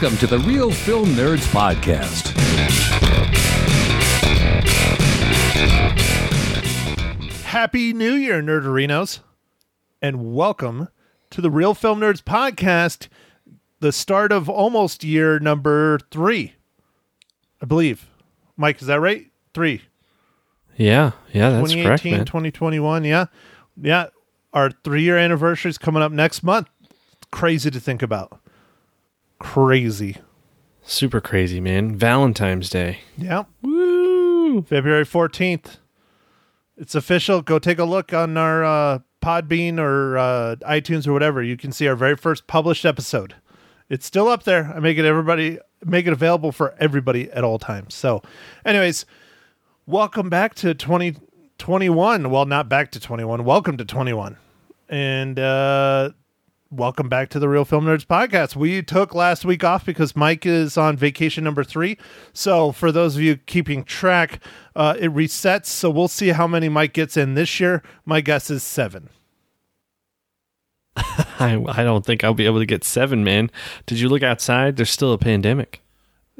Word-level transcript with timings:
Welcome 0.00 0.18
to 0.18 0.26
the 0.28 0.38
Real 0.38 0.70
Film 0.70 1.06
Nerds 1.06 1.44
Podcast. 1.48 2.28
Happy 7.42 7.92
New 7.92 8.12
Year, 8.12 8.40
Nerderinos, 8.40 9.18
and 10.00 10.32
welcome 10.32 10.86
to 11.30 11.40
the 11.40 11.50
Real 11.50 11.74
Film 11.74 11.98
Nerds 11.98 12.22
Podcast, 12.22 13.08
the 13.80 13.90
start 13.90 14.30
of 14.30 14.48
almost 14.48 15.02
year 15.02 15.40
number 15.40 15.98
three, 16.12 16.54
I 17.60 17.66
believe. 17.66 18.08
Mike, 18.56 18.80
is 18.80 18.86
that 18.86 19.00
right? 19.00 19.26
Three. 19.52 19.82
Yeah, 20.76 21.10
yeah, 21.32 21.50
that's 21.50 21.74
correct, 21.74 22.04
2018, 22.04 22.12
man. 22.12 22.24
2021. 22.24 23.02
Yeah. 23.02 23.24
Yeah. 23.82 24.06
Our 24.52 24.70
three 24.70 25.02
year 25.02 25.18
anniversary 25.18 25.70
is 25.70 25.76
coming 25.76 26.04
up 26.04 26.12
next 26.12 26.44
month. 26.44 26.68
Crazy 27.32 27.68
to 27.72 27.80
think 27.80 28.00
about. 28.00 28.40
Crazy. 29.38 30.16
Super 30.82 31.20
crazy, 31.20 31.60
man. 31.60 31.94
Valentine's 31.94 32.70
Day. 32.70 33.00
Yeah. 33.16 33.44
Woo! 33.62 34.62
February 34.62 35.04
14th. 35.04 35.78
It's 36.76 36.94
official. 36.94 37.42
Go 37.42 37.58
take 37.58 37.78
a 37.78 37.84
look 37.84 38.12
on 38.12 38.36
our 38.36 38.64
uh, 38.64 38.98
Podbean 39.22 39.78
or 39.78 40.16
uh, 40.16 40.56
iTunes 40.62 41.06
or 41.06 41.12
whatever. 41.12 41.42
You 41.42 41.56
can 41.56 41.72
see 41.72 41.86
our 41.88 41.96
very 41.96 42.16
first 42.16 42.46
published 42.46 42.84
episode. 42.84 43.34
It's 43.88 44.06
still 44.06 44.28
up 44.28 44.44
there. 44.44 44.72
I 44.74 44.80
make 44.80 44.98
it 44.98 45.04
everybody 45.04 45.58
make 45.84 46.06
it 46.06 46.12
available 46.12 46.52
for 46.52 46.74
everybody 46.78 47.30
at 47.30 47.44
all 47.44 47.58
times. 47.58 47.94
So, 47.94 48.22
anyways, 48.64 49.06
welcome 49.86 50.28
back 50.28 50.54
to 50.56 50.74
2021. 50.74 52.30
Well, 52.30 52.46
not 52.46 52.68
back 52.68 52.90
to 52.92 53.00
21. 53.00 53.44
Welcome 53.44 53.76
to 53.76 53.84
21. 53.84 54.36
And 54.88 55.38
uh 55.38 56.10
welcome 56.70 57.08
back 57.08 57.30
to 57.30 57.38
the 57.38 57.48
Real 57.48 57.64
Film 57.64 57.86
Nerds 57.86 58.04
podcast. 58.04 58.54
We 58.54 58.82
took 58.82 59.14
last 59.14 59.44
week 59.44 59.64
off 59.64 59.86
because 59.86 60.14
Mike 60.14 60.44
is 60.44 60.76
on 60.76 60.96
vacation 60.96 61.44
number 61.44 61.64
three. 61.64 61.96
So, 62.32 62.72
for 62.72 62.92
those 62.92 63.16
of 63.16 63.22
you 63.22 63.36
keeping 63.36 63.84
track, 63.84 64.40
uh, 64.76 64.94
it 64.98 65.12
resets. 65.12 65.66
So, 65.66 65.90
we'll 65.90 66.08
see 66.08 66.28
how 66.28 66.46
many 66.46 66.68
Mike 66.68 66.92
gets 66.92 67.16
in 67.16 67.34
this 67.34 67.60
year. 67.60 67.82
My 68.04 68.20
guess 68.20 68.50
is 68.50 68.62
seven. 68.62 69.08
I, 70.96 71.62
I 71.68 71.84
don't 71.84 72.04
think 72.04 72.22
I'll 72.24 72.34
be 72.34 72.46
able 72.46 72.58
to 72.60 72.66
get 72.66 72.84
seven, 72.84 73.24
man. 73.24 73.50
Did 73.86 74.00
you 74.00 74.08
look 74.08 74.22
outside? 74.22 74.76
There's 74.76 74.90
still 74.90 75.12
a 75.12 75.18
pandemic. 75.18 75.82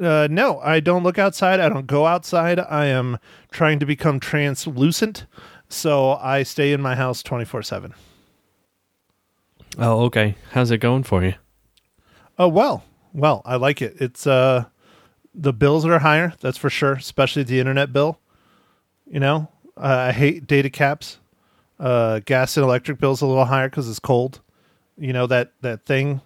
Uh, 0.01 0.27
no, 0.29 0.59
I 0.59 0.79
don't 0.79 1.03
look 1.03 1.17
outside. 1.19 1.59
I 1.59 1.69
don't 1.69 1.87
go 1.87 2.05
outside. 2.05 2.59
I 2.59 2.85
am 2.85 3.17
trying 3.51 3.79
to 3.79 3.85
become 3.85 4.19
translucent. 4.19 5.25
So, 5.69 6.13
I 6.13 6.43
stay 6.43 6.71
in 6.71 6.81
my 6.81 6.95
house 6.95 7.23
24 7.23 7.63
7. 7.63 7.93
Oh, 9.77 10.01
okay. 10.05 10.35
How's 10.51 10.71
it 10.71 10.79
going 10.79 11.03
for 11.03 11.23
you? 11.23 11.35
Oh 12.37 12.47
well, 12.47 12.83
well, 13.13 13.41
I 13.45 13.55
like 13.57 13.81
it. 13.81 13.97
It's 13.99 14.25
uh, 14.25 14.65
the 15.35 15.53
bills 15.53 15.85
are 15.85 15.99
higher, 15.99 16.33
that's 16.39 16.57
for 16.57 16.69
sure, 16.69 16.93
especially 16.93 17.43
the 17.43 17.59
internet 17.59 17.91
bill. 17.93 18.19
You 19.09 19.19
know, 19.19 19.49
uh, 19.77 19.81
I 20.09 20.11
hate 20.11 20.47
data 20.47 20.69
caps. 20.69 21.17
Uh, 21.79 22.19
gas 22.25 22.57
and 22.57 22.63
electric 22.65 22.99
bills 22.99 23.21
a 23.21 23.25
little 23.25 23.45
higher 23.45 23.69
because 23.69 23.89
it's 23.89 23.99
cold. 23.99 24.41
You 24.97 25.13
know 25.13 25.27
that 25.27 25.53
that 25.61 25.85
thing, 25.85 26.21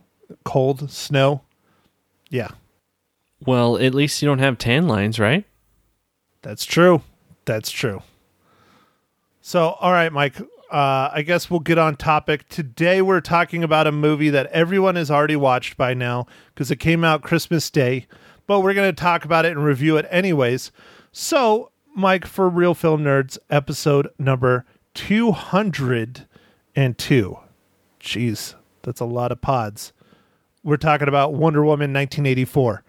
cold 0.45 0.89
snow. 0.91 1.41
Yeah, 2.29 2.49
Well, 3.45 3.77
at 3.77 3.93
least 3.93 4.19
you 4.21 4.27
don't 4.27 4.39
have 4.39 4.57
tan 4.57 4.87
lines, 4.87 5.19
right? 5.19 5.45
that's 6.41 6.65
true. 6.65 7.01
That's 7.45 7.69
true. 7.69 8.01
So, 9.41 9.71
all 9.79 9.91
right, 9.91 10.11
Mike. 10.11 10.35
Uh, 10.73 11.11
I 11.13 11.21
guess 11.21 11.51
we'll 11.51 11.59
get 11.59 11.77
on 11.77 11.97
topic. 11.97 12.49
Today, 12.49 12.99
we're 12.99 13.21
talking 13.21 13.63
about 13.63 13.85
a 13.85 13.91
movie 13.91 14.31
that 14.31 14.47
everyone 14.47 14.95
has 14.95 15.11
already 15.11 15.35
watched 15.35 15.77
by 15.77 15.93
now 15.93 16.25
because 16.47 16.71
it 16.71 16.77
came 16.77 17.03
out 17.03 17.21
Christmas 17.21 17.69
Day, 17.69 18.07
but 18.47 18.61
we're 18.61 18.73
going 18.73 18.89
to 18.89 18.99
talk 18.99 19.23
about 19.23 19.45
it 19.45 19.51
and 19.51 19.63
review 19.63 19.97
it 19.97 20.07
anyways. 20.09 20.71
So, 21.11 21.69
Mike, 21.95 22.25
for 22.25 22.49
Real 22.49 22.73
Film 22.73 23.03
Nerds, 23.03 23.37
episode 23.51 24.09
number 24.17 24.65
202. 24.95 27.37
Jeez, 27.99 28.55
that's 28.81 28.99
a 28.99 29.05
lot 29.05 29.31
of 29.31 29.41
pods. 29.41 29.93
We're 30.63 30.77
talking 30.77 31.07
about 31.07 31.35
Wonder 31.35 31.61
Woman 31.61 31.93
1984, 31.93 32.83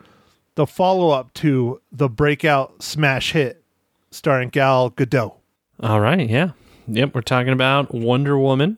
the 0.54 0.66
follow 0.66 1.10
up 1.10 1.34
to 1.34 1.82
the 1.92 2.08
breakout 2.08 2.82
smash 2.82 3.32
hit 3.32 3.62
starring 4.10 4.48
Gal 4.48 4.90
Gadot. 4.90 5.34
All 5.80 6.00
right, 6.00 6.30
yeah. 6.30 6.52
Yep, 6.86 7.14
we're 7.14 7.22
talking 7.22 7.52
about 7.52 7.94
Wonder 7.94 8.38
Woman. 8.38 8.76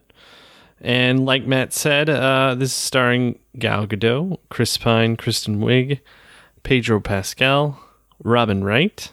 And 0.80 1.24
like 1.24 1.44
Matt 1.44 1.72
said, 1.72 2.08
uh, 2.08 2.54
this 2.54 2.70
is 2.70 2.76
starring 2.76 3.38
Gal 3.58 3.86
Gadot, 3.86 4.38
Chris 4.48 4.76
Pine, 4.76 5.16
Kristen 5.16 5.58
Wiig, 5.58 6.00
Pedro 6.62 7.00
Pascal, 7.00 7.80
Robin 8.22 8.62
Wright, 8.62 9.12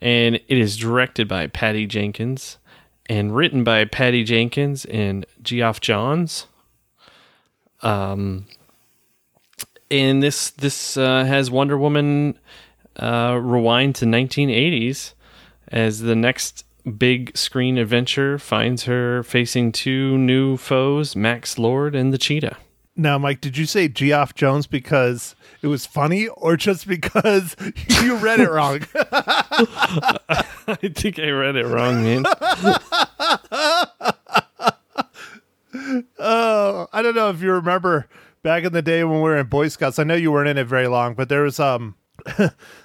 and 0.00 0.36
it 0.36 0.58
is 0.58 0.76
directed 0.76 1.28
by 1.28 1.46
Patty 1.48 1.86
Jenkins 1.86 2.58
and 3.06 3.36
written 3.36 3.64
by 3.64 3.84
Patty 3.84 4.24
Jenkins 4.24 4.86
and 4.86 5.26
Geoff 5.42 5.80
Johns. 5.80 6.46
Um, 7.82 8.46
and 9.90 10.22
this 10.22 10.50
this 10.50 10.96
uh, 10.96 11.24
has 11.24 11.50
Wonder 11.50 11.76
Woman 11.76 12.38
uh, 12.96 13.38
rewind 13.42 13.96
to 13.96 14.06
1980s 14.06 15.12
as 15.68 16.00
the 16.00 16.16
next 16.16 16.64
big 16.98 17.36
screen 17.36 17.78
adventure 17.78 18.38
finds 18.38 18.84
her 18.84 19.22
facing 19.22 19.72
two 19.72 20.18
new 20.18 20.56
foes, 20.56 21.14
Max 21.14 21.58
Lord 21.58 21.94
and 21.94 22.12
the 22.12 22.18
Cheetah. 22.18 22.56
Now, 22.94 23.16
Mike, 23.16 23.40
did 23.40 23.56
you 23.56 23.64
say 23.64 23.88
Geoff 23.88 24.34
Jones 24.34 24.66
because 24.66 25.34
it 25.62 25.68
was 25.68 25.86
funny 25.86 26.28
or 26.28 26.56
just 26.56 26.86
because 26.86 27.56
you 28.02 28.16
read 28.16 28.40
it 28.40 28.50
wrong? 28.50 28.80
I 28.94 30.76
think 30.94 31.18
I 31.18 31.30
read 31.30 31.56
it 31.56 31.66
wrong, 31.66 32.02
man. 32.02 32.24
Oh, 36.18 36.86
I 36.92 37.02
don't 37.02 37.14
know 37.14 37.30
if 37.30 37.40
you 37.40 37.52
remember 37.52 38.08
back 38.42 38.64
in 38.64 38.72
the 38.72 38.82
day 38.82 39.04
when 39.04 39.16
we 39.16 39.22
were 39.22 39.38
in 39.38 39.46
Boy 39.46 39.68
Scouts. 39.68 39.98
I 39.98 40.04
know 40.04 40.14
you 40.14 40.30
weren't 40.30 40.48
in 40.48 40.58
it 40.58 40.66
very 40.66 40.86
long, 40.86 41.14
but 41.14 41.28
there 41.28 41.42
was 41.42 41.58
um 41.58 41.96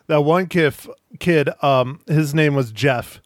that 0.08 0.22
one 0.22 0.48
kid 0.48 0.74
kid 1.20 1.50
um 1.62 2.00
his 2.08 2.34
name 2.34 2.56
was 2.56 2.72
Jeff 2.72 3.22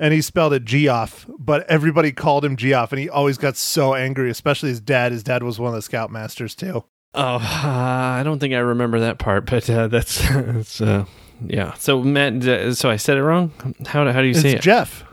and 0.00 0.14
he 0.14 0.22
spelled 0.22 0.54
it 0.54 0.64
Geoff, 0.64 1.26
but 1.38 1.68
everybody 1.68 2.10
called 2.10 2.44
him 2.44 2.56
Geoff 2.56 2.90
and 2.90 2.98
he 2.98 3.08
always 3.08 3.36
got 3.36 3.56
so 3.56 3.94
angry, 3.94 4.30
especially 4.30 4.70
his 4.70 4.80
dad. 4.80 5.12
His 5.12 5.22
dad 5.22 5.42
was 5.42 5.60
one 5.60 5.74
of 5.74 5.80
the 5.80 5.88
scoutmasters 5.88 6.56
too. 6.56 6.84
Oh, 7.12 7.36
uh, 7.36 7.40
I 7.40 8.22
don't 8.24 8.38
think 8.38 8.54
I 8.54 8.58
remember 8.58 9.00
that 9.00 9.18
part, 9.18 9.44
but 9.44 9.68
uh, 9.68 9.88
that's, 9.88 10.26
that's 10.30 10.80
uh, 10.80 11.04
yeah. 11.46 11.74
So 11.74 12.02
Matt, 12.02 12.76
so 12.76 12.88
I 12.88 12.96
said 12.96 13.18
it 13.18 13.22
wrong. 13.22 13.52
How 13.86 14.04
do, 14.04 14.10
how 14.10 14.22
do 14.22 14.26
you 14.26 14.34
say 14.34 14.52
it? 14.52 14.62
Jeff. 14.62 15.04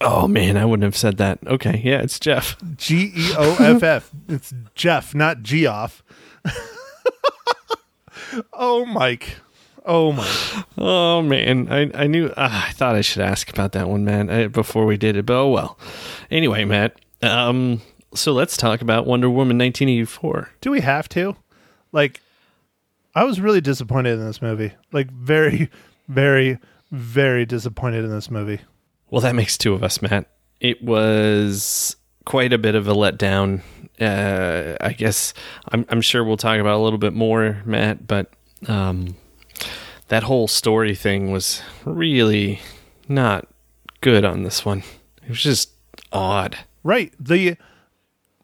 oh 0.00 0.26
man, 0.26 0.56
I 0.56 0.64
wouldn't 0.64 0.84
have 0.84 0.96
said 0.96 1.18
that. 1.18 1.38
Okay, 1.46 1.80
yeah, 1.84 2.00
it's 2.00 2.18
Jeff. 2.18 2.56
G 2.76 3.12
E 3.14 3.32
O 3.36 3.56
F 3.60 3.82
F. 3.82 4.10
It's 4.28 4.52
Jeff, 4.74 5.14
not 5.14 5.42
Geoff. 5.42 6.02
oh, 8.52 8.84
Mike. 8.86 9.36
Oh, 9.92 10.12
Mike. 10.12 10.64
Oh 10.78 11.20
man, 11.20 11.66
I 11.68 11.90
I 11.94 12.06
knew 12.06 12.32
ah, 12.36 12.68
I 12.68 12.70
thought 12.70 12.94
I 12.94 13.00
should 13.00 13.22
ask 13.22 13.50
about 13.50 13.72
that 13.72 13.88
one, 13.88 14.04
man, 14.04 14.30
uh, 14.30 14.46
before 14.46 14.86
we 14.86 14.96
did 14.96 15.16
it. 15.16 15.26
But 15.26 15.34
oh 15.34 15.50
well. 15.50 15.78
Anyway, 16.30 16.64
Matt. 16.64 17.00
Um, 17.22 17.82
so 18.14 18.32
let's 18.32 18.56
talk 18.56 18.82
about 18.82 19.04
Wonder 19.04 19.28
Woman 19.28 19.58
1984. 19.58 20.50
Do 20.60 20.70
we 20.70 20.80
have 20.80 21.08
to? 21.10 21.34
Like, 21.90 22.20
I 23.16 23.24
was 23.24 23.40
really 23.40 23.60
disappointed 23.60 24.12
in 24.12 24.24
this 24.24 24.40
movie. 24.40 24.72
Like, 24.92 25.10
very, 25.10 25.68
very, 26.06 26.58
very 26.92 27.44
disappointed 27.44 28.04
in 28.04 28.10
this 28.10 28.30
movie. 28.30 28.60
Well, 29.10 29.22
that 29.22 29.34
makes 29.34 29.58
two 29.58 29.74
of 29.74 29.82
us, 29.82 30.00
Matt. 30.00 30.30
It 30.60 30.84
was 30.84 31.96
quite 32.26 32.52
a 32.52 32.58
bit 32.58 32.76
of 32.76 32.86
a 32.86 32.94
letdown. 32.94 33.62
Uh, 34.00 34.76
I 34.80 34.92
guess 34.92 35.34
I'm, 35.68 35.84
I'm 35.88 36.00
sure 36.00 36.22
we'll 36.22 36.36
talk 36.36 36.60
about 36.60 36.78
a 36.78 36.82
little 36.82 36.98
bit 36.98 37.12
more, 37.12 37.60
Matt. 37.64 38.06
But 38.06 38.32
um, 38.68 39.16
that 40.10 40.24
whole 40.24 40.48
story 40.48 40.94
thing 40.94 41.30
was 41.30 41.62
really 41.84 42.60
not 43.08 43.46
good 44.00 44.24
on 44.24 44.42
this 44.42 44.64
one. 44.64 44.82
It 45.22 45.28
was 45.28 45.42
just 45.42 45.70
odd. 46.12 46.58
Right. 46.82 47.14
The 47.18 47.56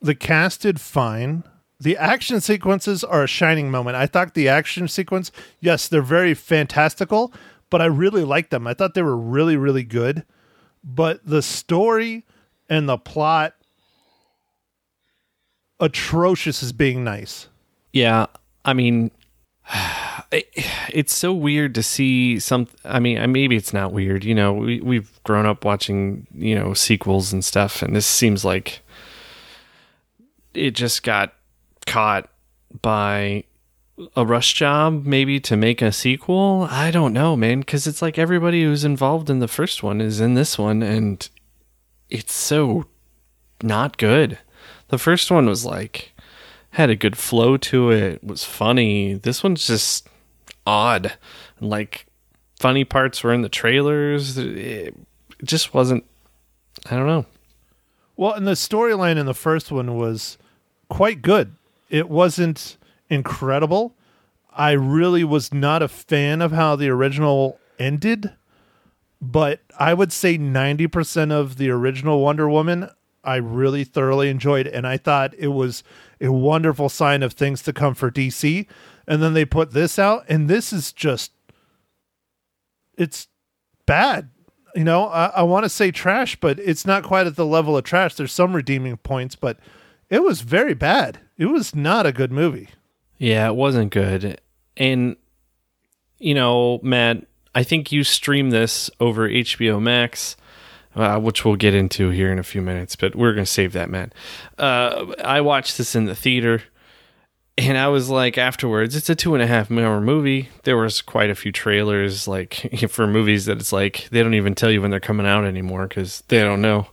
the 0.01 0.15
cast 0.15 0.63
did 0.63 0.81
fine. 0.81 1.43
The 1.81 1.97
action 1.97 2.41
sequences 2.41 3.03
are 3.03 3.25
a 3.25 3.29
shining 3.29 3.71
moment. 3.71 3.97
I 3.97 4.07
thought 4.07 4.35
the 4.35 4.49
action 4.49 4.87
sequence, 4.87 5.33
yes, 5.61 5.89
they're 5.89 6.03
very 6.03 6.35
fantastical, 6.35 7.35
but 7.69 7.83
I 7.83 7.87
really 7.87 8.25
liked 8.25 8.51
them. 8.51 8.67
I 8.67 8.73
thought 8.73 8.95
they 8.95 9.03
were 9.03 9.17
really, 9.17 9.57
really 9.57 9.83
good. 9.83 10.25
But 10.85 11.21
the 11.27 11.43
story 11.43 12.25
and 12.69 12.89
the 12.89 12.97
plot 12.97 13.55
atrocious 15.81 16.63
as 16.63 16.73
being 16.73 17.03
nice. 17.03 17.49
Yeah, 17.93 18.27
I 18.65 18.73
mean, 18.73 19.11
it, 20.33 20.49
it's 20.93 21.15
so 21.15 21.33
weird 21.33 21.75
to 21.75 21.83
see 21.83 22.39
some. 22.39 22.69
I 22.85 23.01
mean, 23.01 23.33
maybe 23.33 23.57
it's 23.57 23.73
not 23.73 23.93
weird. 23.93 24.25
You 24.25 24.35
know, 24.35 24.53
we 24.53 24.81
we've 24.81 25.23
grown 25.25 25.47
up 25.47 25.65
watching 25.65 26.27
you 26.35 26.55
know 26.55 26.75
sequels 26.75 27.33
and 27.33 27.45
stuff, 27.45 27.83
and 27.83 27.95
this 27.95 28.07
seems 28.07 28.45
like 28.45 28.81
it 30.55 30.73
just 30.73 31.03
got 31.03 31.35
caught 31.87 32.29
by 32.83 33.45
a 34.15 34.27
rush 34.27 34.53
job 34.53 35.07
maybe 35.07 35.41
to 35.41 35.57
make 35.57 35.81
a 35.81 35.93
sequel. 35.93 36.67
I 36.71 36.91
don't 36.91 37.13
know, 37.13 37.37
man, 37.37 37.61
because 37.61 37.87
it's 37.87 38.03
like 38.03 38.19
everybody 38.19 38.63
who's 38.63 38.85
involved 38.85 39.31
in 39.31 39.39
the 39.39 39.49
first 39.49 39.83
one 39.83 40.01
is 40.01 40.21
in 40.21 40.35
this 40.35 40.59
one, 40.59 40.83
and 40.83 41.29
it's 42.11 42.35
so 42.35 42.87
not 43.63 43.97
good. 43.97 44.39
The 44.89 44.99
first 44.99 45.31
one 45.31 45.47
was 45.47 45.65
like 45.65 46.13
had 46.77 46.91
a 46.91 46.97
good 46.97 47.17
flow 47.17 47.57
to 47.57 47.91
it, 47.91 48.23
was 48.23 48.45
funny. 48.45 49.15
This 49.15 49.43
one's 49.43 49.67
just 49.67 50.11
odd. 50.67 51.17
Like 51.59 52.05
funny 52.61 52.85
parts 52.85 53.25
were 53.25 53.33
in 53.33 53.41
the 53.41 53.49
trailers. 53.49 54.37
It 54.37 54.95
just 55.43 55.73
wasn't 55.73 56.05
I 56.91 56.97
don't 56.97 57.07
know. 57.07 57.25
Well, 58.15 58.35
and 58.35 58.47
the 58.47 58.53
storyline 58.53 59.17
in 59.17 59.25
the 59.25 59.33
first 59.33 59.73
one 59.73 59.97
was 59.97 60.37
quite 60.91 61.23
good. 61.23 61.57
It 61.89 62.11
wasn't 62.11 62.77
incredible. 63.09 63.95
I 64.55 64.73
really 64.73 65.25
was 65.25 65.55
not 65.55 65.81
a 65.81 65.89
fan 65.89 66.43
of 66.43 66.53
how 66.53 66.77
the 66.77 66.91
original 66.91 67.59
ended, 67.79 68.35
but 69.23 69.61
I 69.79 69.95
would 69.95 70.13
say 70.13 70.37
90% 70.37 71.33
of 71.33 71.57
the 71.57 71.71
original 71.71 72.21
Wonder 72.21 72.51
Woman 72.51 72.91
I 73.25 73.37
really 73.37 73.85
thoroughly 73.85 74.29
enjoyed 74.29 74.67
and 74.67 74.87
I 74.87 74.99
thought 74.99 75.35
it 75.37 75.49
was 75.49 75.83
a 76.21 76.33
wonderful 76.33 76.89
sign 76.89 77.23
of 77.23 77.33
things 77.33 77.63
to 77.63 77.73
come 77.73 77.95
for 77.95 78.11
DC. 78.11 78.67
And 79.07 79.23
then 79.23 79.35
they 79.35 79.45
put 79.45 79.73
this 79.73 79.99
out 79.99 80.25
and 80.29 80.49
this 80.49 80.73
is 80.73 80.93
just 80.93 81.33
it's 82.97 83.29
bad. 83.87 84.31
You 84.75 84.85
know, 84.85 85.07
I, 85.07 85.27
I 85.27 85.43
want 85.43 85.65
to 85.65 85.71
say 85.71 85.91
trash, 85.91 86.37
but 86.37 86.59
it's 86.59 86.85
not 86.85 87.03
quite 87.03 87.27
at 87.27 87.37
the 87.37 87.47
level 87.47 87.77
of 87.77 87.85
trash. 87.85 88.15
There's 88.15 88.33
some 88.33 88.55
redeeming 88.55 88.97
points, 88.99 89.37
but 89.37 89.59
it 90.11 90.23
was 90.23 90.43
very 90.43 90.75
bad. 90.75 91.21
It 91.39 91.47
was 91.47 91.75
not 91.75 92.07
a 92.07 92.13
good 92.13 92.33
movie. 92.33 92.69
Yeah, 93.19 93.49
it 93.49 93.57
wasn't 93.57 93.93
good. 93.93 94.41
And 94.77 95.17
you 96.19 96.35
know, 96.35 96.81
Matt, 96.83 97.25
I 97.55 97.63
think 97.63 97.93
you 97.93 98.05
stream 98.05 98.51
this 98.51 98.91
over 99.01 99.29
HBO 99.29 99.81
Max, 99.81 100.37
uh, 100.97 101.19
which 101.19 101.45
we'll 101.45 101.57
get 101.57 101.75
into 101.75 102.11
here 102.11 102.33
in 102.33 102.39
a 102.39 102.43
few 102.43 102.63
minutes, 102.63 102.97
but 102.97 103.15
we're 103.15 103.33
going 103.33 103.45
to 103.45 103.51
save 103.51 103.73
that, 103.75 103.91
man. 103.91 104.13
Uh, 104.59 105.13
I 105.23 105.43
watched 105.43 105.77
this 105.79 105.95
in 105.95 106.07
the 106.07 106.15
theater, 106.15 106.63
and 107.59 107.77
I 107.77 107.89
was 107.89 108.09
like, 108.09 108.39
afterwards, 108.39 108.97
it's 108.97 109.11
a 109.11 109.15
two 109.15 109.35
and 109.35 109.43
a 109.43 109.47
half 109.47 109.71
hour 109.71 110.01
movie. 110.01 110.49
There 110.65 110.77
was 110.77 111.03
quite 111.03 111.31
a 111.31 111.35
few 111.35 111.53
trailers, 111.53 112.27
like 112.27 112.55
for 112.89 113.07
movies 113.07 113.45
that 113.45 113.59
it's 113.59 113.73
like 113.73 114.09
they 114.11 114.23
don't 114.23 114.35
even 114.35 114.55
tell 114.55 114.71
you 114.71 114.81
when 114.81 114.91
they're 114.91 114.99
coming 114.99 115.27
out 115.27 115.45
anymore 115.45 115.87
because 115.87 116.23
they 116.29 116.41
don't 116.41 116.63
know. 116.63 116.89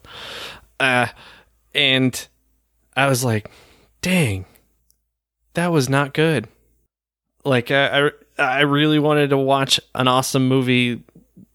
Uh, 0.80 1.08
and 1.74 2.28
I 2.96 3.08
was 3.08 3.24
like, 3.24 3.50
dang, 4.02 4.46
that 5.54 5.72
was 5.72 5.88
not 5.88 6.14
good. 6.14 6.48
Like 7.46 7.72
I, 7.72 8.08
I, 8.08 8.12
I 8.38 8.62
really 8.62 9.00
wanted 9.00 9.30
to 9.30 9.38
watch 9.38 9.80
an 9.96 10.08
awesome 10.08 10.48
movie, 10.48 11.04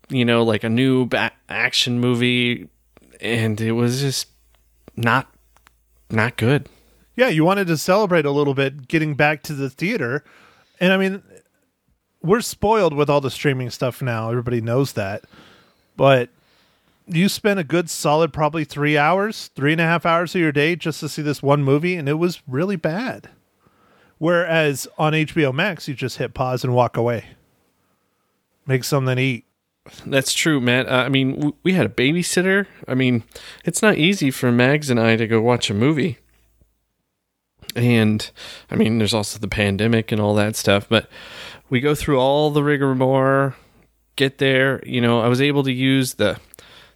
you 0.08 0.24
know, 0.24 0.42
like 0.42 0.64
a 0.64 0.68
new 0.68 1.06
ba- 1.06 1.32
action 1.48 2.00
movie, 2.00 2.68
and 3.20 3.60
it 3.60 3.72
was 3.72 4.00
just 4.00 4.28
not, 4.96 5.32
not 6.10 6.36
good. 6.36 6.68
Yeah, 7.16 7.28
you 7.28 7.44
wanted 7.44 7.66
to 7.68 7.76
celebrate 7.76 8.24
a 8.24 8.30
little 8.30 8.54
bit 8.54 8.88
getting 8.88 9.14
back 9.14 9.42
to 9.44 9.54
the 9.54 9.68
theater. 9.68 10.24
And 10.80 10.92
I 10.92 10.96
mean, 10.96 11.22
we're 12.22 12.40
spoiled 12.40 12.94
with 12.94 13.10
all 13.10 13.20
the 13.20 13.30
streaming 13.30 13.70
stuff 13.70 14.00
now. 14.00 14.30
Everybody 14.30 14.60
knows 14.60 14.92
that. 14.92 15.24
But 15.96 16.30
you 17.06 17.28
spent 17.28 17.58
a 17.58 17.64
good 17.64 17.90
solid 17.90 18.32
probably 18.32 18.64
three 18.64 18.96
hours, 18.96 19.50
three 19.56 19.72
and 19.72 19.80
a 19.80 19.84
half 19.84 20.06
hours 20.06 20.34
of 20.34 20.40
your 20.40 20.52
day 20.52 20.76
just 20.76 21.00
to 21.00 21.08
see 21.08 21.22
this 21.22 21.42
one 21.42 21.64
movie, 21.64 21.96
and 21.96 22.08
it 22.08 22.14
was 22.14 22.42
really 22.46 22.76
bad. 22.76 23.30
Whereas 24.18 24.86
on 24.98 25.12
HBO 25.12 25.52
Max, 25.52 25.88
you 25.88 25.94
just 25.94 26.18
hit 26.18 26.34
pause 26.34 26.64
and 26.64 26.74
walk 26.74 26.96
away. 26.96 27.24
Make 28.66 28.84
something 28.84 29.16
to 29.16 29.22
eat. 29.22 29.44
That's 30.06 30.32
true, 30.32 30.60
Matt. 30.60 30.86
Uh, 30.88 30.94
I 31.04 31.08
mean, 31.08 31.34
w- 31.34 31.54
we 31.62 31.72
had 31.74 31.86
a 31.86 31.88
babysitter. 31.88 32.66
I 32.86 32.94
mean, 32.94 33.24
it's 33.64 33.82
not 33.82 33.96
easy 33.96 34.30
for 34.30 34.50
Mags 34.52 34.90
and 34.90 34.98
I 35.00 35.16
to 35.16 35.26
go 35.26 35.40
watch 35.40 35.70
a 35.70 35.74
movie. 35.74 36.18
And 37.76 38.30
I 38.70 38.76
mean, 38.76 38.98
there's 38.98 39.14
also 39.14 39.38
the 39.38 39.48
pandemic 39.48 40.10
and 40.10 40.20
all 40.20 40.34
that 40.36 40.56
stuff, 40.56 40.88
but 40.88 41.08
we 41.68 41.80
go 41.80 41.94
through 41.94 42.18
all 42.18 42.50
the 42.50 42.62
rigmarole, 42.62 43.52
get 44.16 44.38
there. 44.38 44.82
You 44.86 45.00
know, 45.00 45.20
I 45.20 45.28
was 45.28 45.40
able 45.40 45.62
to 45.64 45.72
use 45.72 46.14
the 46.14 46.40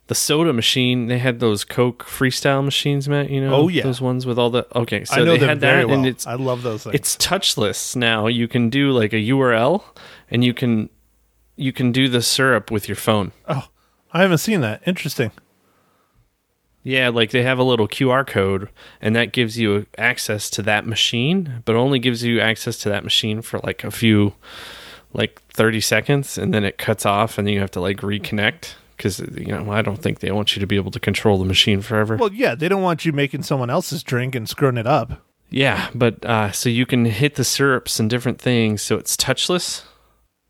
the 0.08 0.14
soda 0.14 0.52
machine. 0.52 1.06
They 1.08 1.18
had 1.18 1.40
those 1.40 1.62
Coke 1.64 2.04
freestyle 2.04 2.64
machines, 2.64 3.08
Matt. 3.08 3.28
You 3.30 3.42
know, 3.42 3.54
Oh, 3.54 3.68
yeah. 3.68 3.82
those 3.82 4.00
ones 4.00 4.24
with 4.26 4.38
all 4.38 4.50
the 4.50 4.66
okay. 4.76 5.04
So 5.04 5.20
I 5.20 5.24
know 5.24 5.36
they 5.36 5.46
had 5.46 5.60
that, 5.60 5.88
well. 5.88 5.98
and 5.98 6.06
it's 6.06 6.26
I 6.26 6.34
love 6.34 6.62
those 6.62 6.84
things. 6.84 6.94
it's 6.94 7.16
touchless 7.16 7.94
now. 7.94 8.26
You 8.26 8.48
can 8.48 8.70
do 8.70 8.92
like 8.92 9.12
a 9.12 9.16
URL, 9.16 9.82
and 10.30 10.42
you 10.42 10.54
can 10.54 10.88
you 11.56 11.72
can 11.72 11.92
do 11.92 12.08
the 12.08 12.22
syrup 12.22 12.70
with 12.70 12.88
your 12.88 12.96
phone. 12.96 13.32
oh, 13.48 13.68
I 14.12 14.22
haven't 14.22 14.38
seen 14.38 14.60
that. 14.62 14.82
Interesting. 14.86 15.30
Yeah, 16.84 17.10
like 17.10 17.30
they 17.30 17.42
have 17.44 17.58
a 17.58 17.62
little 17.62 17.86
QR 17.86 18.26
code, 18.26 18.68
and 19.00 19.14
that 19.14 19.32
gives 19.32 19.56
you 19.56 19.86
access 19.96 20.50
to 20.50 20.62
that 20.62 20.84
machine, 20.86 21.62
but 21.64 21.76
only 21.76 22.00
gives 22.00 22.24
you 22.24 22.40
access 22.40 22.76
to 22.78 22.88
that 22.88 23.04
machine 23.04 23.40
for 23.40 23.60
like 23.60 23.84
a 23.84 23.90
few, 23.92 24.34
like 25.12 25.40
30 25.52 25.80
seconds, 25.80 26.36
and 26.36 26.52
then 26.52 26.64
it 26.64 26.78
cuts 26.78 27.06
off, 27.06 27.38
and 27.38 27.46
then 27.46 27.54
you 27.54 27.60
have 27.60 27.70
to 27.72 27.80
like 27.80 27.98
reconnect. 27.98 28.74
Because, 28.96 29.20
you 29.20 29.46
know, 29.46 29.70
I 29.72 29.82
don't 29.82 30.00
think 30.00 30.20
they 30.20 30.30
want 30.30 30.54
you 30.54 30.60
to 30.60 30.66
be 30.66 30.76
able 30.76 30.90
to 30.92 31.00
control 31.00 31.38
the 31.38 31.44
machine 31.44 31.82
forever. 31.82 32.16
Well, 32.16 32.32
yeah, 32.32 32.54
they 32.54 32.68
don't 32.68 32.82
want 32.82 33.04
you 33.04 33.12
making 33.12 33.42
someone 33.42 33.68
else's 33.70 34.02
drink 34.04 34.34
and 34.34 34.48
screwing 34.48 34.76
it 34.76 34.86
up. 34.86 35.22
yeah, 35.50 35.88
but 35.94 36.24
uh, 36.24 36.52
so 36.52 36.68
you 36.68 36.86
can 36.86 37.04
hit 37.04 37.34
the 37.36 37.44
syrups 37.44 37.98
and 38.00 38.08
different 38.10 38.40
things, 38.40 38.82
so 38.82 38.96
it's 38.96 39.16
touchless. 39.16 39.82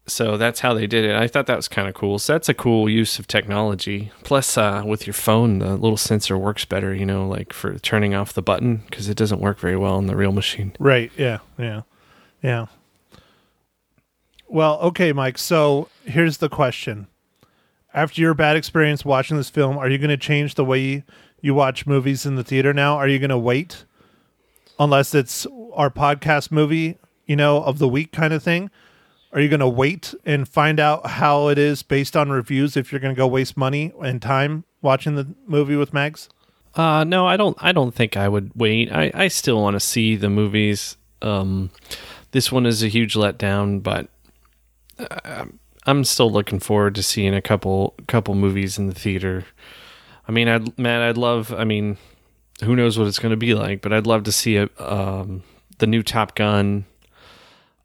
So 0.06 0.36
that's 0.36 0.60
how 0.60 0.74
they 0.74 0.88
did 0.88 1.04
it. 1.04 1.14
I 1.14 1.28
thought 1.28 1.46
that 1.46 1.56
was 1.56 1.68
kind 1.68 1.88
of 1.88 1.94
cool. 1.94 2.18
So 2.18 2.32
that's 2.32 2.48
a 2.48 2.54
cool 2.54 2.88
use 2.88 3.18
of 3.20 3.28
technology. 3.28 4.10
Plus, 4.24 4.58
uh, 4.58 4.82
with 4.84 5.06
your 5.06 5.14
phone, 5.14 5.60
the 5.60 5.76
little 5.76 5.96
sensor 5.96 6.36
works 6.36 6.64
better, 6.64 6.92
you 6.92 7.06
know, 7.06 7.28
like 7.28 7.52
for 7.52 7.78
turning 7.78 8.12
off 8.12 8.32
the 8.32 8.42
button 8.42 8.82
because 8.88 9.08
it 9.08 9.16
doesn't 9.16 9.40
work 9.40 9.60
very 9.60 9.76
well 9.76 9.98
in 9.98 10.08
the 10.08 10.16
real 10.16 10.32
machine. 10.32 10.72
Right. 10.80 11.12
Yeah. 11.16 11.38
Yeah. 11.56 11.82
Yeah. 12.42 12.66
Well, 14.48 14.80
okay, 14.80 15.12
Mike. 15.12 15.38
So 15.38 15.88
here's 16.04 16.38
the 16.38 16.48
question. 16.48 17.06
After 17.94 18.20
your 18.20 18.34
bad 18.34 18.56
experience 18.56 19.04
watching 19.04 19.36
this 19.36 19.50
film, 19.50 19.78
are 19.78 19.88
you 19.88 19.98
going 19.98 20.10
to 20.10 20.16
change 20.16 20.56
the 20.56 20.64
way 20.64 21.04
you 21.40 21.54
watch 21.54 21.86
movies 21.86 22.26
in 22.26 22.34
the 22.34 22.44
theater 22.44 22.74
now? 22.74 22.96
Are 22.96 23.08
you 23.08 23.18
going 23.18 23.30
to 23.30 23.38
wait 23.38 23.84
unless 24.78 25.14
it's 25.14 25.46
our 25.74 25.90
podcast 25.90 26.50
movie, 26.50 26.98
you 27.26 27.36
know, 27.36 27.62
of 27.62 27.78
the 27.78 27.88
week 27.88 28.10
kind 28.10 28.32
of 28.32 28.42
thing? 28.42 28.68
Are 29.32 29.40
you 29.40 29.48
going 29.48 29.60
to 29.60 29.68
wait 29.68 30.14
and 30.26 30.46
find 30.46 30.78
out 30.78 31.06
how 31.06 31.48
it 31.48 31.56
is 31.56 31.82
based 31.82 32.16
on 32.16 32.30
reviews 32.30 32.76
if 32.76 32.92
you're 32.92 33.00
going 33.00 33.14
to 33.14 33.18
go 33.18 33.26
waste 33.26 33.56
money 33.56 33.92
and 34.02 34.20
time 34.20 34.64
watching 34.82 35.14
the 35.14 35.34
movie 35.46 35.76
with 35.76 35.94
Mags? 35.94 36.28
Uh, 36.74 37.04
no, 37.04 37.26
I 37.26 37.36
don't. 37.36 37.56
I 37.60 37.72
don't 37.72 37.94
think 37.94 38.16
I 38.16 38.28
would 38.28 38.52
wait. 38.54 38.92
I, 38.92 39.10
I 39.14 39.28
still 39.28 39.60
want 39.60 39.74
to 39.74 39.80
see 39.80 40.16
the 40.16 40.30
movies. 40.30 40.96
Um, 41.20 41.70
this 42.32 42.50
one 42.50 42.66
is 42.66 42.82
a 42.82 42.88
huge 42.88 43.14
letdown, 43.14 43.82
but 43.82 44.08
uh, 44.98 45.46
I'm 45.86 46.04
still 46.04 46.30
looking 46.30 46.60
forward 46.60 46.94
to 46.94 47.02
seeing 47.02 47.34
a 47.34 47.42
couple 47.42 47.94
couple 48.06 48.34
movies 48.34 48.78
in 48.78 48.86
the 48.86 48.94
theater. 48.94 49.44
I 50.26 50.32
mean, 50.32 50.48
I'd 50.48 50.78
Matt, 50.78 51.02
I'd 51.02 51.18
love. 51.18 51.52
I 51.52 51.64
mean, 51.64 51.98
who 52.62 52.74
knows 52.74 52.98
what 52.98 53.08
it's 53.08 53.18
going 53.18 53.30
to 53.30 53.36
be 53.36 53.54
like, 53.54 53.82
but 53.82 53.92
I'd 53.92 54.06
love 54.06 54.24
to 54.24 54.32
see 54.32 54.56
it. 54.56 54.70
Um, 54.80 55.42
the 55.78 55.86
new 55.86 56.02
Top 56.02 56.34
Gun. 56.34 56.86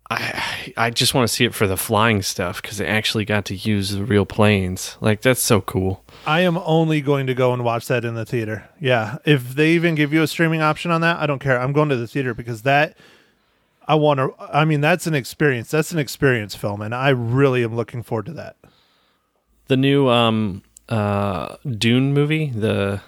I 0.10 0.74
I 0.78 0.90
just 0.90 1.14
want 1.14 1.28
to 1.28 1.34
see 1.34 1.46
it 1.46 1.54
for 1.54 1.68
the 1.68 1.78
flying 1.78 2.22
stuff 2.22 2.62
because 2.62 2.78
they 2.78 2.88
actually 2.88 3.26
got 3.26 3.46
to 3.46 3.56
use 3.56 3.92
the 3.92 4.04
real 4.04 4.26
planes. 4.26 4.98
Like 5.02 5.22
that's 5.22 5.42
so 5.42 5.62
cool. 5.62 6.04
I 6.26 6.42
am 6.42 6.58
only 6.60 7.02
going 7.02 7.28
to 7.28 7.34
go 7.34 7.54
and 7.54 7.64
watch 7.64 7.88
that 7.88 8.06
in 8.06 8.16
the 8.16 8.26
theater. 8.26 8.70
Yeah. 8.80 9.18
If 9.26 9.56
they 9.56 9.72
even 9.72 9.96
give 9.96 10.14
you 10.14 10.22
a 10.24 10.28
streaming 10.28 10.62
option 10.62 10.92
on 10.92 11.02
that, 11.02 11.20
I 11.20 11.26
don't 11.26 11.40
care. 11.40 11.60
I'm 11.60 11.74
going 11.74 11.90
to 11.90 11.96
the 11.98 12.08
theater 12.08 12.34
because 12.34 12.62
that 12.64 12.98
I 13.88 13.96
want 13.96 14.20
to 14.20 14.34
I 14.40 14.64
mean 14.66 14.82
that's 14.82 15.08
an 15.08 15.14
experience. 15.14 15.70
That's 15.72 15.92
an 15.92 16.00
experience 16.00 16.56
film 16.56 16.82
and 16.82 16.96
I 16.96 17.10
really 17.10 17.64
am 17.64 17.76
looking 17.76 18.04
forward 18.04 18.28
to 18.28 18.34
that. 18.34 18.56
the 19.68 19.78
new 19.78 20.08
um 20.10 20.64
uh 20.88 21.58
Dune 21.70 22.14
movie, 22.14 22.50
the 22.52 23.02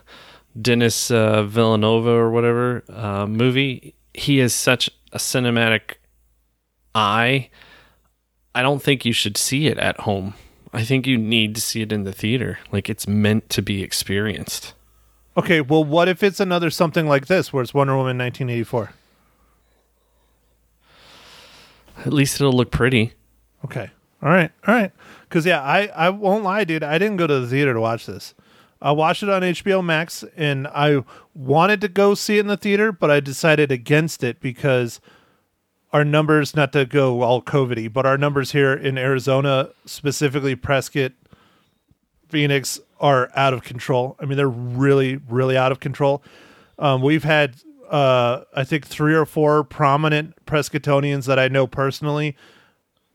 Dennis 0.62 1.12
uh, 1.12 1.44
Villanova 1.44 2.10
or 2.10 2.30
whatever 2.32 2.84
uh, 2.90 3.26
movie. 3.26 3.96
He 4.14 4.40
is 4.42 4.54
such 4.54 4.90
a 5.14 5.18
cinematic 5.18 5.94
eye. 6.96 7.50
I 8.54 8.62
don't 8.62 8.82
think 8.82 9.06
you 9.06 9.14
should 9.14 9.38
see 9.38 9.68
it 9.68 9.78
at 9.78 10.02
home. 10.02 10.34
I 10.74 10.84
think 10.84 11.08
you 11.08 11.18
need 11.18 11.56
to 11.56 11.62
see 11.62 11.82
it 11.82 11.92
in 11.92 12.04
the 12.04 12.12
theater. 12.12 12.60
Like 12.72 12.90
it's 12.90 13.08
meant 13.08 13.50
to 13.50 13.62
be 13.62 13.82
experienced. 13.82 14.74
Okay, 15.38 15.62
well 15.62 15.84
what 15.84 16.08
if 16.08 16.24
it's 16.24 16.40
another 16.40 16.70
something 16.70 17.08
like 17.08 17.28
this 17.28 17.54
where 17.54 17.64
it's 17.64 17.74
Wonder 17.74 17.96
Woman 17.96 18.18
1984? 18.18 18.92
At 22.06 22.14
least 22.14 22.40
it'll 22.40 22.54
look 22.54 22.72
pretty. 22.72 23.14
Okay. 23.66 23.90
All 24.22 24.30
right. 24.30 24.52
All 24.68 24.74
right. 24.74 24.92
Cuz 25.30 25.46
yeah, 25.46 25.62
I 25.62 25.88
I 25.88 26.10
won't 26.10 26.44
lie, 26.44 26.64
dude. 26.64 26.84
I 26.84 26.98
didn't 26.98 27.18
go 27.18 27.28
to 27.28 27.40
the 27.40 27.48
theater 27.48 27.74
to 27.74 27.82
watch 27.82 28.06
this. 28.06 28.34
I 28.82 28.92
watched 28.92 29.24
it 29.24 29.30
on 29.30 29.42
HBO 29.42 29.84
Max 29.84 30.24
and 30.38 30.68
I 30.68 31.04
wanted 31.34 31.82
to 31.82 31.90
go 31.90 32.14
see 32.14 32.38
it 32.38 32.42
in 32.42 32.48
the 32.48 32.58
theater, 32.58 32.92
but 32.92 33.12
I 33.12 33.20
decided 33.20 33.72
against 33.72 34.24
it 34.24 34.40
because 34.40 35.02
our 35.92 36.06
numbers, 36.06 36.56
not 36.56 36.72
to 36.74 36.86
go 36.86 37.22
all 37.22 37.42
COVIDy, 37.42 37.92
but 37.92 38.06
our 38.06 38.18
numbers 38.18 38.52
here 38.52 38.74
in 38.74 38.98
Arizona, 38.98 39.70
specifically 39.86 40.56
Prescott, 40.56 41.14
Phoenix, 42.28 42.80
are 43.00 43.32
out 43.36 43.54
of 43.54 43.64
control. 43.64 44.16
I 44.20 44.26
mean, 44.26 44.38
they're 44.38 44.48
really, 44.48 45.18
really 45.18 45.58
out 45.58 45.72
of 45.72 45.80
control. 45.80 46.22
Um, 46.78 47.02
we've 47.02 47.24
had, 47.24 47.56
uh, 47.90 48.42
I 48.56 48.64
think, 48.64 48.86
three 48.86 49.16
or 49.16 49.26
four 49.26 49.64
prominent 49.64 50.46
Prescottonians 50.46 51.26
that 51.26 51.40
I 51.40 51.48
know 51.48 51.66
personally. 51.66 52.36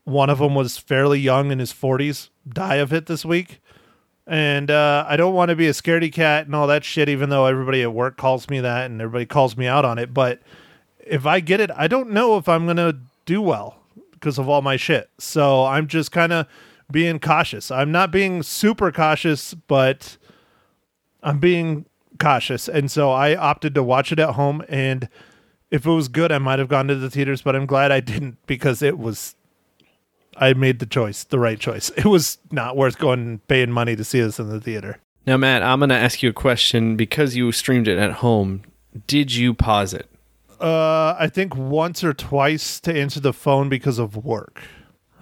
One 0.03 0.29
of 0.29 0.39
them 0.39 0.53
was 0.53 0.77
fairly 0.77 1.19
young 1.19 1.51
in 1.51 1.59
his 1.59 1.71
40s, 1.71 2.29
die 2.47 2.75
of 2.75 2.91
it 2.91 3.05
this 3.05 3.23
week. 3.23 3.61
And 4.27 4.71
uh, 4.71 5.05
I 5.07 5.17
don't 5.17 5.33
want 5.33 5.49
to 5.49 5.55
be 5.55 5.67
a 5.67 5.71
scaredy 5.71 6.11
cat 6.11 6.45
and 6.45 6.55
all 6.55 6.67
that 6.67 6.83
shit, 6.83 7.09
even 7.09 7.29
though 7.29 7.45
everybody 7.45 7.83
at 7.83 7.93
work 7.93 8.17
calls 8.17 8.49
me 8.49 8.59
that 8.59 8.85
and 8.85 8.99
everybody 9.01 9.25
calls 9.25 9.55
me 9.55 9.67
out 9.67 9.85
on 9.85 9.99
it. 9.99 10.13
But 10.13 10.41
if 11.05 11.25
I 11.25 11.39
get 11.39 11.59
it, 11.59 11.71
I 11.75 11.87
don't 11.87 12.11
know 12.11 12.37
if 12.37 12.49
I'm 12.49 12.65
going 12.65 12.77
to 12.77 12.97
do 13.25 13.41
well 13.41 13.79
because 14.11 14.37
of 14.37 14.49
all 14.49 14.61
my 14.61 14.77
shit. 14.77 15.09
So 15.19 15.65
I'm 15.65 15.87
just 15.87 16.11
kind 16.11 16.33
of 16.33 16.47
being 16.91 17.19
cautious. 17.19 17.71
I'm 17.71 17.91
not 17.91 18.11
being 18.11 18.43
super 18.43 18.91
cautious, 18.91 19.53
but 19.53 20.17
I'm 21.23 21.39
being 21.39 21.85
cautious. 22.19 22.67
And 22.67 22.89
so 22.89 23.11
I 23.11 23.35
opted 23.35 23.75
to 23.75 23.83
watch 23.83 24.11
it 24.11 24.19
at 24.19 24.31
home. 24.31 24.63
And 24.67 25.09
if 25.71 25.85
it 25.85 25.91
was 25.91 26.07
good, 26.07 26.31
I 26.31 26.37
might 26.37 26.59
have 26.59 26.69
gone 26.69 26.87
to 26.87 26.95
the 26.95 27.09
theaters, 27.09 27.41
but 27.41 27.55
I'm 27.55 27.65
glad 27.65 27.91
I 27.91 27.99
didn't 27.99 28.37
because 28.47 28.81
it 28.81 28.97
was. 28.97 29.35
I 30.37 30.53
made 30.53 30.79
the 30.79 30.85
choice, 30.85 31.23
the 31.23 31.39
right 31.39 31.57
choice. 31.57 31.89
It 31.91 32.03
was 32.03 32.39
not 32.51 32.75
worth 32.75 32.97
going 32.97 33.21
and 33.21 33.47
paying 33.47 33.71
money 33.71 33.95
to 33.95 34.03
see 34.03 34.19
this 34.19 34.37
in 34.37 34.49
the 34.49 34.59
theater. 34.59 34.97
Now, 35.25 35.37
Matt, 35.37 35.63
I'm 35.63 35.79
going 35.79 35.89
to 35.89 35.95
ask 35.95 36.21
you 36.21 36.29
a 36.29 36.33
question 36.33 36.97
because 36.97 37.37
you 37.37 37.49
streamed 37.53 37.87
it 37.87 37.97
at 37.97 38.11
home. 38.11 38.63
Did 39.07 39.33
you 39.33 39.53
pause 39.53 39.93
it? 39.93 40.09
Uh, 40.59 41.15
I 41.17 41.27
think 41.27 41.55
once 41.55 42.03
or 42.03 42.13
twice 42.13 42.79
to 42.81 42.93
answer 42.93 43.19
the 43.19 43.33
phone 43.33 43.69
because 43.69 43.99
of 43.99 44.15
work. 44.15 44.61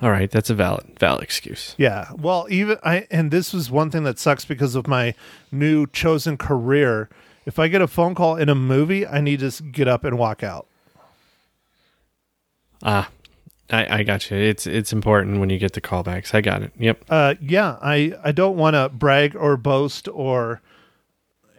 All 0.01 0.11
right, 0.11 0.29
that's 0.29 0.49
a 0.49 0.53
valid 0.55 0.99
valid 0.99 1.23
excuse. 1.23 1.75
Yeah. 1.77 2.09
Well, 2.17 2.45
even 2.49 2.77
I 2.83 3.07
and 3.09 3.31
this 3.31 3.53
was 3.53 3.71
one 3.71 3.89
thing 3.89 4.03
that 4.03 4.19
sucks 4.19 4.43
because 4.43 4.75
of 4.75 4.87
my 4.87 5.13
new 5.51 5.87
chosen 5.87 6.37
career. 6.37 7.09
If 7.45 7.57
I 7.59 7.67
get 7.67 7.81
a 7.81 7.87
phone 7.87 8.15
call 8.15 8.35
in 8.35 8.49
a 8.49 8.55
movie, 8.55 9.07
I 9.07 9.21
need 9.21 9.39
to 9.39 9.63
get 9.63 9.87
up 9.87 10.03
and 10.03 10.17
walk 10.17 10.43
out. 10.43 10.67
Ah, 12.81 13.09
I, 13.69 13.99
I 13.99 14.03
got 14.03 14.29
you. 14.29 14.37
It's 14.37 14.67
it's 14.67 14.91
important 14.91 15.39
when 15.39 15.49
you 15.49 15.57
get 15.57 15.73
the 15.73 15.81
callbacks. 15.81 16.35
I 16.35 16.41
got 16.41 16.63
it. 16.63 16.71
Yep. 16.77 17.05
Uh, 17.09 17.35
yeah, 17.41 17.77
I 17.81 18.13
I 18.23 18.31
don't 18.31 18.57
want 18.57 18.75
to 18.75 18.89
brag 18.89 19.35
or 19.35 19.55
boast 19.55 20.09
or 20.09 20.61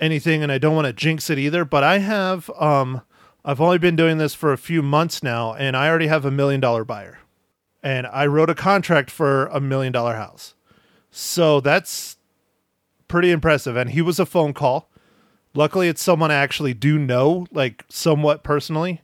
anything, 0.01 0.43
and 0.43 0.53
I 0.53 0.59
don't 0.59 0.75
want 0.75 0.87
to 0.87 0.93
jinx 0.93 1.31
it 1.31 1.39
either. 1.39 1.65
But 1.65 1.83
I 1.83 1.99
have 1.99 2.51
um, 2.59 3.01
I've 3.45 3.61
only 3.61 3.79
been 3.79 3.97
doing 3.97 4.19
this 4.19 4.35
for 4.35 4.53
a 4.53 4.59
few 4.59 4.83
months 4.83 5.23
now, 5.23 5.53
and 5.55 5.77
I 5.77 5.89
already 5.89 6.07
have 6.07 6.25
a 6.25 6.31
million 6.31 6.61
dollar 6.61 6.85
buyer, 6.85 7.19
and 7.83 8.07
I 8.07 8.27
wrote 8.27 8.49
a 8.49 8.55
contract 8.55 9.11
for 9.11 9.47
a 9.47 9.61
million 9.61 9.93
dollar 9.93 10.15
house, 10.15 10.55
so 11.11 11.61
that's 11.61 12.17
pretty 13.07 13.31
impressive. 13.31 13.77
And 13.77 13.91
he 13.91 14.01
was 14.01 14.19
a 14.19 14.27
phone 14.27 14.55
call. 14.55 14.91
Luckily, 15.53 15.89
it's 15.89 16.03
someone 16.03 16.31
I 16.31 16.35
actually 16.35 16.75
do 16.75 16.99
know, 16.99 17.47
like 17.53 17.85
somewhat 17.89 18.43
personally, 18.43 19.03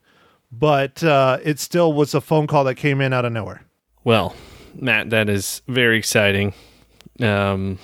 but 0.51 1.05
uh, 1.05 1.39
it 1.45 1.59
still 1.59 1.93
was 1.93 2.15
a 2.15 2.21
phone 2.21 2.47
call 2.47 2.65
that 2.65 2.75
came 2.77 3.01
in 3.01 3.13
out 3.13 3.25
of 3.25 3.33
nowhere. 3.33 3.63
Well, 4.05 4.35
Matt, 4.75 5.11
that 5.11 5.29
is 5.29 5.63
very 5.69 5.99
exciting. 5.99 6.55
Um, 7.21 7.79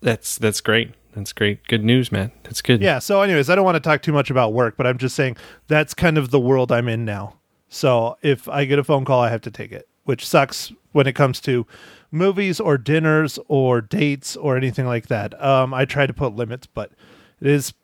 that's 0.00 0.38
that's 0.38 0.60
great. 0.60 0.92
That's 1.14 1.32
great. 1.32 1.66
Good 1.68 1.84
news, 1.84 2.10
man. 2.10 2.32
That's 2.42 2.60
good. 2.60 2.82
Yeah. 2.82 2.98
So, 2.98 3.22
anyways, 3.22 3.48
I 3.48 3.54
don't 3.54 3.64
want 3.64 3.76
to 3.76 3.80
talk 3.80 4.02
too 4.02 4.12
much 4.12 4.30
about 4.30 4.52
work, 4.52 4.76
but 4.76 4.86
I'm 4.86 4.98
just 4.98 5.14
saying 5.14 5.36
that's 5.68 5.94
kind 5.94 6.18
of 6.18 6.30
the 6.30 6.40
world 6.40 6.72
I'm 6.72 6.88
in 6.88 7.04
now. 7.04 7.36
So, 7.68 8.16
if 8.22 8.48
I 8.48 8.64
get 8.64 8.78
a 8.78 8.84
phone 8.84 9.04
call, 9.04 9.20
I 9.20 9.30
have 9.30 9.42
to 9.42 9.50
take 9.50 9.72
it, 9.72 9.88
which 10.04 10.26
sucks 10.26 10.72
when 10.92 11.06
it 11.06 11.14
comes 11.14 11.40
to 11.42 11.66
movies 12.10 12.60
or 12.60 12.78
dinners 12.78 13.38
or 13.48 13.80
dates 13.80 14.36
or 14.36 14.56
anything 14.56 14.86
like 14.86 15.06
that. 15.08 15.40
Um, 15.42 15.72
I 15.74 15.84
try 15.84 16.06
to 16.06 16.12
put 16.12 16.34
limits, 16.34 16.66
but 16.66 16.92
it 17.40 17.48
is 17.48 17.74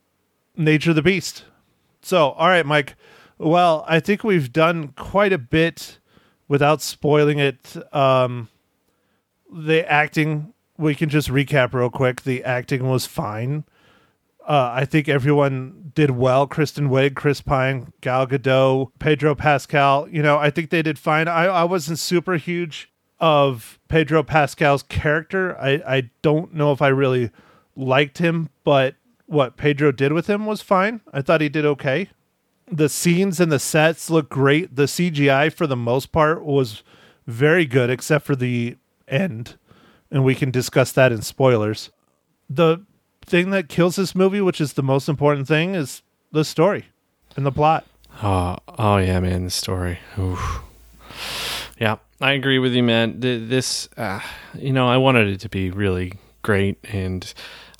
nature 0.56 0.90
of 0.90 0.96
the 0.96 1.02
beast. 1.02 1.44
So, 2.02 2.30
all 2.30 2.48
right, 2.48 2.66
Mike. 2.66 2.96
Well, 3.38 3.84
I 3.88 4.00
think 4.00 4.22
we've 4.22 4.52
done 4.52 4.88
quite 4.88 5.32
a 5.32 5.38
bit 5.38 5.98
without 6.46 6.82
spoiling 6.82 7.38
it. 7.38 7.76
Um, 7.94 8.48
the 9.52 9.90
acting, 9.90 10.52
we 10.80 10.94
can 10.94 11.08
just 11.08 11.28
recap 11.28 11.74
real 11.74 11.90
quick. 11.90 12.22
The 12.22 12.42
acting 12.42 12.88
was 12.88 13.06
fine. 13.06 13.64
Uh, 14.48 14.72
I 14.74 14.84
think 14.86 15.08
everyone 15.08 15.92
did 15.94 16.12
well. 16.12 16.46
Kristen 16.46 16.88
Wiig, 16.88 17.14
Chris 17.14 17.40
Pine, 17.40 17.92
Gal 18.00 18.26
Gadot, 18.26 18.90
Pedro 18.98 19.34
Pascal. 19.34 20.08
You 20.08 20.22
know, 20.22 20.38
I 20.38 20.50
think 20.50 20.70
they 20.70 20.82
did 20.82 20.98
fine. 20.98 21.28
I, 21.28 21.44
I 21.44 21.64
wasn't 21.64 21.98
super 21.98 22.36
huge 22.36 22.90
of 23.20 23.78
Pedro 23.88 24.22
Pascal's 24.22 24.82
character. 24.82 25.56
I, 25.58 25.82
I 25.86 26.10
don't 26.22 26.54
know 26.54 26.72
if 26.72 26.80
I 26.80 26.88
really 26.88 27.30
liked 27.76 28.18
him, 28.18 28.48
but 28.64 28.94
what 29.26 29.58
Pedro 29.58 29.92
did 29.92 30.12
with 30.12 30.28
him 30.28 30.46
was 30.46 30.62
fine. 30.62 31.02
I 31.12 31.20
thought 31.20 31.42
he 31.42 31.50
did 31.50 31.66
okay. 31.66 32.08
The 32.72 32.88
scenes 32.88 33.38
and 33.38 33.52
the 33.52 33.58
sets 33.58 34.08
look 34.08 34.30
great. 34.30 34.74
The 34.74 34.84
CGI, 34.84 35.52
for 35.52 35.66
the 35.66 35.76
most 35.76 36.12
part, 36.12 36.42
was 36.42 36.82
very 37.26 37.66
good, 37.66 37.90
except 37.90 38.24
for 38.24 38.34
the 38.34 38.76
end. 39.06 39.56
And 40.10 40.24
we 40.24 40.34
can 40.34 40.50
discuss 40.50 40.92
that 40.92 41.12
in 41.12 41.22
spoilers. 41.22 41.90
The 42.48 42.84
thing 43.24 43.50
that 43.50 43.68
kills 43.68 43.96
this 43.96 44.14
movie, 44.14 44.40
which 44.40 44.60
is 44.60 44.72
the 44.72 44.82
most 44.82 45.08
important 45.08 45.46
thing, 45.46 45.74
is 45.74 46.02
the 46.32 46.44
story 46.44 46.86
and 47.36 47.46
the 47.46 47.52
plot. 47.52 47.86
Oh, 48.22 48.56
oh 48.78 48.96
yeah, 48.96 49.20
man. 49.20 49.44
The 49.44 49.50
story. 49.50 49.98
Oof. 50.18 50.62
Yeah, 51.78 51.96
I 52.20 52.32
agree 52.32 52.58
with 52.58 52.74
you, 52.74 52.82
man. 52.82 53.20
This, 53.20 53.88
uh, 53.96 54.20
you 54.54 54.72
know, 54.72 54.88
I 54.88 54.98
wanted 54.98 55.28
it 55.28 55.40
to 55.40 55.48
be 55.48 55.70
really 55.70 56.12
great, 56.42 56.78
and 56.84 57.32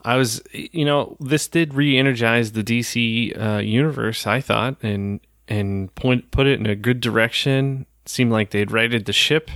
I 0.05 0.17
was, 0.17 0.43
you 0.53 0.85
know, 0.85 1.17
this 1.21 1.49
did 1.49 1.75
re-energize 1.75 2.53
the 2.53 2.65
DC 2.65 3.39
uh, 3.39 3.59
universe. 3.59 4.27
I 4.27 4.41
thought, 4.41 4.77
and 4.83 5.21
and 5.49 5.95
point 5.95 6.31
put 6.31 6.47
it 6.47 6.59
in 6.59 6.67
a 6.67 6.77
good 6.77 7.01
direction. 7.01 7.87
It 8.05 8.09
Seemed 8.09 8.33
like 8.33 8.51
they'd 8.51 8.71
righted 8.71 9.05
the 9.05 9.13
ship, 9.13 9.51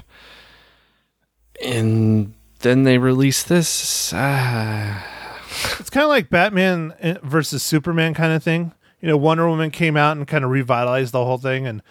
and 1.64 2.34
then 2.64 2.82
they 2.82 2.98
released 2.98 3.48
this. 3.48 4.12
Ah, 4.14 5.06
It's 5.78 5.90
kind 5.90 6.02
of 6.04 6.08
like 6.10 6.30
Batman 6.30 6.94
eh, 6.98 7.18
versus 7.22 7.62
Superman 7.62 8.14
kind 8.14 8.32
of 8.32 8.42
thing. 8.42 8.72
You 9.00 9.08
know, 9.08 9.16
Wonder 9.16 9.48
Woman 9.48 9.70
came 9.70 9.96
out 9.96 10.16
and 10.16 10.26
kind 10.26 10.44
of 10.44 10.50
revitalized 10.50 11.12
the 11.12 11.24
whole 11.24 11.38
thing, 11.38 11.66
and 11.66 11.82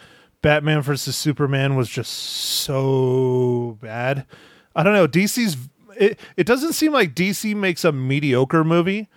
Batman 0.41 0.81
versus 0.81 1.15
Superman 1.15 1.75
was 1.75 1.87
just 1.87 2.11
so 2.11 3.77
bad. 3.81 4.25
I 4.75 4.83
don't 4.83 4.93
know. 4.93 5.07
DC's 5.07 5.55
it, 5.95 6.19
it 6.35 6.45
doesn't 6.47 6.73
seem 6.73 6.91
like 6.91 7.15
DC 7.15 7.55
makes 7.55 7.85
a 7.85 7.91
mediocre 7.91 8.63
movie. 8.63 9.09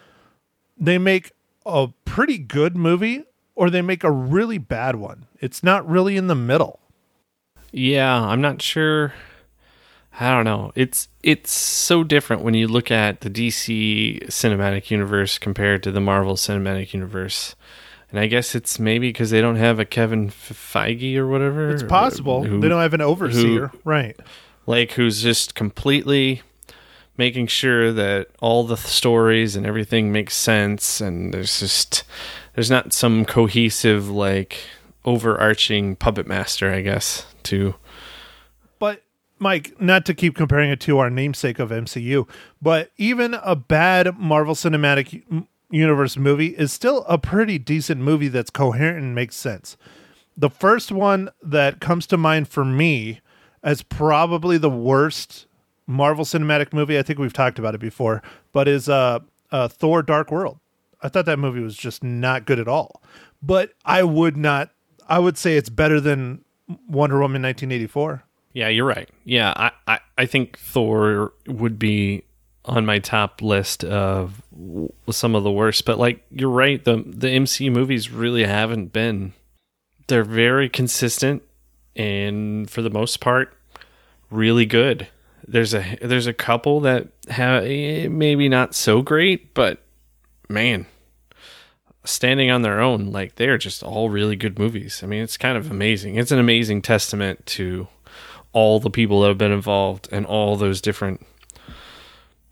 They 0.79 0.99
make 0.99 1.33
a 1.65 1.89
pretty 2.05 2.39
good 2.39 2.77
movie 2.77 3.25
or 3.55 3.71
they 3.71 3.81
make 3.83 4.05
a 4.05 4.11
really 4.11 4.59
bad 4.59 4.97
one. 4.97 5.27
It's 5.41 5.63
not 5.63 5.89
really 5.89 6.17
in 6.19 6.27
the 6.27 6.35
middle. 6.35 6.81
Yeah, 7.73 8.21
I'm 8.23 8.43
not 8.43 8.61
sure. 8.61 9.15
I 10.19 10.31
don't 10.31 10.45
know. 10.45 10.73
It's 10.75 11.09
it's 11.23 11.51
so 11.53 12.03
different 12.05 12.43
when 12.43 12.55
you 12.55 12.69
look 12.69 12.91
at 12.91 13.21
the 13.21 13.31
DC 13.31 14.27
cinematic 14.29 14.91
universe 14.91 15.39
compared 15.39 15.83
to 15.83 15.91
the 15.93 16.01
Marvel 16.01 16.35
cinematic 16.37 16.93
universe. 16.95 17.55
And 18.11 18.21
I 18.21 18.27
guess 18.27 18.55
it's 18.55 18.79
maybe 18.79 19.09
because 19.09 19.31
they 19.31 19.41
don't 19.41 19.57
have 19.57 19.79
a 19.79 19.85
Kevin 19.85 20.31
Feige 20.31 21.17
or 21.17 21.27
whatever. 21.27 21.71
It's 21.71 21.83
possible. 21.83 22.45
who- 22.45 22.61
they 22.61 22.69
don't 22.69 22.81
have 22.81 22.95
an 22.95 23.01
overseer. 23.03 23.73
right. 23.85 24.17
like 24.67 24.93
who's 24.93 25.23
just 25.23 25.55
completely 25.55 26.43
making 27.19 27.47
sure 27.47 27.93
that 27.93 28.29
all 28.41 28.65
the 28.65 28.77
th- 28.77 28.87
stories 28.87 29.57
and 29.57 29.67
everything 29.67 30.13
makes 30.13 30.35
sense 30.37 31.01
and 31.01 31.33
there's 31.33 31.61
just 31.61 32.05
there's 32.55 32.71
not 32.71 32.93
some 32.93 33.25
cohesive 33.25 34.11
like 34.11 34.59
overarching 35.05 35.97
puppet 35.97 36.27
master 36.27 36.71
i 36.73 36.81
guess 36.83 37.25
to 37.43 37.75
Mike, 39.39 39.81
not 39.81 40.07
to 40.07 40.15
keep 40.15 40.35
comparing 40.35 40.71
it 40.71 40.81
to 40.81 40.99
our 40.99 41.11
namesake 41.11 41.59
of 41.59 41.71
MCU, 41.71 42.29
but 42.61 42.91
even 42.97 43.35
a 43.35 43.55
bad 43.55 44.19
Marvel 44.19 44.55
Cinematic 44.55 45.47
Universe 45.71 46.17
movie 46.17 46.57
is 46.57 46.73
still 46.73 47.05
a 47.09 47.19
pretty 47.19 47.59
decent 47.59 48.01
movie 48.01 48.29
that's 48.29 48.51
coherent 48.51 48.99
and 48.99 49.15
makes 49.15 49.37
sense. 49.37 49.77
The 50.37 50.51
first 50.51 50.93
one 50.93 51.31
that 51.43 51.81
comes 51.81 52.07
to 52.09 52.17
mind 52.17 52.49
for 52.49 52.65
me 52.65 53.21
as 53.63 53.83
probably 53.83 54.59
the 54.59 54.71
worst 54.71 55.47
Marvel 55.87 56.25
Cinematic 56.25 56.73
movie, 56.73 56.99
I 56.99 57.03
think 57.03 57.19
we've 57.19 57.33
talked 57.33 57.59
about 57.59 57.75
it 57.75 57.81
before, 57.81 58.23
but 58.53 58.69
is 58.69 58.89
uh, 58.89 59.21
uh 59.51 59.69
Thor 59.69 60.03
Dark 60.03 60.31
World. 60.31 60.59
I 61.03 61.09
thought 61.09 61.27
that 61.27 61.39
movie 61.39 61.61
was 61.61 61.77
just 61.77 62.03
not 62.03 62.47
good 62.47 62.59
at 62.59 62.69
all. 62.69 63.03
But 63.43 63.73
I 63.85 64.03
would 64.03 64.37
not 64.37 64.71
I 65.09 65.19
would 65.19 65.39
say 65.39 65.57
it's 65.57 65.69
better 65.69 66.01
than 66.01 66.45
Wonder 66.89 67.17
Woman 67.17 67.43
1984. 67.43 68.25
Yeah 68.57 68.69
you're 68.69 68.87
right 68.87 69.09
yeah 69.25 69.53
I, 69.57 69.71
I 69.87 69.99
i 70.19 70.27
think 70.27 70.59
thor 70.59 71.33
would 71.47 71.79
be 71.79 72.25
on 72.65 72.85
my 72.85 72.99
top 72.99 73.43
list 73.43 73.85
of 73.85 74.43
some 75.11 75.35
of 75.35 75.45
the 75.45 75.53
worst 75.53 75.85
but 75.85 75.99
like 75.99 76.25
you're 76.31 76.51
right 76.51 76.85
the 76.85 76.97
the 77.07 77.29
mcu 77.29 77.73
movies 77.73 78.11
really 78.11 78.45
haven't 78.45 78.93
been 78.93 79.33
they're 80.09 80.25
very 80.25 80.69
consistent 80.69 81.43
and 81.97 82.71
for 82.71 82.83
the 82.83 82.91
most 82.91 83.21
part, 83.21 83.53
really 84.31 84.67
good. 84.67 85.09
There's 85.49 85.75
a 85.75 85.97
there's 86.03 86.27
a 86.27 86.33
couple 86.33 86.81
that 86.81 87.09
have 87.29 87.65
eh, 87.65 88.09
maybe 88.09 88.49
not 88.49 88.75
so 88.75 89.01
great, 89.03 89.55
but 89.55 89.83
man, 90.49 90.87
standing 92.05 92.51
on 92.51 92.63
their 92.63 92.81
own, 92.81 93.07
like 93.07 93.37
they're 93.37 93.59
just 93.59 93.83
all 93.83 94.11
really 94.11 94.37
good 94.37 94.59
movies. 94.59 95.03
I 95.03 95.07
mean, 95.07 95.23
it's 95.23 95.37
kind 95.37 95.57
of 95.57 95.71
amazing. 95.71 96.17
It's 96.17 96.33
an 96.33 96.39
amazing 96.39 96.83
testament 96.83 97.47
to 97.47 97.89
all 98.57 98.81
the 98.81 98.89
people 98.89 99.21
that 99.21 99.29
have 99.29 99.37
been 99.37 99.53
involved 99.53 100.09
and 100.11 100.25
all 100.25 100.57
those 100.57 100.81
different 100.81 101.21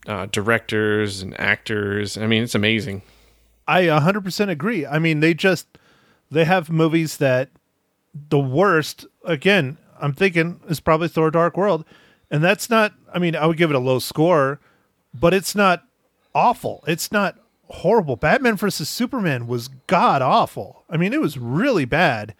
uh, 0.07 0.27
directors 0.27 1.23
and 1.23 1.39
actors. 1.41 2.19
I 2.19 2.27
mean, 2.27 2.43
it's 2.43 2.55
amazing. 2.55 3.01
I 3.67 3.85
100% 3.85 4.51
agree. 4.51 4.85
I 4.85 4.99
mean, 4.99 5.21
they 5.21 5.33
just 5.33 5.67
they 6.31 6.45
have 6.45 6.69
movies 6.69 7.17
that 7.17 7.49
the 8.29 8.39
worst 8.39 9.07
again, 9.25 9.79
I'm 9.99 10.13
thinking 10.13 10.61
is 10.69 10.79
probably 10.79 11.09
Thor 11.09 11.31
Dark 11.31 11.57
World. 11.57 11.87
And 12.31 12.45
that's 12.45 12.69
not 12.69 12.93
I 13.15 13.19
mean, 13.19 13.35
I 13.35 13.47
would 13.47 13.57
give 13.57 13.71
it 13.71 13.77
a 13.77 13.79
low 13.79 13.99
score, 13.99 14.61
but 15.15 15.33
it's 15.33 15.55
not 15.55 15.87
awful. 16.35 16.85
It's 16.87 17.11
not 17.11 17.39
horrible. 17.71 18.17
Batman 18.17 18.57
versus 18.57 18.91
Superman 18.91 19.47
was 19.47 19.69
god 19.87 20.21
awful. 20.21 20.85
I 20.91 20.99
mean, 20.99 21.15
it 21.15 21.23
was 21.23 21.39
really 21.39 21.87
bad. 21.87 22.35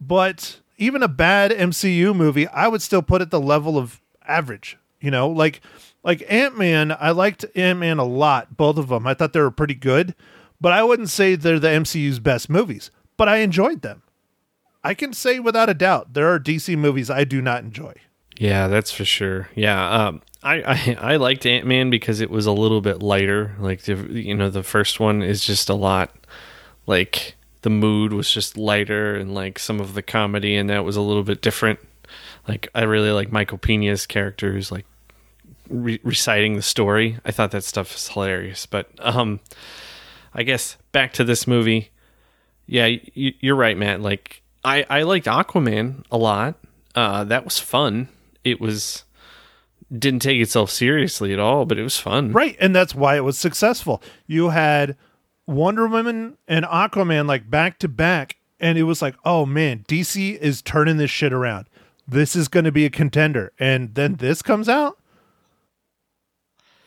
But 0.00 0.60
even 0.78 1.02
a 1.02 1.08
bad 1.08 1.50
MCU 1.50 2.14
movie, 2.14 2.46
I 2.48 2.68
would 2.68 2.82
still 2.82 3.02
put 3.02 3.22
it 3.22 3.30
the 3.30 3.40
level 3.40 3.78
of 3.78 4.00
average. 4.26 4.78
You 5.00 5.10
know, 5.10 5.28
like 5.28 5.60
like 6.02 6.24
Ant 6.28 6.56
Man. 6.56 6.96
I 6.98 7.10
liked 7.10 7.44
Ant 7.54 7.78
Man 7.78 7.98
a 7.98 8.04
lot, 8.04 8.56
both 8.56 8.78
of 8.78 8.88
them. 8.88 9.06
I 9.06 9.14
thought 9.14 9.32
they 9.32 9.40
were 9.40 9.50
pretty 9.50 9.74
good, 9.74 10.14
but 10.60 10.72
I 10.72 10.82
wouldn't 10.82 11.10
say 11.10 11.34
they're 11.34 11.58
the 11.58 11.68
MCU's 11.68 12.18
best 12.18 12.48
movies. 12.48 12.90
But 13.16 13.28
I 13.28 13.38
enjoyed 13.38 13.82
them. 13.82 14.02
I 14.84 14.94
can 14.94 15.12
say 15.12 15.38
without 15.40 15.68
a 15.68 15.74
doubt 15.74 16.14
there 16.14 16.32
are 16.32 16.38
DC 16.38 16.76
movies 16.78 17.10
I 17.10 17.24
do 17.24 17.42
not 17.42 17.64
enjoy. 17.64 17.94
Yeah, 18.38 18.68
that's 18.68 18.92
for 18.92 19.04
sure. 19.04 19.48
Yeah, 19.54 19.90
um, 19.90 20.22
I, 20.42 20.62
I 21.00 21.12
I 21.12 21.16
liked 21.16 21.46
Ant 21.46 21.66
Man 21.66 21.90
because 21.90 22.20
it 22.20 22.30
was 22.30 22.46
a 22.46 22.52
little 22.52 22.80
bit 22.80 23.02
lighter. 23.02 23.54
Like 23.58 23.86
you 23.86 24.34
know 24.34 24.50
the 24.50 24.62
first 24.62 25.00
one 25.00 25.22
is 25.22 25.44
just 25.44 25.68
a 25.68 25.74
lot 25.74 26.14
like 26.86 27.35
the 27.66 27.70
mood 27.70 28.12
was 28.12 28.30
just 28.30 28.56
lighter 28.56 29.16
and 29.16 29.34
like 29.34 29.58
some 29.58 29.80
of 29.80 29.94
the 29.94 30.02
comedy 30.02 30.54
and 30.54 30.70
that 30.70 30.84
was 30.84 30.94
a 30.94 31.00
little 31.00 31.24
bit 31.24 31.42
different. 31.42 31.80
Like 32.46 32.68
I 32.76 32.84
really 32.84 33.10
like 33.10 33.32
Michael 33.32 33.58
Pena's 33.58 34.06
character 34.06 34.52
who's 34.52 34.70
like 34.70 34.86
re- 35.68 35.98
reciting 36.04 36.54
the 36.54 36.62
story. 36.62 37.18
I 37.24 37.32
thought 37.32 37.50
that 37.50 37.64
stuff 37.64 37.92
was 37.92 38.06
hilarious. 38.06 38.66
But 38.66 38.88
um, 39.00 39.40
I 40.32 40.44
guess 40.44 40.76
back 40.92 41.12
to 41.14 41.24
this 41.24 41.48
movie. 41.48 41.90
Yeah, 42.66 42.84
y- 42.86 43.34
you're 43.40 43.56
right, 43.56 43.76
Matt. 43.76 44.00
Like 44.00 44.42
I 44.64 44.86
I 44.88 45.02
liked 45.02 45.26
Aquaman 45.26 46.04
a 46.08 46.16
lot. 46.16 46.54
Uh, 46.94 47.24
that 47.24 47.44
was 47.44 47.58
fun. 47.58 48.08
It 48.44 48.60
was 48.60 49.02
didn't 49.90 50.20
take 50.22 50.40
itself 50.40 50.70
seriously 50.70 51.32
at 51.32 51.40
all, 51.40 51.64
but 51.66 51.80
it 51.80 51.82
was 51.82 51.98
fun. 51.98 52.30
Right, 52.30 52.56
and 52.60 52.76
that's 52.76 52.94
why 52.94 53.16
it 53.16 53.24
was 53.24 53.36
successful. 53.36 54.00
You 54.28 54.50
had 54.50 54.96
Wonder 55.46 55.86
Woman 55.86 56.36
and 56.48 56.64
Aquaman 56.64 57.26
like 57.26 57.48
back 57.50 57.78
to 57.80 57.88
back, 57.88 58.36
and 58.60 58.76
it 58.78 58.82
was 58.84 59.00
like, 59.02 59.14
oh 59.24 59.46
man, 59.46 59.84
DC 59.88 60.36
is 60.38 60.62
turning 60.62 60.96
this 60.96 61.10
shit 61.10 61.32
around. 61.32 61.66
This 62.08 62.36
is 62.36 62.48
going 62.48 62.64
to 62.64 62.72
be 62.72 62.84
a 62.84 62.90
contender, 62.90 63.52
and 63.58 63.94
then 63.94 64.16
this 64.16 64.42
comes 64.42 64.68
out. 64.68 64.98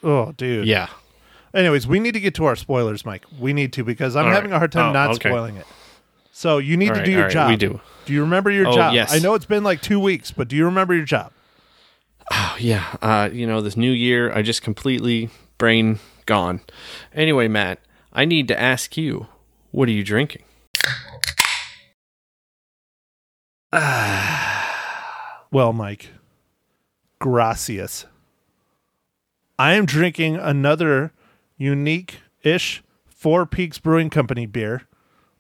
Oh, 0.04 0.32
dude. 0.34 0.66
Yeah. 0.68 0.88
Anyways, 1.54 1.88
we 1.88 2.00
need 2.00 2.14
to 2.14 2.20
get 2.20 2.36
to 2.36 2.46
our 2.46 2.56
spoilers, 2.56 3.06
Mike. 3.06 3.26
We 3.40 3.54
need 3.54 3.74
to 3.74 3.84
because 3.84 4.16
I'm 4.16 4.26
All 4.28 4.32
having 4.32 4.52
right. 4.52 4.56
a 4.58 4.60
hard 4.60 4.72
time 4.72 4.90
Oh, 4.90 4.94
not 4.94 5.10
okay. 5.16 5.30
spoiling 5.30 5.58
it. 5.58 5.66
So 6.32 6.58
you 6.58 6.78
need 6.78 6.90
All 6.90 6.96
to 6.96 7.00
right, 7.02 7.06
do 7.06 7.12
your 7.12 7.24
right, 7.24 7.32
job. 7.32 7.50
we 7.50 7.58
do. 7.58 7.82
Do 8.06 8.14
you 8.14 8.22
remember 8.22 8.50
your 8.50 8.68
Oh, 8.68 8.74
job? 8.76 8.94
yes. 8.94 9.14
I 9.14 9.20
know 9.20 9.34
it's 9.34 9.46
been 9.46 9.64
like 9.64 9.82
two 9.82 10.00
weeks, 10.00 10.32
but 10.32 10.48
do 10.48 10.56
you 10.56 10.64
remember 10.66 10.94
your 10.94 11.06
job? 11.06 11.32
Oh, 12.32 12.56
yeah. 12.60 12.96
Uh, 13.02 13.30
you 13.34 13.46
know, 13.48 13.60
this 13.62 13.76
new 13.76 13.92
year, 13.92 14.32
I 14.32 14.42
just 14.42 14.62
completely 14.62 15.30
brain 15.58 16.00
gone. 16.28 16.62
Anyway, 17.14 17.48
Matt, 17.48 17.80
I 18.12 18.26
need 18.26 18.48
to 18.48 18.60
ask 18.60 18.98
you, 18.98 19.28
what 19.72 19.88
are 19.88 19.94
you 19.94 20.04
drinking? 20.04 20.44
Well, 25.52 25.74
Mike, 25.74 26.12
gracias. 27.18 28.06
I 29.58 29.74
am 29.74 29.88
drinking 29.88 30.36
another 30.36 31.12
unique 31.58 32.20
ish 32.44 32.84
Four 33.08 33.48
Peaks 33.48 33.80
Brewing 33.80 34.12
Company 34.12 34.46
beer 34.46 34.84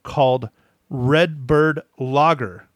called 0.01 0.49
Red 0.89 1.45
Bird 1.45 1.81
Lager. 1.99 2.67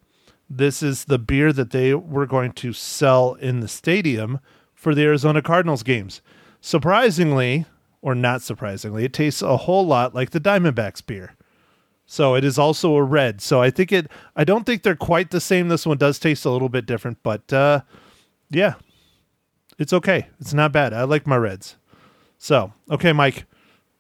This 0.48 0.84
is 0.84 1.06
the 1.06 1.18
beer 1.18 1.52
that 1.52 1.72
they 1.72 1.96
were 1.96 2.28
going 2.28 2.52
to 2.54 2.72
sell 2.72 3.34
in 3.34 3.60
the 3.62 3.68
stadium 3.68 4.40
for 4.76 4.94
the 4.94 5.02
Arizona 5.04 5.42
Cardinals 5.42 5.82
games. 5.82 6.22
Surprisingly, 6.62 7.66
or 8.04 8.14
not 8.14 8.42
surprisingly, 8.42 9.06
it 9.06 9.14
tastes 9.14 9.42
a 9.42 9.58
whole 9.58 9.88
lot 9.88 10.14
like 10.14 10.32
the 10.32 10.40
Diamondbacks 10.40 11.04
beer. 11.04 11.36
So 12.06 12.36
it 12.36 12.44
is 12.44 12.60
also 12.60 12.96
a 12.96 13.02
red. 13.02 13.42
So 13.42 13.62
I 13.62 13.72
think 13.72 13.92
it 13.92 14.12
I 14.36 14.44
don't 14.44 14.66
think 14.66 14.84
they're 14.84 14.96
quite 14.96 15.32
the 15.32 15.40
same. 15.40 15.70
This 15.70 15.86
one 15.86 15.98
does 15.98 16.20
taste 16.20 16.46
a 16.46 16.52
little 16.52 16.70
bit 16.70 16.86
different, 16.86 17.24
but 17.24 17.52
uh 17.52 17.82
yeah. 18.50 18.76
It's 19.80 19.94
okay. 19.94 20.28
It's 20.40 20.54
not 20.54 20.72
bad. 20.72 20.94
I 20.94 21.04
like 21.04 21.26
my 21.26 21.38
reds. 21.38 21.78
So, 22.38 22.74
okay, 22.92 23.14
Mike. 23.14 23.46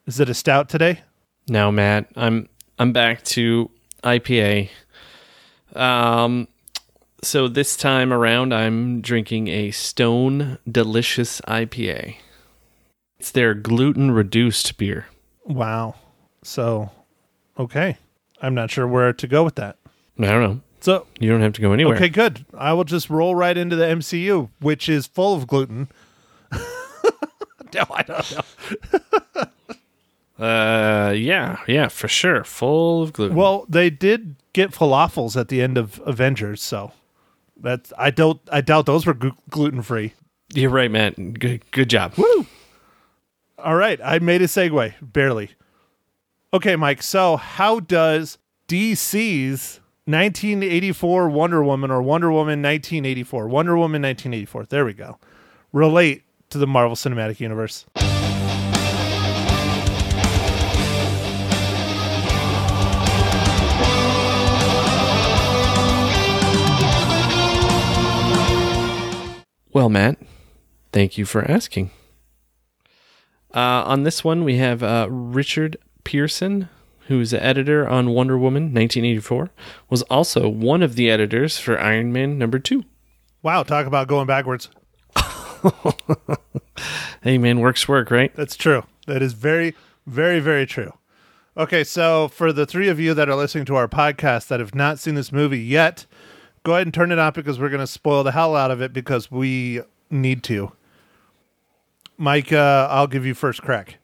Is 0.06 0.20
it 0.20 0.30
a 0.30 0.34
stout 0.34 0.68
today? 0.68 1.00
Now, 1.48 1.72
Matt, 1.72 2.08
I'm 2.16 2.50
I'm 2.78 2.92
back 2.92 3.24
to 3.24 3.72
IPA. 4.04 4.70
Um, 5.74 6.50
so 7.24 7.48
this 7.48 7.78
time 7.78 8.12
around, 8.12 8.54
I'm 8.54 9.00
drinking 9.02 9.48
a 9.48 9.72
Stone 9.72 10.60
Delicious 10.70 11.39
IPA. 11.42 12.18
It's 13.24 13.32
their 13.32 13.54
gluten 13.54 14.12
reduced 14.12 14.76
beer. 14.76 15.06
Wow. 15.46 15.96
So, 16.44 16.92
okay. 17.58 17.96
I'm 18.42 18.54
not 18.54 18.70
sure 18.70 18.86
where 18.86 19.14
to 19.14 19.28
go 19.28 19.46
with 19.46 19.56
that. 19.56 19.78
I 20.20 20.26
don't 20.26 20.44
know. 20.44 20.62
So, 20.82 21.08
You 21.22 21.30
don't 21.30 21.40
have 21.40 21.54
to 21.54 21.62
go 21.62 21.72
anywhere. 21.72 21.96
okay, 21.96 22.10
good. 22.10 22.46
I 22.54 22.74
will 22.74 22.84
just 22.84 23.10
roll 23.10 23.34
right 23.34 23.58
into 23.58 23.78
the 23.78 23.86
MCU, 23.86 24.50
which 24.60 24.90
is 24.90 25.08
full 25.08 25.36
of 25.36 25.48
gluten. 25.48 25.88
no, 26.52 27.86
I 27.92 28.04
don't 28.06 28.36
know. 28.36 29.44
Uh, 30.38 31.12
yeah, 31.16 31.60
yeah, 31.68 31.88
for 31.88 32.10
sure. 32.10 32.44
Full 32.44 33.04
of 33.04 33.14
gluten. 33.14 33.38
Well, 33.38 33.66
they 33.70 33.90
did 33.90 34.36
get 34.52 34.72
falafels 34.72 35.40
at 35.40 35.48
the 35.48 35.62
end 35.62 35.78
of 35.78 36.02
Avengers, 36.06 36.62
so 36.62 36.92
that's 37.56 37.94
I 37.98 38.10
don't 38.10 38.42
I 38.52 38.60
doubt 38.60 38.86
those 38.88 39.06
were 39.06 39.18
gluten 39.50 39.82
free. 39.84 40.14
you're 40.54 40.72
right, 40.72 40.92
Matt. 40.92 41.40
Good, 41.40 41.72
good 41.72 41.90
job. 41.90 42.16
Woo! 42.18 42.48
All 43.63 43.76
right, 43.76 43.97
I 44.04 44.19
made 44.19 44.41
a 44.41 44.47
segue 44.47 44.93
barely. 45.02 45.52
Okay, 46.54 46.76
Mike. 46.76 47.02
So, 47.02 47.38
how 47.38 47.80
does 47.80 48.38
DC's 48.67 49.80
1984 50.06 51.30
Wonder 51.30 51.63
Woman 51.63 51.89
or 51.89 52.02
Wonder 52.02 52.30
Woman 52.30 52.62
1984 52.62 53.47
Wonder 53.47 53.78
Woman 53.78 54.02
1984 54.02 54.65
there 54.65 54.84
we 54.84 54.91
go 54.91 55.17
relate 55.71 56.23
to 56.49 56.58
the 56.58 56.67
Marvel 56.67 56.97
Cinematic 56.97 57.39
Universe? 57.39 57.86
Well, 69.71 69.89
Matt, 69.89 70.17
thank 70.91 71.17
you 71.17 71.26
for 71.26 71.49
asking. 71.49 71.91
Uh, 73.54 73.84
on 73.86 74.04
this 74.04 74.24
one, 74.24 74.44
we 74.44 74.58
have 74.58 74.82
uh, 74.82 75.08
Richard 75.10 75.78
Pearson, 76.04 76.70
who's 77.08 77.32
the 77.32 77.44
editor 77.44 77.88
on 77.88 78.10
Wonder 78.10 78.38
Woman 78.38 78.74
1984, 78.74 79.52
was 79.89 80.02
also 80.04 80.50
one 80.50 80.82
of 80.82 80.96
the 80.96 81.10
editors 81.10 81.60
for 81.60 81.80
Iron 81.80 82.12
Man 82.12 82.38
number 82.38 82.60
two. 82.60 82.84
Wow, 83.42 83.63
talk 83.63 83.86
about 83.86 84.08
going 84.08 84.28
backwards. 84.28 84.70
Hey, 87.24 87.38
man, 87.38 87.62
works 87.62 87.88
work, 87.88 88.12
right? 88.12 88.36
That's 88.36 88.58
true. 88.58 88.84
That 89.08 89.22
is 89.22 89.32
very, 89.32 89.76
very, 90.06 90.42
very 90.42 90.66
true. 90.66 90.92
Okay, 91.56 91.86
so 91.86 92.28
for 92.28 92.52
the 92.52 92.66
three 92.66 92.89
of 92.89 93.00
you 93.00 93.13
that 93.13 93.30
are 93.30 93.36
listening 93.36 93.63
to 93.66 93.76
our 93.76 93.88
podcast 93.88 94.50
that 94.50 94.60
have 94.60 94.76
not 94.76 95.00
seen 95.00 95.16
this 95.16 95.32
movie 95.32 95.62
yet, 95.62 96.06
go 96.63 96.74
ahead 96.74 96.86
and 96.86 96.94
turn 96.94 97.13
it 97.13 97.20
on 97.20 97.32
because 97.32 97.60
we're 97.60 97.70
going 97.70 97.80
to 97.80 97.88
spoil 97.88 98.26
the 98.26 98.34
hell 98.34 98.58
out 98.58 98.72
of 98.72 98.82
it 98.82 98.92
because 98.92 99.32
we 99.32 99.80
need 100.10 100.44
to. 100.44 100.74
Mike, 102.17 102.52
uh, 102.52 102.88
I'll 102.89 103.08
give 103.08 103.26
you 103.26 103.34
first 103.34 103.62
crack. 103.62 103.97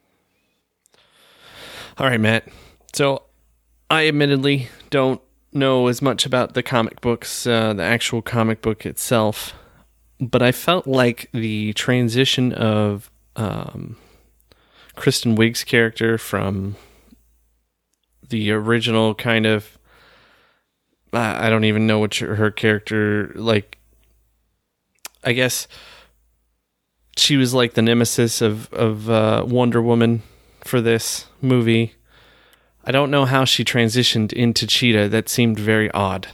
All 1.97 2.07
right, 2.07 2.19
Matt. 2.19 2.47
So, 2.93 3.23
I 3.89 4.07
admittedly 4.07 4.69
don't 4.89 5.21
know 5.51 5.87
as 5.87 6.01
much 6.01 6.25
about 6.25 6.53
the 6.53 6.63
comic 6.63 7.01
books, 7.01 7.45
uh, 7.47 7.73
the 7.73 7.83
actual 7.83 8.21
comic 8.21 8.61
book 8.61 8.85
itself, 8.85 9.53
but 10.19 10.41
I 10.41 10.51
felt 10.51 10.87
like 10.87 11.29
the 11.33 11.73
transition 11.73 12.53
of 12.53 13.09
um, 13.35 13.97
Kristen 14.95 15.35
Wiig's 15.35 15.63
character 15.63 16.17
from 16.17 16.75
the 18.27 18.51
original 18.51 19.15
kind 19.15 19.45
of 19.45 19.79
I 21.11 21.49
don't 21.49 21.63
even 21.63 21.87
know 21.87 21.99
what 21.99 22.21
your, 22.21 22.35
her 22.35 22.51
character 22.51 23.31
like. 23.35 23.77
I 25.23 25.33
guess 25.33 25.67
she 27.19 27.37
was 27.37 27.53
like 27.53 27.73
the 27.73 27.81
nemesis 27.81 28.41
of 28.41 28.71
of 28.73 29.09
uh, 29.09 29.43
Wonder 29.47 29.81
Woman 29.81 30.23
for 30.63 30.81
this 30.81 31.25
movie. 31.41 31.93
I 32.83 32.91
don't 32.91 33.11
know 33.11 33.25
how 33.25 33.45
she 33.45 33.63
transitioned 33.63 34.33
into 34.33 34.65
Cheetah. 34.65 35.09
That 35.09 35.29
seemed 35.29 35.59
very 35.59 35.91
odd. 35.91 36.27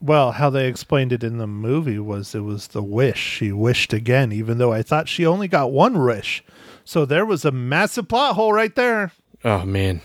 Well, 0.00 0.32
how 0.32 0.48
they 0.48 0.66
explained 0.66 1.12
it 1.12 1.22
in 1.22 1.36
the 1.36 1.46
movie 1.46 1.98
was 1.98 2.34
it 2.34 2.40
was 2.40 2.68
the 2.68 2.82
wish. 2.82 3.18
She 3.18 3.52
wished 3.52 3.92
again, 3.92 4.32
even 4.32 4.56
though 4.56 4.72
I 4.72 4.82
thought 4.82 5.08
she 5.08 5.26
only 5.26 5.46
got 5.46 5.72
one 5.72 6.02
wish. 6.02 6.42
So 6.84 7.04
there 7.04 7.26
was 7.26 7.44
a 7.44 7.50
massive 7.50 8.08
plot 8.08 8.34
hole 8.34 8.52
right 8.52 8.74
there. 8.74 9.12
Oh 9.44 9.64
man. 9.64 10.00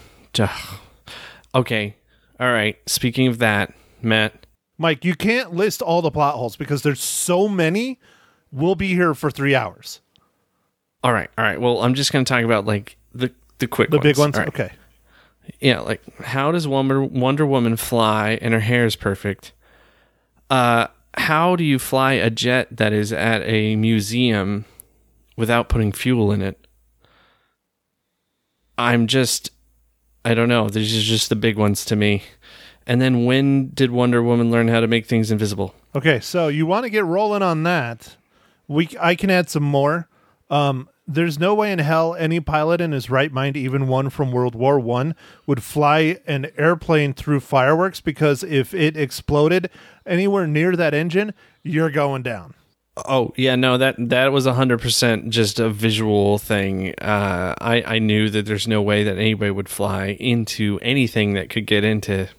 Okay. 1.54 1.96
All 2.40 2.52
right. 2.52 2.78
Speaking 2.90 3.28
of 3.28 3.38
that, 3.38 3.74
Matt. 4.02 4.46
Mike, 4.78 5.06
you 5.06 5.16
can't 5.16 5.54
list 5.54 5.82
all 5.82 6.02
the 6.02 6.12
plot 6.12 6.36
holes 6.36 6.58
because 6.58 6.84
there's 6.84 7.02
so 7.02 7.48
many. 7.48 8.00
We'll 8.52 8.76
be 8.76 8.90
here 8.90 9.14
for 9.14 9.32
three 9.32 9.56
hours. 9.56 10.02
All 11.06 11.14
right. 11.14 11.30
All 11.38 11.46
right. 11.46 11.62
Well, 11.62 11.84
I'm 11.84 11.94
just 11.94 12.12
going 12.12 12.26
to 12.26 12.28
talk 12.28 12.44
about 12.44 12.66
like 12.66 12.98
the 13.14 13.32
the 13.60 13.68
quick 13.68 13.92
The 13.92 14.00
big 14.00 14.18
ones? 14.18 14.36
Right. 14.36 14.48
Okay. 14.48 14.72
Yeah, 15.60 15.82
like 15.82 16.02
how 16.22 16.52
does 16.52 16.68
Wonder 16.68 17.04
Wonder 17.04 17.46
Woman 17.46 17.76
fly 17.78 18.40
and 18.42 18.56
her 18.56 18.60
hair 18.60 18.88
is 18.88 18.96
perfect? 18.96 19.54
Uh 20.50 20.88
how 21.14 21.56
do 21.56 21.64
you 21.64 21.78
fly 21.78 22.14
a 22.14 22.32
jet 22.32 22.76
that 22.76 22.92
is 22.92 23.14
at 23.14 23.44
a 23.44 23.76
museum 23.76 24.66
without 25.38 25.70
putting 25.70 25.92
fuel 25.92 26.32
in 26.32 26.42
it? 26.42 26.68
I'm 28.80 29.06
just 29.06 29.52
I 30.26 30.34
don't 30.34 30.50
know. 30.50 30.70
These 30.70 30.98
are 30.98 31.02
just 31.02 31.30
the 31.30 31.36
big 31.36 31.56
ones 31.56 31.86
to 31.86 31.96
me. 31.96 32.24
And 32.88 33.00
then 33.00 33.26
when 33.26 33.70
did 33.76 33.92
Wonder 33.92 34.24
Woman 34.24 34.50
learn 34.50 34.70
how 34.70 34.80
to 34.80 34.88
make 34.88 35.06
things 35.06 35.30
invisible? 35.30 35.76
Okay, 35.94 36.20
so 36.20 36.48
you 36.48 36.66
want 36.66 36.86
to 36.86 36.90
get 36.90 37.06
rolling 37.06 37.44
on 37.44 37.62
that? 37.62 38.16
We 38.68 38.90
I 39.00 39.14
can 39.14 39.30
add 39.30 39.52
some 39.52 39.62
more. 39.62 40.10
Um, 40.50 40.90
there's 41.08 41.40
no 41.40 41.54
way 41.54 41.72
in 41.72 41.80
hell 41.80 42.16
any 42.16 42.40
pilot 42.40 42.82
in 42.82 42.92
his 42.92 43.10
right 43.10 43.32
mind, 43.32 43.56
even 43.56 43.88
one 43.88 44.10
from 44.10 44.32
World 44.32 44.56
War 44.56 44.80
One, 44.80 45.16
would 45.46 45.64
fly 45.64 46.20
an 46.26 46.48
airplane 46.58 47.14
through 47.14 47.42
fireworks 47.42 48.02
because 48.02 48.44
if 48.44 48.74
it 48.74 48.98
exploded 48.98 49.70
anywhere 50.06 50.48
near 50.48 50.76
that 50.76 50.94
engine, 50.94 51.34
you're 51.64 51.92
going 51.92 52.24
down. 52.24 52.56
Oh 52.98 53.34
yeah, 53.36 53.56
no 53.56 53.78
that 53.78 53.96
that 53.98 54.32
was 54.32 54.46
hundred 54.46 54.80
percent 54.80 55.30
just 55.30 55.60
a 55.60 55.70
visual 55.70 56.38
thing. 56.38 56.94
Uh, 57.02 57.54
I 57.60 57.84
I 57.86 58.00
knew 58.00 58.30
that 58.30 58.46
there's 58.46 58.68
no 58.68 58.82
way 58.82 59.04
that 59.04 59.18
anybody 59.18 59.52
would 59.52 59.68
fly 59.68 60.12
into 60.20 60.80
anything 60.82 61.34
that 61.34 61.50
could 61.50 61.66
get 61.66 61.84
into 61.84 62.30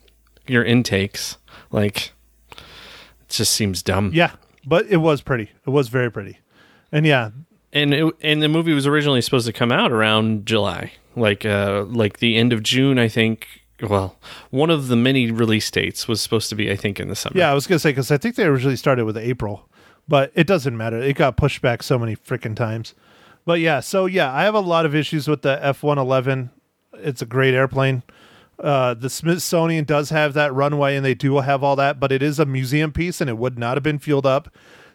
your 0.46 0.64
intakes. 0.64 1.36
Like, 1.70 2.12
it 2.50 3.28
just 3.28 3.52
seems 3.52 3.82
dumb. 3.82 4.12
Yeah, 4.14 4.32
but 4.64 4.86
it 4.86 4.98
was 4.98 5.20
pretty. 5.20 5.50
It 5.66 5.70
was 5.70 5.88
very 5.88 6.10
pretty, 6.10 6.38
and 6.90 7.04
yeah, 7.04 7.30
and 7.76 7.94
it, 7.94 8.14
and 8.22 8.42
the 8.42 8.48
movie 8.48 8.72
was 8.72 8.86
originally 8.86 9.20
supposed 9.20 9.46
to 9.46 9.52
come 9.52 9.70
out 9.70 9.92
around 9.92 10.46
July, 10.46 10.92
like 11.14 11.44
uh 11.44 11.84
like 11.88 12.18
the 12.18 12.36
end 12.36 12.52
of 12.52 12.62
June, 12.62 12.98
I 12.98 13.08
think. 13.08 13.46
Well, 13.82 14.16
one 14.50 14.70
of 14.70 14.88
the 14.88 14.96
many 14.96 15.30
release 15.30 15.70
dates 15.70 16.08
was 16.08 16.20
supposed 16.22 16.48
to 16.48 16.54
be, 16.54 16.70
I 16.70 16.76
think, 16.76 16.98
in 16.98 17.08
the 17.08 17.14
summer. 17.14 17.36
yeah. 17.36 17.50
I 17.50 17.54
was 17.54 17.66
gonna 17.66 17.78
say 17.78 17.90
because 17.90 18.10
I 18.10 18.16
think 18.16 18.34
they 18.36 18.44
originally 18.44 18.76
started 18.76 19.04
with 19.04 19.18
April, 19.18 19.68
but 20.08 20.32
it 20.34 20.46
doesn't 20.46 20.76
matter. 20.76 20.98
It 20.98 21.16
got 21.16 21.36
pushed 21.36 21.60
back 21.60 21.82
so 21.82 21.98
many 21.98 22.16
freaking 22.16 22.56
times. 22.56 22.94
But 23.44 23.60
yeah, 23.60 23.80
so 23.80 24.06
yeah, 24.06 24.32
I 24.32 24.44
have 24.44 24.54
a 24.54 24.60
lot 24.60 24.86
of 24.86 24.94
issues 24.94 25.28
with 25.28 25.42
the 25.42 25.58
F 25.64 25.82
one 25.82 25.98
eleven. 25.98 26.50
It's 26.94 27.20
a 27.22 27.26
great 27.26 27.54
airplane. 27.54 28.02
Uh, 28.58 28.94
the 28.94 29.10
Smithsonian 29.10 29.84
does 29.84 30.08
have 30.08 30.32
that 30.32 30.52
runway, 30.54 30.96
and 30.96 31.04
they 31.04 31.14
do 31.14 31.36
have 31.36 31.62
all 31.62 31.76
that, 31.76 32.00
but 32.00 32.10
it 32.10 32.22
is 32.22 32.38
a 32.38 32.46
museum 32.46 32.90
piece, 32.90 33.20
and 33.20 33.28
it 33.28 33.36
would 33.36 33.58
not 33.58 33.76
have 33.76 33.82
been 33.82 33.98
fueled 33.98 34.24
up. 34.24 34.48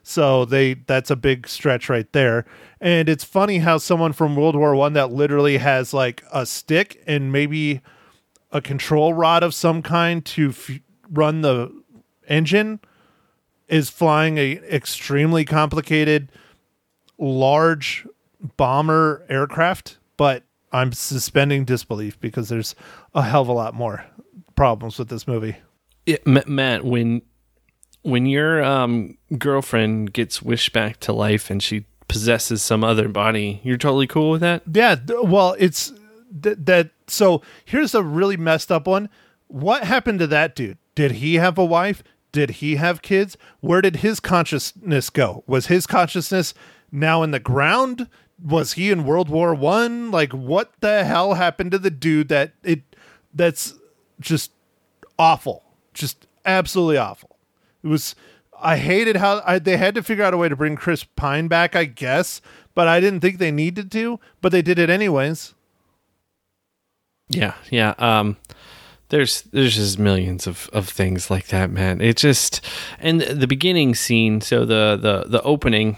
So 0.03 0.45
they 0.45 0.73
that's 0.73 1.11
a 1.11 1.15
big 1.15 1.47
stretch 1.47 1.89
right 1.89 2.11
there. 2.11 2.45
And 2.79 3.07
it's 3.07 3.23
funny 3.23 3.59
how 3.59 3.77
someone 3.77 4.13
from 4.13 4.35
World 4.35 4.55
War 4.55 4.75
One 4.75 4.93
that 4.93 5.11
literally 5.11 5.57
has 5.57 5.93
like 5.93 6.23
a 6.31 6.45
stick 6.45 7.01
and 7.05 7.31
maybe 7.31 7.81
a 8.51 8.61
control 8.61 9.13
rod 9.13 9.43
of 9.43 9.53
some 9.53 9.81
kind 9.81 10.25
to 10.25 10.49
f- 10.49 10.79
run 11.09 11.41
the 11.41 11.71
engine 12.27 12.79
is 13.67 13.89
flying 13.89 14.37
a 14.37 14.53
extremely 14.69 15.45
complicated 15.45 16.31
large 17.17 18.05
bomber 18.57 19.25
aircraft 19.29 19.99
but 20.17 20.43
i'm 20.71 20.91
suspending 20.91 21.63
disbelief 21.63 22.19
because 22.19 22.49
there's 22.49 22.73
a 23.13 23.21
hell 23.21 23.43
of 23.43 23.47
a 23.47 23.53
lot 23.53 23.73
more 23.75 24.03
problems 24.55 24.97
with 24.97 25.09
this 25.09 25.27
movie 25.27 25.55
Ma- 26.25 26.41
Matt, 26.47 26.83
when 26.83 27.21
when 28.03 28.25
your 28.25 28.63
um, 28.63 29.17
girlfriend 29.37 30.13
gets 30.13 30.41
wished 30.41 30.73
back 30.73 30.99
to 31.01 31.13
life 31.13 31.49
and 31.49 31.61
she 31.61 31.85
possesses 32.07 32.61
some 32.61 32.83
other 32.83 33.07
body, 33.07 33.61
you're 33.63 33.77
totally 33.77 34.07
cool 34.07 34.31
with 34.31 34.41
that? 34.41 34.63
Yeah, 34.71 34.95
well, 35.23 35.55
it's 35.59 35.93
th- 36.41 36.57
that. 36.61 36.91
So 37.07 37.41
here's 37.65 37.93
a 37.93 38.03
really 38.03 38.37
messed 38.37 38.71
up 38.71 38.87
one. 38.87 39.09
What 39.47 39.83
happened 39.83 40.19
to 40.19 40.27
that 40.27 40.55
dude? 40.55 40.77
Did 40.95 41.13
he 41.13 41.35
have 41.35 41.57
a 41.57 41.65
wife? 41.65 42.03
Did 42.31 42.51
he 42.51 42.77
have 42.77 43.01
kids? 43.01 43.37
Where 43.59 43.81
did 43.81 43.97
his 43.97 44.19
consciousness 44.19 45.09
go? 45.09 45.43
Was 45.47 45.67
his 45.67 45.85
consciousness 45.85 46.53
now 46.91 47.23
in 47.23 47.31
the 47.31 47.39
ground? 47.39 48.07
Was 48.43 48.73
he 48.73 48.89
in 48.91 49.05
World 49.05 49.29
War 49.29 49.53
One? 49.53 50.11
Like, 50.11 50.31
what 50.31 50.71
the 50.79 51.03
hell 51.03 51.35
happened 51.35 51.71
to 51.71 51.79
the 51.79 51.91
dude 51.91 52.29
that 52.29 52.53
it? 52.63 52.81
That's 53.33 53.75
just 54.19 54.51
awful. 55.19 55.63
Just 55.93 56.27
absolutely 56.45 56.97
awful. 56.97 57.30
It 57.83 57.87
was. 57.87 58.15
I 58.63 58.77
hated 58.77 59.15
how 59.17 59.41
I, 59.45 59.57
they 59.57 59.77
had 59.77 59.95
to 59.95 60.03
figure 60.03 60.23
out 60.23 60.35
a 60.35 60.37
way 60.37 60.47
to 60.47 60.55
bring 60.55 60.75
Chris 60.75 61.03
Pine 61.03 61.47
back, 61.47 61.75
I 61.75 61.85
guess, 61.85 62.41
but 62.75 62.87
I 62.87 62.99
didn't 62.99 63.21
think 63.21 63.39
they 63.39 63.51
needed 63.51 63.91
to, 63.93 64.19
but 64.39 64.51
they 64.51 64.61
did 64.61 64.77
it 64.77 64.89
anyways. 64.89 65.55
Yeah, 67.29 67.55
yeah. 67.69 67.95
Um, 67.97 68.37
there's 69.09 69.43
there's 69.43 69.75
just 69.75 69.99
millions 69.99 70.47
of, 70.47 70.69
of 70.73 70.87
things 70.87 71.29
like 71.29 71.47
that, 71.47 71.69
man. 71.69 72.01
It 72.01 72.17
just 72.17 72.65
and 72.99 73.21
the 73.21 73.47
beginning 73.47 73.95
scene. 73.95 74.41
So 74.41 74.65
the 74.65 74.97
the 74.99 75.29
the 75.29 75.41
opening. 75.43 75.97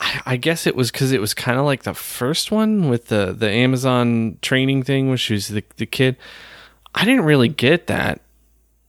I, 0.00 0.20
I 0.26 0.36
guess 0.36 0.66
it 0.66 0.76
was 0.76 0.90
because 0.90 1.10
it 1.12 1.20
was 1.20 1.34
kind 1.34 1.58
of 1.58 1.64
like 1.64 1.82
the 1.82 1.94
first 1.94 2.50
one 2.50 2.88
with 2.88 3.06
the 3.08 3.34
the 3.36 3.50
Amazon 3.50 4.38
training 4.42 4.82
thing, 4.82 5.10
which 5.10 5.30
was 5.30 5.48
the 5.48 5.64
the 5.76 5.86
kid. 5.86 6.16
I 6.94 7.04
didn't 7.04 7.24
really 7.24 7.48
get 7.48 7.86
that 7.86 8.20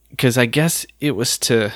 because 0.10 0.38
I 0.38 0.46
guess 0.46 0.86
it 1.00 1.12
was 1.16 1.38
to. 1.40 1.72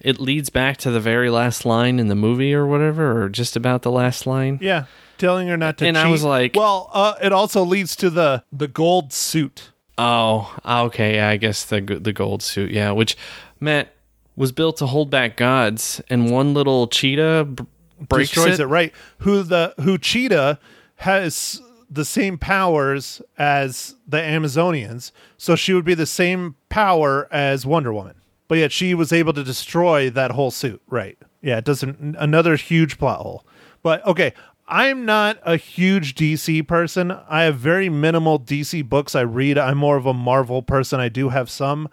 It 0.00 0.18
leads 0.20 0.50
back 0.50 0.78
to 0.78 0.90
the 0.90 0.98
very 0.98 1.30
last 1.30 1.64
line 1.64 2.00
in 2.00 2.08
the 2.08 2.16
movie, 2.16 2.52
or 2.52 2.66
whatever, 2.66 3.22
or 3.22 3.28
just 3.28 3.54
about 3.54 3.82
the 3.82 3.90
last 3.90 4.26
line. 4.26 4.58
Yeah, 4.60 4.86
telling 5.16 5.46
her 5.46 5.56
not 5.56 5.78
to. 5.78 5.86
And 5.86 5.96
I 5.96 6.08
was 6.08 6.24
like- 6.24 6.56
well, 6.56 6.90
uh, 6.92 7.14
it 7.22 7.32
also 7.32 7.62
leads 7.62 7.94
to 7.96 8.10
the 8.10 8.42
the 8.52 8.66
gold 8.66 9.12
suit. 9.12 9.70
Oh, 9.98 10.52
okay. 10.66 11.14
Yeah, 11.16 11.28
I 11.28 11.36
guess 11.36 11.64
the 11.64 11.80
the 11.80 12.12
gold 12.12 12.42
suit. 12.42 12.72
Yeah, 12.72 12.90
which 12.90 13.16
Matt 13.60 13.94
was 14.34 14.50
built 14.50 14.78
to 14.78 14.86
hold 14.86 15.08
back 15.10 15.36
gods, 15.36 16.00
and 16.10 16.30
one 16.32 16.52
little 16.54 16.88
cheetah 16.88 17.44
b- 17.44 17.64
breaks 18.08 18.30
destroys 18.30 18.58
it. 18.58 18.62
it. 18.64 18.66
right 18.66 18.92
who 19.18 19.42
the 19.44 19.72
who 19.82 19.98
cheetah 19.98 20.58
has 20.96 21.62
the 21.92 22.04
same 22.04 22.38
powers 22.38 23.20
as 23.38 23.96
the 24.06 24.18
amazonians 24.18 25.12
so 25.36 25.54
she 25.54 25.72
would 25.72 25.84
be 25.84 25.94
the 25.94 26.06
same 26.06 26.54
power 26.68 27.28
as 27.30 27.66
wonder 27.66 27.92
woman. 27.92 28.16
But 28.48 28.58
yet 28.58 28.72
she 28.72 28.94
was 28.94 29.12
able 29.12 29.32
to 29.32 29.44
destroy 29.44 30.10
that 30.10 30.32
whole 30.32 30.50
suit 30.50 30.82
right. 30.88 31.18
Yeah 31.40 31.58
it 31.58 31.64
doesn't 31.64 32.16
another 32.18 32.56
huge 32.56 32.98
plot 32.98 33.20
hole. 33.20 33.46
But 33.82 34.04
okay 34.06 34.32
i'm 34.68 35.04
not 35.04 35.38
a 35.42 35.56
huge 35.56 36.14
dc 36.14 36.66
person. 36.66 37.10
I 37.10 37.42
have 37.42 37.56
very 37.56 37.88
minimal 37.88 38.40
dc 38.40 38.88
books 38.88 39.14
i 39.14 39.20
read. 39.20 39.58
I'm 39.58 39.78
more 39.78 39.96
of 39.96 40.06
a 40.06 40.14
marvel 40.14 40.62
person. 40.62 41.00
I 41.00 41.08
do 41.08 41.28
have 41.28 41.50
some. 41.50 41.88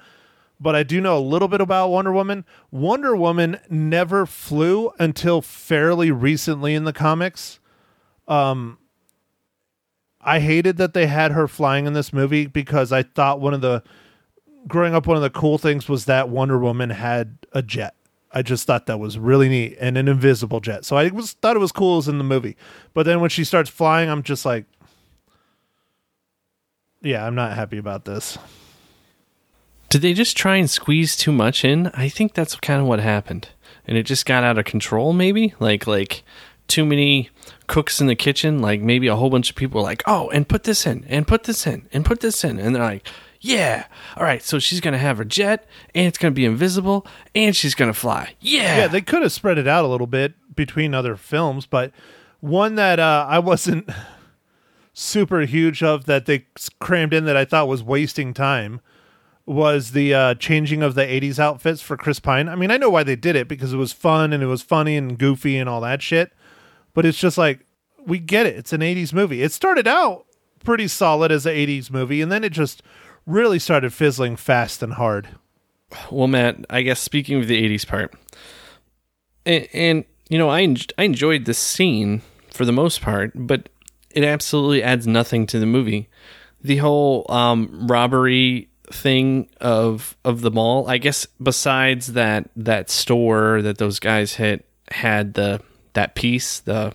But 0.61 0.75
I 0.75 0.83
do 0.83 0.99
know 0.99 1.17
a 1.17 1.19
little 1.19 1.47
bit 1.47 1.61
about 1.61 1.87
Wonder 1.87 2.11
Woman. 2.11 2.43
Wonder 2.69 3.15
Woman 3.15 3.59
never 3.69 4.25
flew 4.25 4.91
until 4.99 5.41
fairly 5.41 6.11
recently 6.11 6.75
in 6.75 6.83
the 6.83 6.91
comics. 6.91 7.59
Um, 8.27 8.77
I 10.21 10.39
hated 10.39 10.77
that 10.77 10.93
they 10.93 11.07
had 11.07 11.31
her 11.31 11.47
flying 11.47 11.85
in 11.85 11.93
this 11.93 12.11
movie 12.11 12.45
because 12.45 12.91
I 12.91 13.03
thought 13.03 13.39
one 13.39 13.53
of 13.53 13.61
the 13.61 13.83
growing 14.67 14.93
up 14.93 15.07
one 15.07 15.17
of 15.17 15.23
the 15.23 15.29
cool 15.29 15.57
things 15.57 15.87
was 15.87 16.05
that 16.05 16.29
Wonder 16.29 16.59
Woman 16.59 16.89
had 16.89 17.37
a 17.53 17.61
jet. 17.61 17.95
I 18.31 18.41
just 18.41 18.67
thought 18.67 18.85
that 18.85 18.99
was 18.99 19.17
really 19.17 19.49
neat 19.49 19.77
and 19.79 19.97
an 19.97 20.07
invisible 20.07 20.59
jet. 20.59 20.85
So 20.85 20.97
I 20.97 21.07
was 21.09 21.33
thought 21.33 21.55
it 21.55 21.59
was 21.59 21.71
cool 21.71 21.97
as 21.97 22.07
in 22.07 22.17
the 22.17 22.23
movie. 22.23 22.57
But 22.93 23.05
then 23.05 23.21
when 23.21 23.29
she 23.29 23.43
starts 23.43 23.69
flying, 23.69 24.09
I'm 24.09 24.21
just 24.21 24.45
like, 24.45 24.65
yeah, 27.01 27.25
I'm 27.25 27.35
not 27.35 27.55
happy 27.55 27.77
about 27.77 28.05
this. 28.05 28.37
Did 29.89 30.01
they 30.01 30.13
just 30.13 30.37
try 30.37 30.57
and 30.57 30.69
squeeze 30.69 31.15
too 31.15 31.31
much 31.31 31.65
in? 31.65 31.87
I 31.95 32.09
think 32.09 32.33
that's 32.33 32.55
kind 32.55 32.79
of 32.79 32.87
what 32.87 32.99
happened, 32.99 33.49
and 33.87 33.97
it 33.97 34.03
just 34.03 34.25
got 34.27 34.43
out 34.43 34.59
of 34.59 34.65
control. 34.65 35.13
Maybe 35.13 35.55
like 35.59 35.87
like 35.87 36.23
too 36.67 36.85
many 36.85 37.31
cooks 37.69 38.01
in 38.01 38.07
the 38.07 38.15
kitchen. 38.15 38.59
Like 38.59 38.81
maybe 38.81 39.07
a 39.07 39.15
whole 39.15 39.29
bunch 39.29 39.49
of 39.49 39.55
people 39.55 39.79
were 39.79 39.87
like, 39.87 40.03
"Oh, 40.05 40.29
and 40.31 40.45
put 40.49 40.63
this 40.65 40.85
in, 40.85 41.05
and 41.07 41.25
put 41.25 41.43
this 41.45 41.65
in, 41.65 41.87
and 41.93 42.03
put 42.03 42.19
this 42.19 42.43
in," 42.43 42.59
and 42.59 42.75
they're 42.75 42.83
like, 42.83 43.07
Yeah. 43.39 43.85
All 44.17 44.23
right. 44.23 44.43
So 44.43 44.59
she's 44.59 44.81
gonna 44.81 44.97
have 44.97 45.17
her 45.17 45.23
jet, 45.23 45.65
and 45.95 46.05
it's 46.05 46.17
gonna 46.17 46.31
be 46.33 46.43
invisible, 46.43 47.07
and 47.33 47.55
she's 47.55 47.73
gonna 47.75 47.93
fly. 47.93 48.33
Yeah. 48.41 48.79
Yeah, 48.79 48.87
they 48.87 48.99
could 48.99 49.21
have 49.21 49.31
spread 49.31 49.57
it 49.57 49.67
out 49.67 49.85
a 49.85 49.87
little 49.87 50.07
bit 50.07 50.33
between 50.53 50.93
other 50.93 51.15
films, 51.15 51.65
but 51.65 51.93
one 52.41 52.75
that 52.75 52.99
uh, 52.99 53.25
I 53.29 53.39
wasn't 53.39 53.89
super 54.93 55.41
huge 55.41 55.81
of 55.81 56.05
that 56.05 56.25
they 56.25 56.47
crammed 56.79 57.13
in 57.13 57.23
that 57.25 57.37
I 57.37 57.45
thought 57.45 57.67
was 57.69 57.81
wasting 57.83 58.33
time 58.33 58.81
was 59.45 59.91
the 59.91 60.13
uh, 60.13 60.33
changing 60.35 60.83
of 60.83 60.93
the 60.95 61.01
80s 61.01 61.39
outfits 61.39 61.81
for 61.81 61.97
Chris 61.97 62.19
Pine. 62.19 62.47
I 62.49 62.55
mean, 62.55 62.69
I 62.69 62.77
know 62.77 62.89
why 62.89 63.03
they 63.03 63.15
did 63.15 63.35
it 63.35 63.47
because 63.47 63.73
it 63.73 63.77
was 63.77 63.91
fun 63.91 64.31
and 64.33 64.43
it 64.43 64.47
was 64.47 64.61
funny 64.61 64.95
and 64.95 65.17
goofy 65.17 65.57
and 65.57 65.67
all 65.67 65.81
that 65.81 66.01
shit, 66.03 66.31
but 66.93 67.05
it's 67.05 67.17
just 67.17 67.37
like, 67.37 67.65
we 68.05 68.19
get 68.19 68.45
it. 68.45 68.55
It's 68.55 68.73
an 68.73 68.81
80s 68.81 69.13
movie. 69.13 69.41
It 69.41 69.51
started 69.51 69.87
out 69.87 70.25
pretty 70.63 70.87
solid 70.87 71.31
as 71.31 71.45
an 71.45 71.53
80s 71.55 71.91
movie, 71.91 72.21
and 72.21 72.31
then 72.31 72.43
it 72.43 72.51
just 72.51 72.81
really 73.25 73.59
started 73.59 73.93
fizzling 73.93 74.35
fast 74.35 74.81
and 74.81 74.93
hard. 74.93 75.27
Well, 76.11 76.27
Matt, 76.27 76.65
I 76.69 76.81
guess 76.81 76.99
speaking 76.99 77.39
of 77.39 77.47
the 77.47 77.61
80s 77.61 77.87
part, 77.87 78.13
and, 79.45 79.67
and 79.73 80.05
you 80.29 80.37
know, 80.37 80.49
I, 80.49 80.61
en- 80.61 80.77
I 80.97 81.03
enjoyed 81.03 81.45
this 81.45 81.57
scene 81.57 82.21
for 82.51 82.65
the 82.65 82.71
most 82.71 83.01
part, 83.01 83.31
but 83.35 83.69
it 84.11 84.23
absolutely 84.23 84.83
adds 84.83 85.07
nothing 85.07 85.47
to 85.47 85.59
the 85.59 85.65
movie. 85.65 86.09
The 86.61 86.77
whole 86.77 87.25
um, 87.29 87.87
robbery 87.87 88.69
thing 88.91 89.49
of 89.61 90.17
of 90.25 90.41
the 90.41 90.51
mall, 90.51 90.89
I 90.89 90.97
guess, 90.97 91.25
besides 91.41 92.13
that 92.13 92.49
that 92.55 92.89
store 92.89 93.61
that 93.61 93.77
those 93.77 93.99
guys 93.99 94.33
hit 94.33 94.65
had 94.91 95.35
the 95.35 95.61
that 95.93 96.15
piece, 96.15 96.59
the 96.59 96.93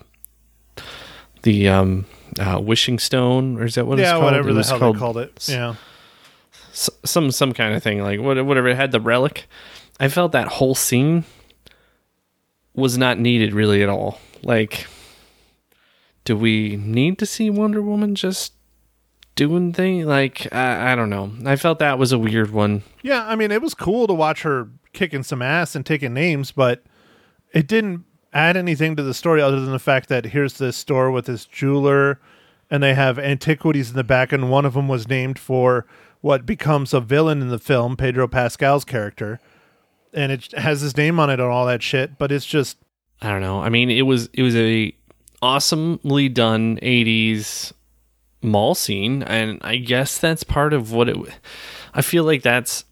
the 1.42 1.68
um 1.68 2.06
uh, 2.38 2.60
wishing 2.60 2.98
stone, 2.98 3.58
or 3.58 3.64
is 3.64 3.74
that 3.76 3.86
what 3.86 3.98
it's 3.98 4.06
yeah, 4.06 4.12
called? 4.12 4.24
whatever 4.24 4.48
It 4.48 4.52
the 4.52 4.58
was 4.58 4.70
hell 4.70 4.78
called 4.78 4.96
they 4.96 4.98
called 4.98 5.18
it. 5.18 5.48
Yeah. 5.48 5.74
some 6.72 7.30
some 7.30 7.52
kind 7.52 7.74
of 7.74 7.82
thing 7.82 8.02
like 8.02 8.18
whatever 8.20 8.66
it 8.68 8.74
had 8.76 8.90
the 8.90 9.00
relic 9.00 9.46
i 10.00 10.08
felt 10.08 10.32
that 10.32 10.48
whole 10.48 10.74
scene 10.74 11.22
was 12.74 12.98
not 12.98 13.16
needed 13.16 13.52
really 13.54 13.80
at 13.80 13.88
all 13.88 14.18
like 14.42 14.88
do 16.24 16.36
we 16.36 16.74
need 16.76 17.16
to 17.18 17.26
see 17.26 17.48
wonder 17.48 17.80
woman 17.80 18.16
just 18.16 18.54
doing 19.36 19.72
thing 19.72 20.04
like 20.04 20.52
I, 20.52 20.90
I 20.92 20.94
don't 20.96 21.10
know 21.10 21.30
i 21.46 21.54
felt 21.54 21.78
that 21.78 21.96
was 21.96 22.10
a 22.10 22.18
weird 22.18 22.50
one 22.50 22.82
Yeah, 23.04 23.24
I 23.24 23.36
mean, 23.36 23.52
it 23.52 23.62
was 23.62 23.74
cool 23.74 24.08
to 24.08 24.14
watch 24.14 24.42
her 24.42 24.68
kicking 24.92 25.22
some 25.22 25.42
ass 25.42 25.76
and 25.76 25.86
taking 25.86 26.12
names, 26.14 26.50
but 26.50 26.82
it 27.52 27.68
didn't 27.68 28.04
add 28.34 28.56
anything 28.56 28.96
to 28.96 29.02
the 29.02 29.14
story 29.14 29.40
other 29.40 29.60
than 29.60 29.70
the 29.72 29.78
fact 29.78 30.08
that 30.10 30.26
here's 30.26 30.58
this 30.58 30.76
store 30.76 31.10
with 31.10 31.26
this 31.26 31.46
jeweler 31.46 32.20
and 32.70 32.82
they 32.82 32.94
have 32.94 33.18
antiquities 33.18 33.90
in 33.90 33.96
the 33.96 34.04
back, 34.04 34.32
and 34.32 34.50
one 34.50 34.64
of 34.64 34.74
them 34.74 34.88
was 34.88 35.06
named 35.06 35.38
for 35.38 35.86
what 36.22 36.44
becomes 36.46 36.92
a 36.92 37.00
villain 37.00 37.40
in 37.40 37.48
the 37.48 37.58
film, 37.58 37.96
Pedro 37.96 38.26
Pascal's 38.26 38.84
character. 38.84 39.38
And 40.12 40.32
it 40.32 40.52
has 40.52 40.80
his 40.80 40.96
name 40.96 41.20
on 41.20 41.28
it 41.30 41.34
and 41.34 41.42
all 41.42 41.66
that 41.66 41.82
shit, 41.82 42.18
but 42.18 42.32
it's 42.32 42.46
just 42.46 42.76
i 43.22 43.28
don't 43.30 43.40
know 43.40 43.60
i 43.60 43.68
mean 43.68 43.90
it 43.90 44.02
was 44.02 44.28
it 44.32 44.42
was 44.42 44.56
a 44.56 44.94
awesomely 45.40 46.28
done 46.28 46.78
80s 46.82 47.72
mall 48.42 48.74
scene 48.74 49.22
and 49.22 49.60
i 49.62 49.76
guess 49.76 50.18
that's 50.18 50.42
part 50.42 50.72
of 50.72 50.92
what 50.92 51.08
it 51.08 51.16
i 51.94 52.02
feel 52.02 52.24
like 52.24 52.42
that's 52.42 52.84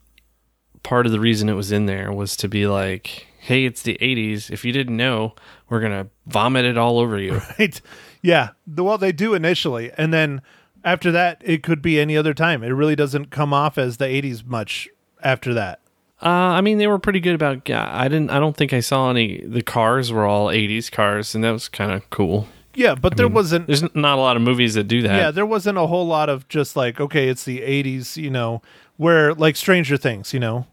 part 0.82 1.06
of 1.06 1.12
the 1.12 1.20
reason 1.20 1.48
it 1.48 1.54
was 1.54 1.72
in 1.72 1.86
there 1.86 2.12
was 2.12 2.36
to 2.36 2.48
be 2.48 2.66
like 2.66 3.26
hey 3.46 3.64
it's 3.64 3.82
the 3.82 3.98
80s 4.00 4.50
if 4.50 4.64
you 4.64 4.72
didn't 4.72 4.96
know 4.96 5.34
we're 5.68 5.80
gonna 5.80 6.06
vomit 6.26 6.64
it 6.64 6.78
all 6.78 6.98
over 6.98 7.18
you 7.18 7.40
right. 7.58 7.80
Yeah. 8.22 8.50
Well, 8.72 8.98
they 8.98 9.10
do 9.10 9.34
initially, 9.34 9.90
and 9.98 10.12
then 10.14 10.42
after 10.84 11.10
that, 11.10 11.42
it 11.44 11.64
could 11.64 11.82
be 11.82 11.98
any 11.98 12.16
other 12.16 12.32
time. 12.34 12.62
It 12.62 12.68
really 12.68 12.94
doesn't 12.94 13.30
come 13.32 13.52
off 13.52 13.78
as 13.78 13.96
the 13.96 14.04
'80s 14.04 14.44
much 14.46 14.88
after 15.24 15.52
that. 15.54 15.80
uh, 16.22 16.28
i 16.28 16.60
mean 16.60 16.78
they 16.78 16.86
were 16.86 16.98
pretty 17.00 17.18
good 17.20 17.34
about 17.34 17.68
i 17.70 18.06
didn't 18.08 18.30
i 18.30 18.38
don't 18.38 18.56
think 18.56 18.72
i 18.72 18.78
saw 18.80 19.10
any 19.10 19.40
the 19.44 19.62
cars 19.62 20.12
were 20.12 20.24
all 20.24 20.46
80s 20.46 20.90
cars 20.90 21.34
and 21.34 21.42
that 21.44 21.50
was 21.52 21.68
kind 21.68 21.90
of 21.92 22.08
cool 22.10 22.46
Yeah, 22.74 22.94
but 22.94 23.16
there 23.16 23.28
wasn't. 23.28 23.66
there's 23.66 23.82
not 23.94 24.18
a 24.18 24.20
lot 24.20 24.36
of 24.36 24.42
movies 24.42 24.74
that 24.74 24.84
do 24.88 25.02
that 25.02 25.16
Yeah, 25.18 25.30
there 25.32 25.46
wasn't 25.46 25.78
a 25.78 25.86
whole 25.88 26.06
lot 26.06 26.28
of 26.28 26.46
just 26.48 26.76
like 26.76 27.00
okay, 27.00 27.28
it's 27.28 27.44
the 27.44 27.60
'80s, 27.60 28.16
you 28.16 28.30
know, 28.30 28.62
where 28.98 29.34
like 29.34 29.56
Stranger 29.56 29.96
Things, 29.96 30.32
you 30.32 30.40
know, 30.40 30.66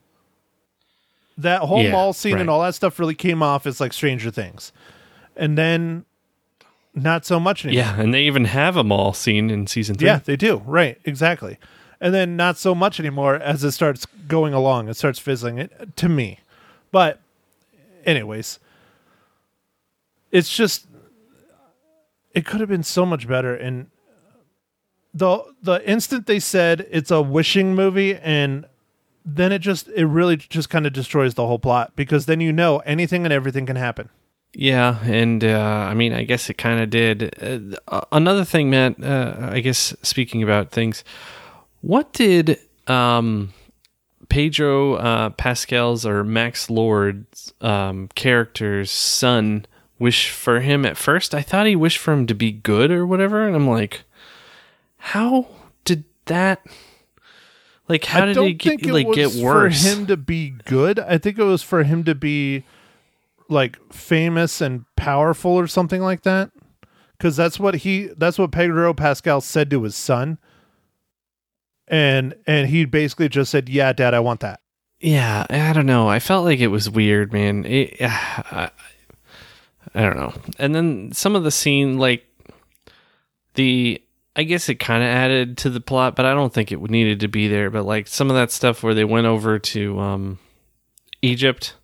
that 1.42 1.62
whole 1.62 1.82
Yeah, 1.84 1.92
mall 1.92 2.14
scene 2.14 2.34
right. 2.36 2.42
and 2.42 2.50
all 2.50 2.62
that 2.62 2.76
stuff 2.76 3.00
really 3.00 3.16
came 3.16 3.42
off 3.44 3.66
as 3.66 3.80
like 3.80 3.94
Stranger 3.94 4.32
Things, 4.32 4.72
and 5.36 5.58
then 5.58 6.06
not 6.96 7.26
so 7.26 7.40
much 7.40 7.64
anymore. 7.66 7.84
yeah 7.84 8.00
and 8.02 8.14
they 8.14 8.24
even 8.24 8.46
have 8.46 8.76
a 8.76 8.84
mall 8.84 9.14
scene 9.14 9.50
in 9.50 9.68
season 9.68 9.96
three 9.96 10.08
Yeah, 10.08 10.20
they 10.20 10.36
do. 10.36 10.62
Right, 10.66 11.00
exactly. 11.06 11.58
And 12.02 12.14
then 12.14 12.36
not 12.36 12.58
so 12.58 12.74
much 12.74 13.00
anymore 13.00 13.36
as 13.36 13.64
it 13.64 13.72
starts 13.72 14.06
going 14.28 14.54
along. 14.54 14.88
It 14.90 14.96
starts 14.96 15.20
fizzling 15.20 15.58
it 15.60 15.96
to 15.98 16.10
me. 16.10 16.40
But 16.92 17.20
anyways, 18.06 18.60
it's 20.32 20.54
just 20.56 20.88
it 22.34 22.46
could 22.46 22.60
have 22.60 22.70
been 22.70 22.84
so 22.84 23.06
much 23.06 23.28
better 23.28 23.56
and 23.56 23.88
the 25.14 25.44
the 25.62 25.88
instant 25.90 26.26
they 26.28 26.40
said 26.40 26.88
it's 26.92 27.12
a 27.12 27.22
wishing 27.22 27.76
movie 27.76 28.16
and 28.16 28.66
then 29.36 29.52
it 29.52 29.60
just 29.60 29.88
it 29.90 30.06
really 30.06 30.38
just 30.38 30.70
kind 30.70 30.86
of 30.86 30.94
destroys 30.94 31.34
the 31.34 31.46
whole 31.46 31.60
plot 31.60 31.94
because 31.96 32.26
then 32.26 32.40
you 32.40 32.52
know 32.52 32.80
anything 32.80 33.26
and 33.26 33.34
everything 33.34 33.66
can 33.66 33.76
happen. 33.76 34.10
Yeah, 34.54 35.00
and 35.04 35.44
uh, 35.44 35.88
I 35.90 35.94
mean, 35.94 36.14
I 36.14 36.24
guess 36.24 36.50
it 36.50 36.56
kind 36.56 36.82
of 36.82 36.90
did. 36.90 37.36
Uh, 37.88 38.02
another 38.12 38.44
thing, 38.44 38.70
Matt. 38.70 39.02
Uh, 39.02 39.50
I 39.52 39.60
guess 39.60 39.96
speaking 40.02 40.42
about 40.42 40.72
things, 40.72 41.04
what 41.82 42.14
did 42.14 42.58
um, 42.88 43.54
Pedro 44.28 44.96
uh, 44.96 45.30
Pascal's 45.32 46.06
or 46.06 46.24
Max 46.24 46.70
Lord's 46.70 47.54
um, 47.62 48.10
character's 48.16 48.90
son 48.90 49.68
wish 50.00 50.32
for 50.32 50.62
him 50.62 50.84
at 50.84 50.98
first? 50.98 51.36
I 51.36 51.44
thought 51.44 51.68
he 51.68 51.76
wished 51.76 52.00
for 52.00 52.12
him 52.12 52.26
to 52.26 52.34
be 52.34 52.52
good 52.52 52.90
or 52.90 53.06
whatever, 53.06 53.46
and 53.46 53.56
I'm 53.56 53.68
like, 53.68 54.02
how 54.98 55.48
did 55.86 56.06
that? 56.26 56.66
Like, 57.90 58.06
how 58.06 58.26
did 58.26 58.38
it 58.38 58.54
get 58.54 58.84
it 58.84 58.94
like 58.94 59.12
get 59.14 59.34
worse? 59.34 59.84
for 59.84 59.90
him 59.90 60.06
to 60.08 60.16
be 60.16 60.52
good. 60.66 61.00
I 61.00 61.18
think 61.18 61.40
it 61.40 61.44
was 61.44 61.64
for 61.64 61.84
him 61.84 62.04
to 62.04 62.16
be 62.16 62.64
like 63.50 63.78
famous 63.92 64.62
and 64.62 64.86
powerful 64.96 65.52
or 65.52 65.66
something 65.66 66.02
like 66.02 66.22
that. 66.22 66.52
Because 67.18 67.36
that's 67.36 67.60
what 67.60 67.76
he 67.78 68.10
that's 68.16 68.38
what 68.38 68.52
Pedro 68.52 68.94
Pascal 68.94 69.42
said 69.42 69.70
to 69.72 69.84
his 69.84 69.96
son. 69.96 70.38
And 71.88 72.36
and 72.46 72.70
he 72.70 72.86
basically 72.86 73.28
just 73.28 73.50
said, 73.50 73.68
"Yeah, 73.68 73.92
Dad, 73.92 74.14
I 74.14 74.20
want 74.20 74.42
that." 74.42 74.62
Yeah, 75.00 75.46
I 75.50 75.74
don't 75.74 75.86
know. 75.86 76.10
I 76.10 76.20
felt 76.20 76.46
like 76.46 76.60
it 76.60 76.68
was 76.68 76.90
weird, 76.90 77.32
man. 77.34 77.66
It, 77.66 77.98
I, 78.02 78.70
I 79.96 80.02
don't 80.02 80.18
know. 80.18 80.34
And 80.58 80.76
then 80.76 81.12
some 81.14 81.36
of 81.36 81.44
the 81.44 81.52
scene, 81.52 81.98
like 81.98 82.26
the, 83.56 84.02
I 84.40 84.44
guess 84.44 84.70
it 84.70 84.76
kind 84.76 85.04
of 85.04 85.10
added 85.10 85.58
to 85.60 85.70
the 85.70 85.82
plot, 85.82 86.16
but 86.16 86.26
I 86.26 86.34
don't 86.34 86.54
think 86.54 86.72
it 86.72 86.82
needed 86.82 87.20
to 87.22 87.28
be 87.28 87.48
there. 87.48 87.70
But 87.70 87.86
like 87.86 88.08
some 88.08 88.30
of 88.30 88.36
that 88.36 88.52
stuff 88.52 88.84
where 88.84 88.94
they 88.94 89.06
went 89.06 89.28
over 89.28 89.60
to 89.60 90.00
um, 90.00 90.40
Egypt 91.22 91.76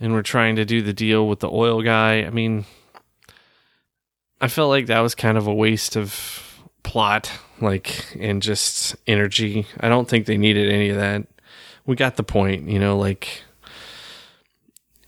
and 0.00 0.12
were 0.12 0.22
trying 0.22 0.56
to 0.56 0.64
do 0.64 0.82
the 0.82 0.92
deal 0.92 1.28
with 1.28 1.40
the 1.40 1.50
oil 1.50 1.82
guy. 1.82 2.24
I 2.24 2.30
mean, 2.30 2.64
I 4.40 4.48
felt 4.48 4.70
like 4.70 4.86
that 4.86 5.00
was 5.00 5.14
kind 5.14 5.36
of 5.36 5.46
a 5.46 5.54
waste 5.54 5.96
of 5.96 6.60
plot, 6.82 7.30
like 7.60 8.16
and 8.18 8.40
just 8.42 8.96
energy. 9.06 9.66
I 9.80 9.88
don't 9.88 10.08
think 10.08 10.26
they 10.26 10.38
needed 10.38 10.72
any 10.72 10.88
of 10.90 10.96
that 10.96 11.26
we 11.86 11.96
got 11.96 12.16
the 12.16 12.22
point, 12.22 12.68
you 12.68 12.78
know, 12.78 12.96
like 12.96 13.42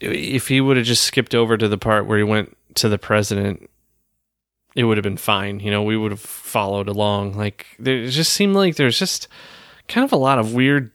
if 0.00 0.48
he 0.48 0.60
would 0.60 0.76
have 0.76 0.86
just 0.86 1.04
skipped 1.04 1.34
over 1.34 1.56
to 1.56 1.68
the 1.68 1.78
part 1.78 2.06
where 2.06 2.18
he 2.18 2.24
went 2.24 2.56
to 2.76 2.88
the 2.88 2.98
president, 2.98 3.70
it 4.74 4.84
would 4.84 4.96
have 4.96 5.04
been 5.04 5.16
fine. 5.16 5.60
You 5.60 5.70
know, 5.70 5.82
we 5.82 5.96
would 5.96 6.10
have 6.10 6.20
followed 6.20 6.88
along. 6.88 7.34
Like 7.34 7.66
there 7.78 8.06
just 8.08 8.32
seemed 8.32 8.54
like 8.54 8.76
there's 8.76 8.98
just 8.98 9.28
kind 9.88 10.04
of 10.04 10.12
a 10.12 10.16
lot 10.16 10.38
of 10.38 10.54
weird 10.54 10.90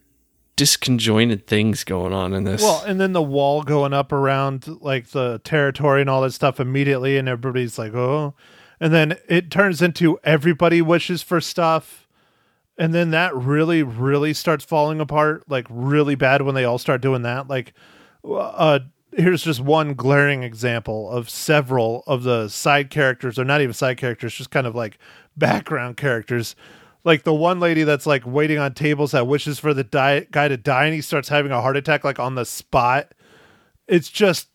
disconjointed 0.57 1.47
things 1.47 1.85
going 1.85 2.11
on 2.11 2.33
in 2.33 2.43
this. 2.43 2.61
Well, 2.61 2.83
and 2.85 2.99
then 2.99 3.13
the 3.13 3.21
wall 3.21 3.63
going 3.63 3.93
up 3.93 4.11
around 4.11 4.67
like 4.81 5.07
the 5.09 5.39
territory 5.43 6.01
and 6.01 6.09
all 6.09 6.21
that 6.21 6.33
stuff 6.33 6.59
immediately, 6.59 7.17
and 7.17 7.29
everybody's 7.29 7.79
like, 7.79 7.93
"Oh," 7.93 8.33
and 8.79 8.93
then 8.93 9.17
it 9.27 9.49
turns 9.49 9.81
into 9.81 10.19
everybody 10.23 10.81
wishes 10.81 11.21
for 11.21 11.39
stuff, 11.39 12.07
and 12.77 12.93
then 12.93 13.11
that 13.11 13.33
really, 13.35 13.83
really 13.83 14.33
starts 14.33 14.65
falling 14.65 14.99
apart, 14.99 15.49
like 15.49 15.65
really 15.69 16.15
bad 16.15 16.41
when 16.41 16.55
they 16.55 16.65
all 16.65 16.77
start 16.77 17.01
doing 17.01 17.21
that. 17.21 17.47
Like, 17.47 17.73
uh, 18.29 18.79
here's 19.11 19.43
just 19.43 19.59
one 19.59 19.93
glaring 19.93 20.43
example 20.43 21.09
of 21.09 21.29
several 21.29 22.03
of 22.07 22.23
the 22.23 22.47
side 22.47 22.89
characters, 22.89 23.39
or 23.39 23.45
not 23.45 23.61
even 23.61 23.73
side 23.73 23.97
characters, 23.97 24.35
just 24.35 24.51
kind 24.51 24.67
of 24.67 24.75
like 24.75 24.97
background 25.35 25.97
characters. 25.97 26.55
Like 27.03 27.23
the 27.23 27.33
one 27.33 27.59
lady 27.59 27.83
that's 27.83 28.05
like 28.05 28.25
waiting 28.25 28.59
on 28.59 28.73
tables 28.73 29.11
that 29.11 29.27
wishes 29.27 29.57
for 29.57 29.73
the 29.73 29.83
di- 29.83 30.27
guy 30.31 30.47
to 30.47 30.57
die, 30.57 30.85
and 30.85 30.93
he 30.93 31.01
starts 31.01 31.29
having 31.29 31.51
a 31.51 31.61
heart 31.61 31.77
attack 31.77 32.03
like 32.03 32.19
on 32.19 32.35
the 32.35 32.45
spot. 32.45 33.13
It's 33.87 34.09
just 34.09 34.49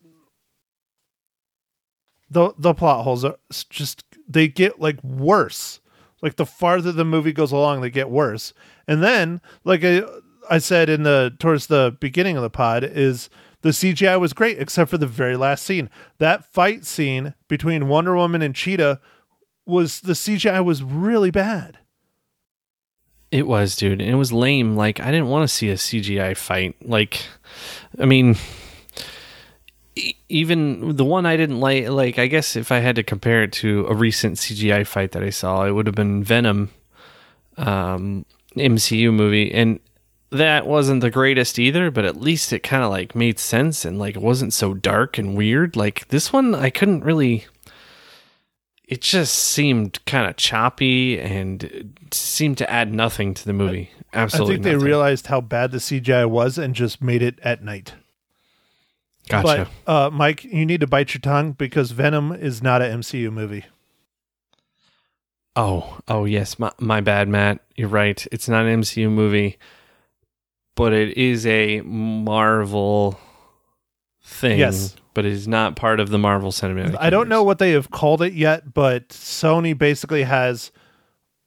the 2.30 2.52
the 2.58 2.74
plot 2.74 3.04
holes 3.04 3.24
are 3.24 3.36
just 3.70 4.04
they 4.28 4.48
get 4.48 4.80
like 4.80 5.02
worse. 5.02 5.80
Like 6.22 6.36
the 6.36 6.46
farther 6.46 6.92
the 6.92 7.04
movie 7.04 7.32
goes 7.32 7.52
along, 7.52 7.80
they 7.80 7.90
get 7.90 8.08
worse. 8.08 8.54
And 8.88 9.02
then, 9.02 9.40
like 9.64 9.84
I, 9.84 10.02
I 10.48 10.58
said 10.58 10.88
in 10.88 11.02
the 11.02 11.34
towards 11.38 11.66
the 11.66 11.96
beginning 12.00 12.36
of 12.36 12.42
the 12.42 12.50
pod, 12.50 12.84
is 12.84 13.28
the 13.64 13.70
CGI 13.70 14.20
was 14.20 14.35
great 14.35 14.59
except 14.59 14.90
for 14.90 14.98
the 14.98 15.07
very 15.07 15.38
last 15.38 15.64
scene. 15.64 15.88
That 16.18 16.44
fight 16.44 16.85
scene 16.85 17.33
between 17.48 17.88
Wonder 17.88 18.14
Woman 18.14 18.42
and 18.42 18.55
Cheetah 18.55 19.00
was 19.64 20.03
the 20.03 20.12
CGI 20.12 20.62
was 20.62 20.83
really 20.83 21.31
bad. 21.31 21.79
It 23.31 23.46
was, 23.46 23.74
dude. 23.74 24.03
And 24.03 24.11
it 24.11 24.16
was 24.16 24.35
lame. 24.35 24.77
Like 24.77 25.00
I 25.00 25.11
didn't 25.11 25.29
want 25.29 25.48
to 25.48 25.55
see 25.55 25.70
a 25.70 25.77
CGI 25.77 26.37
fight. 26.37 26.77
Like, 26.87 27.24
I 27.98 28.05
mean, 28.05 28.37
even 30.29 30.96
the 30.96 31.05
one 31.07 31.24
I 31.24 31.38
didn't 31.38 31.61
like. 31.61 31.88
Like, 31.88 32.18
I 32.18 32.27
guess 32.27 32.57
if 32.57 32.70
I 32.70 32.81
had 32.81 32.96
to 32.96 33.03
compare 33.03 33.42
it 33.44 33.53
to 33.55 33.87
a 33.88 33.94
recent 33.94 34.37
CGI 34.37 34.87
fight 34.87 35.12
that 35.12 35.22
I 35.22 35.31
saw, 35.31 35.64
it 35.64 35.70
would 35.70 35.87
have 35.87 35.96
been 35.96 36.22
Venom, 36.22 36.68
um, 37.57 38.27
MCU 38.59 39.11
movie, 39.11 39.50
and 39.55 39.81
that 40.35 40.66
wasn't 40.66 41.01
the 41.01 41.11
greatest 41.11 41.59
either. 41.59 41.90
But 41.90 42.05
at 42.05 42.20
least 42.20 42.53
it 42.53 42.61
kind 42.61 42.83
of 42.83 42.90
like 42.90 43.14
made 43.14 43.38
sense 43.38 43.85
and 43.85 43.99
like 43.99 44.16
it 44.16 44.23
wasn't 44.23 44.53
so 44.53 44.75
dark 44.75 45.18
and 45.18 45.37
weird. 45.37 45.77
Like 45.77 46.09
this 46.09 46.33
one, 46.33 46.55
I 46.55 46.70
couldn't 46.70 47.05
really 47.05 47.47
it 48.87 49.01
just 49.01 49.35
seemed 49.35 50.05
kind 50.05 50.29
of 50.29 50.37
choppy 50.37 51.18
and 51.18 51.97
seemed 52.12 52.59
to 52.59 52.70
add 52.70 52.92
nothing 52.92 53.35
to 53.35 53.44
the 53.44 53.53
movie. 53.53 53.90
Absolutely, 54.12 54.55
I 54.55 54.57
think 54.57 54.64
they 54.64 54.73
nothing. 54.73 54.87
realized 54.87 55.27
how 55.29 55.40
bad 55.40 55.73
the 55.73 55.79
CGI 55.79 56.29
was 56.29 56.59
and 56.59 56.75
just 56.75 57.03
made 57.03 57.23
it 57.23 57.38
at 57.42 57.64
night. 57.64 57.94
Gotcha. 59.29 59.68
But 59.87 59.92
uh, 59.92 60.11
Mike, 60.11 60.44
you 60.44 60.66
need 60.66 60.81
to 60.81 60.87
bite 60.87 61.14
your 61.14 61.20
tongue 61.20 61.53
because 61.53 61.92
Venom 61.92 62.31
is 62.33 62.62
not 62.62 62.83
an 62.83 63.01
MCU 63.01 63.33
movie. 63.33 63.64
oh, 65.57 65.99
oh 66.07 66.27
yes, 66.27 66.59
my 66.59 66.70
my 66.79 67.01
bad, 67.01 67.27
Matt. 67.27 67.61
You're 67.75 67.88
right. 67.88 68.25
It's 68.31 68.49
not 68.49 68.66
an 68.66 68.83
MCU 68.83 69.11
movie, 69.11 69.59
but 70.74 70.92
it 70.92 71.16
is 71.16 71.46
a 71.46 71.80
Marvel 71.82 73.18
thing. 74.22 74.58
Yes. 74.58 74.96
but 75.12 75.24
it 75.24 75.32
is 75.32 75.46
not 75.46 75.76
part 75.76 76.00
of 76.00 76.10
the 76.10 76.18
Marvel 76.18 76.50
Cinematic. 76.50 76.96
I 76.98 77.10
don't 77.10 77.28
know 77.28 77.42
what 77.42 77.58
they 77.58 77.72
have 77.72 77.90
called 77.90 78.22
it 78.22 78.32
yet, 78.32 78.74
but 78.74 79.08
Sony 79.10 79.76
basically 79.76 80.24
has 80.24 80.72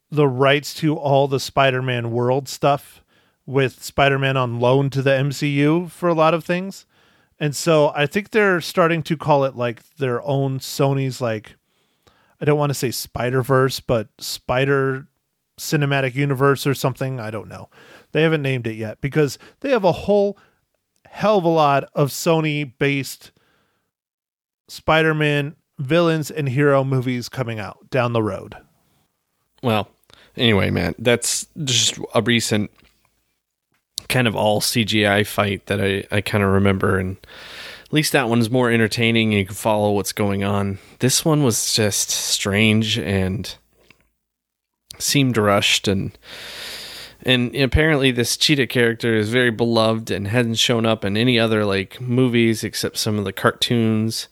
the 0.09 0.27
rights 0.27 0.73
to 0.75 0.95
all 0.95 1.27
the 1.27 1.39
Spider-Man 1.39 2.11
world 2.11 2.47
stuff 2.47 3.03
with 3.45 3.83
Spider-Man 3.83 4.37
on 4.37 4.59
loan 4.59 4.89
to 4.91 5.01
the 5.01 5.11
MCU 5.11 5.89
for 5.91 6.07
a 6.07 6.13
lot 6.13 6.33
of 6.33 6.43
things. 6.45 6.85
And 7.39 7.55
so 7.55 7.91
I 7.95 8.05
think 8.05 8.31
they're 8.31 8.61
starting 8.61 9.03
to 9.03 9.17
call 9.17 9.43
it 9.43 9.55
like 9.55 9.97
their 9.97 10.21
own 10.23 10.59
Sony's 10.59 11.21
like 11.21 11.55
I 12.39 12.45
don't 12.45 12.57
want 12.57 12.69
to 12.69 12.75
say 12.75 12.91
Spider-Verse, 12.91 13.79
but 13.79 14.09
Spider 14.19 15.07
Cinematic 15.59 16.13
Universe 16.13 16.67
or 16.67 16.73
something, 16.75 17.19
I 17.19 17.31
don't 17.31 17.47
know. 17.47 17.69
They 18.11 18.21
haven't 18.21 18.41
named 18.41 18.67
it 18.67 18.75
yet 18.75 19.01
because 19.01 19.37
they 19.59 19.69
have 19.69 19.83
a 19.83 19.91
whole 19.91 20.37
hell 21.05 21.37
of 21.37 21.43
a 21.43 21.49
lot 21.49 21.85
of 21.93 22.09
Sony 22.09 22.71
based 22.77 23.31
Spider-Man 24.67 25.55
villains 25.79 26.31
and 26.31 26.49
hero 26.49 26.83
movies 26.83 27.29
coming 27.29 27.59
out 27.59 27.89
down 27.89 28.13
the 28.13 28.23
road. 28.23 28.55
Well, 29.61 29.89
anyway, 30.35 30.69
man, 30.69 30.95
that's 30.97 31.47
just 31.63 31.99
a 32.13 32.21
recent 32.21 32.71
kind 34.09 34.27
of 34.27 34.35
all 34.35 34.61
CGI 34.61 35.25
fight 35.25 35.65
that 35.67 35.81
I, 35.81 36.05
I 36.11 36.21
kind 36.21 36.43
of 36.43 36.51
remember. 36.51 36.97
And 36.97 37.17
at 37.85 37.93
least 37.93 38.13
that 38.13 38.29
one's 38.29 38.49
more 38.49 38.71
entertaining 38.71 39.29
and 39.29 39.39
you 39.39 39.45
can 39.45 39.55
follow 39.55 39.91
what's 39.91 40.13
going 40.13 40.43
on. 40.43 40.79
This 40.99 41.25
one 41.25 41.43
was 41.43 41.73
just 41.73 42.09
strange 42.09 42.97
and 42.97 43.55
seemed 44.99 45.37
rushed 45.37 45.87
and 45.87 46.17
and 47.27 47.55
apparently 47.55 48.09
this 48.09 48.37
cheetah 48.37 48.65
character 48.67 49.15
is 49.15 49.29
very 49.29 49.51
beloved 49.51 50.09
and 50.09 50.27
hasn't 50.29 50.57
shown 50.57 50.85
up 50.85 51.05
in 51.05 51.15
any 51.15 51.37
other 51.37 51.65
like 51.65 52.01
movies 52.01 52.63
except 52.63 52.97
some 52.97 53.19
of 53.19 53.25
the 53.25 53.33
cartoons 53.33 54.27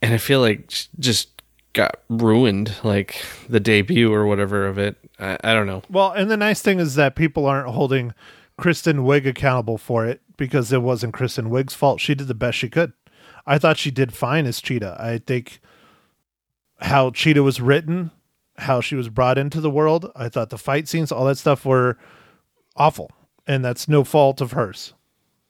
and 0.00 0.14
i 0.14 0.18
feel 0.18 0.40
like 0.40 0.70
just 1.00 1.42
got 1.72 2.02
ruined 2.08 2.72
like 2.84 3.24
the 3.48 3.60
debut 3.60 4.12
or 4.12 4.26
whatever 4.26 4.66
of 4.66 4.78
it 4.78 4.96
i, 5.18 5.36
I 5.42 5.54
don't 5.54 5.66
know 5.66 5.82
Well, 5.90 6.12
and 6.12 6.30
the 6.30 6.36
nice 6.36 6.62
thing 6.62 6.78
is 6.78 6.94
that 6.94 7.16
people 7.16 7.46
aren't 7.46 7.68
holding 7.70 8.14
Kristen 8.58 8.98
Wiig 8.98 9.26
accountable 9.26 9.78
for 9.78 10.06
it 10.06 10.22
because 10.36 10.72
it 10.72 10.82
wasn't 10.82 11.12
Kristen 11.12 11.50
Wiig's 11.50 11.74
fault. 11.74 12.00
She 12.00 12.14
did 12.14 12.26
the 12.26 12.34
best 12.34 12.58
she 12.58 12.68
could. 12.68 12.92
I 13.46 13.58
thought 13.58 13.78
she 13.78 13.90
did 13.90 14.14
fine 14.14 14.46
as 14.46 14.60
Cheetah. 14.60 14.96
I 14.98 15.18
think 15.18 15.60
how 16.80 17.10
Cheetah 17.10 17.42
was 17.42 17.60
written, 17.60 18.10
how 18.58 18.80
she 18.80 18.94
was 18.94 19.08
brought 19.08 19.38
into 19.38 19.60
the 19.60 19.70
world, 19.70 20.10
I 20.16 20.28
thought 20.28 20.50
the 20.50 20.58
fight 20.58 20.88
scenes, 20.88 21.12
all 21.12 21.24
that 21.26 21.38
stuff 21.38 21.64
were 21.64 21.98
awful. 22.76 23.10
And 23.46 23.64
that's 23.64 23.88
no 23.88 24.04
fault 24.04 24.40
of 24.40 24.52
hers. 24.52 24.92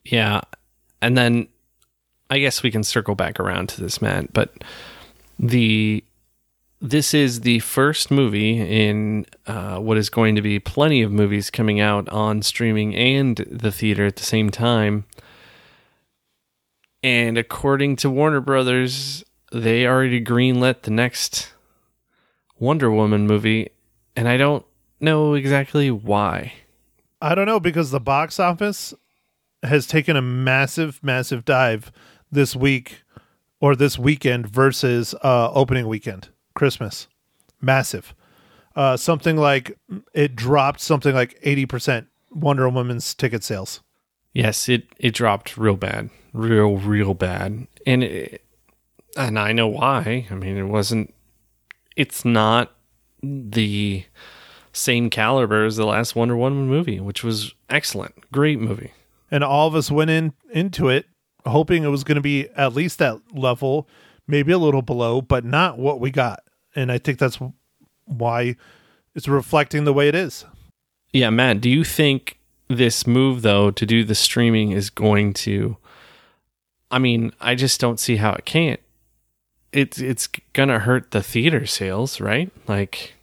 Yeah. 0.03 0.41
And 1.01 1.17
then 1.17 1.47
I 2.29 2.39
guess 2.39 2.63
we 2.63 2.71
can 2.71 2.83
circle 2.83 3.15
back 3.15 3.39
around 3.39 3.69
to 3.69 3.81
this, 3.81 4.01
Matt, 4.01 4.33
but 4.33 4.53
the 5.39 6.03
this 6.79 7.13
is 7.13 7.41
the 7.41 7.57
first 7.59 8.11
movie 8.11 8.59
in 8.59 9.25
uh, 9.47 9.79
what 9.79 9.97
is 9.97 10.11
going 10.11 10.35
to 10.35 10.43
be 10.43 10.59
plenty 10.59 11.01
of 11.01 11.11
movies 11.11 11.49
coming 11.49 11.79
out 11.79 12.07
on 12.09 12.43
streaming 12.43 12.95
and 12.95 13.37
the 13.49 13.71
theater 13.71 14.05
at 14.05 14.15
the 14.15 14.23
same 14.23 14.51
time. 14.51 15.05
And 17.01 17.35
according 17.35 17.95
to 17.97 18.11
Warner 18.11 18.41
Brothers, 18.41 19.23
they 19.51 19.87
already 19.87 20.23
greenlit 20.23 20.83
the 20.83 20.91
next 20.91 21.51
Wonder 22.59 22.91
Woman 22.91 23.27
movie, 23.27 23.69
and 24.15 24.27
I 24.27 24.37
don't 24.37 24.65
know 24.99 25.33
exactly 25.33 25.91
why. 25.91 26.53
I 27.21 27.35
don't 27.35 27.45
know 27.45 27.59
because 27.59 27.91
the 27.91 27.99
box 27.99 28.39
office 28.39 28.93
has 29.63 29.87
taken 29.87 30.15
a 30.15 30.21
massive, 30.21 30.99
massive 31.03 31.45
dive 31.45 31.91
this 32.31 32.55
week 32.55 33.03
or 33.59 33.75
this 33.75 33.97
weekend 33.97 34.47
versus 34.47 35.15
uh, 35.23 35.51
opening 35.51 35.87
weekend, 35.87 36.29
Christmas. 36.53 37.07
Massive. 37.59 38.13
Uh, 38.75 38.95
something 38.95 39.37
like 39.37 39.77
it 40.13 40.35
dropped 40.35 40.79
something 40.79 41.15
like 41.15 41.41
80% 41.41 42.07
Wonder 42.29 42.69
Woman's 42.69 43.15
ticket 43.15 43.43
sales. 43.43 43.81
Yes, 44.33 44.69
it 44.69 44.83
it 44.99 45.15
dropped 45.15 45.57
real 45.57 45.77
bad, 45.77 46.11
real 46.31 46.77
real 46.77 47.15
bad, 47.15 47.65
and 47.87 48.03
it, 48.03 48.43
and 49.15 49.39
I 49.39 49.51
know 49.51 49.67
why. 49.67 50.27
I 50.29 50.35
mean, 50.35 50.57
it 50.57 50.65
wasn't. 50.65 51.11
It's 51.97 52.23
not 52.23 52.73
the 53.21 54.05
same 54.71 55.09
caliber 55.09 55.65
as 55.65 55.75
the 55.75 55.85
last 55.85 56.15
Wonder 56.15 56.37
Woman 56.37 56.67
movie, 56.67 56.99
which 56.99 57.23
was 57.23 57.53
excellent, 57.69 58.31
great 58.31 58.59
movie. 58.59 58.93
And 59.29 59.43
all 59.43 59.67
of 59.67 59.75
us 59.75 59.91
went 59.91 60.09
in 60.09 60.33
into 60.53 60.87
it 60.87 61.07
hoping 61.47 61.83
it 61.83 61.89
was 61.89 62.03
going 62.03 62.15
to 62.15 62.21
be 62.21 62.49
at 62.55 62.73
least 62.73 62.99
that 62.99 63.19
level, 63.33 63.87
maybe 64.27 64.51
a 64.51 64.57
little 64.57 64.81
below, 64.81 65.21
but 65.21 65.43
not 65.43 65.77
what 65.77 65.99
we 65.99 66.11
got. 66.11 66.43
And 66.75 66.91
I 66.91 66.97
think 66.97 67.19
that's 67.19 67.39
why 68.05 68.55
it's 69.15 69.27
reflecting 69.27 69.85
the 69.85 69.93
way 69.93 70.07
it 70.07 70.15
is. 70.15 70.45
Yeah, 71.11 71.29
Matt, 71.29 71.61
do 71.61 71.69
you 71.69 71.83
think 71.83 72.39
this 72.67 73.07
move 73.07 73.41
though 73.41 73.71
to 73.71 73.85
do 73.85 74.03
the 74.03 74.15
streaming 74.15 74.71
is 74.71 74.89
going 74.89 75.33
to? 75.33 75.77
I 76.91 76.99
mean, 76.99 77.31
I 77.41 77.55
just 77.55 77.79
don't 77.79 77.99
see 77.99 78.17
how 78.17 78.33
it 78.33 78.45
can't. 78.45 78.79
It's 79.71 79.99
it's 79.99 80.27
gonna 80.53 80.79
hurt 80.79 81.11
the 81.11 81.21
theater 81.21 81.65
sales, 81.65 82.21
right? 82.21 82.51
Like, 82.67 83.13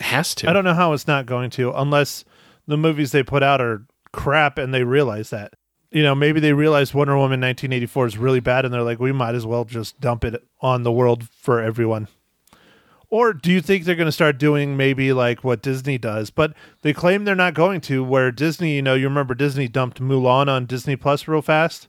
has 0.00 0.34
to. 0.36 0.48
I 0.48 0.52
don't 0.52 0.64
know 0.64 0.74
how 0.74 0.92
it's 0.92 1.06
not 1.06 1.26
going 1.26 1.50
to, 1.50 1.72
unless 1.72 2.24
the 2.66 2.76
movies 2.76 3.12
they 3.12 3.22
put 3.22 3.42
out 3.42 3.60
are 3.60 3.84
crap 4.12 4.58
and 4.58 4.72
they 4.72 4.84
realize 4.84 5.30
that. 5.30 5.54
You 5.90 6.02
know, 6.02 6.14
maybe 6.14 6.38
they 6.38 6.52
realize 6.52 6.92
Wonder 6.92 7.14
Woman 7.14 7.40
1984 7.40 8.06
is 8.06 8.18
really 8.18 8.40
bad 8.40 8.64
and 8.64 8.74
they're 8.74 8.82
like, 8.82 9.00
we 9.00 9.12
might 9.12 9.34
as 9.34 9.46
well 9.46 9.64
just 9.64 9.98
dump 10.00 10.24
it 10.24 10.46
on 10.60 10.82
the 10.82 10.92
world 10.92 11.28
for 11.30 11.62
everyone. 11.62 12.08
Or 13.10 13.32
do 13.32 13.50
you 13.50 13.62
think 13.62 13.84
they're 13.84 13.94
going 13.94 14.04
to 14.04 14.12
start 14.12 14.36
doing 14.36 14.76
maybe 14.76 15.14
like 15.14 15.42
what 15.42 15.62
Disney 15.62 15.96
does? 15.96 16.28
But 16.28 16.52
they 16.82 16.92
claim 16.92 17.24
they're 17.24 17.34
not 17.34 17.54
going 17.54 17.80
to, 17.82 18.04
where 18.04 18.30
Disney, 18.30 18.76
you 18.76 18.82
know, 18.82 18.94
you 18.94 19.08
remember 19.08 19.34
Disney 19.34 19.66
dumped 19.66 19.98
Mulan 19.98 20.48
on 20.48 20.66
Disney 20.66 20.94
Plus 20.94 21.26
real 21.26 21.40
fast, 21.40 21.88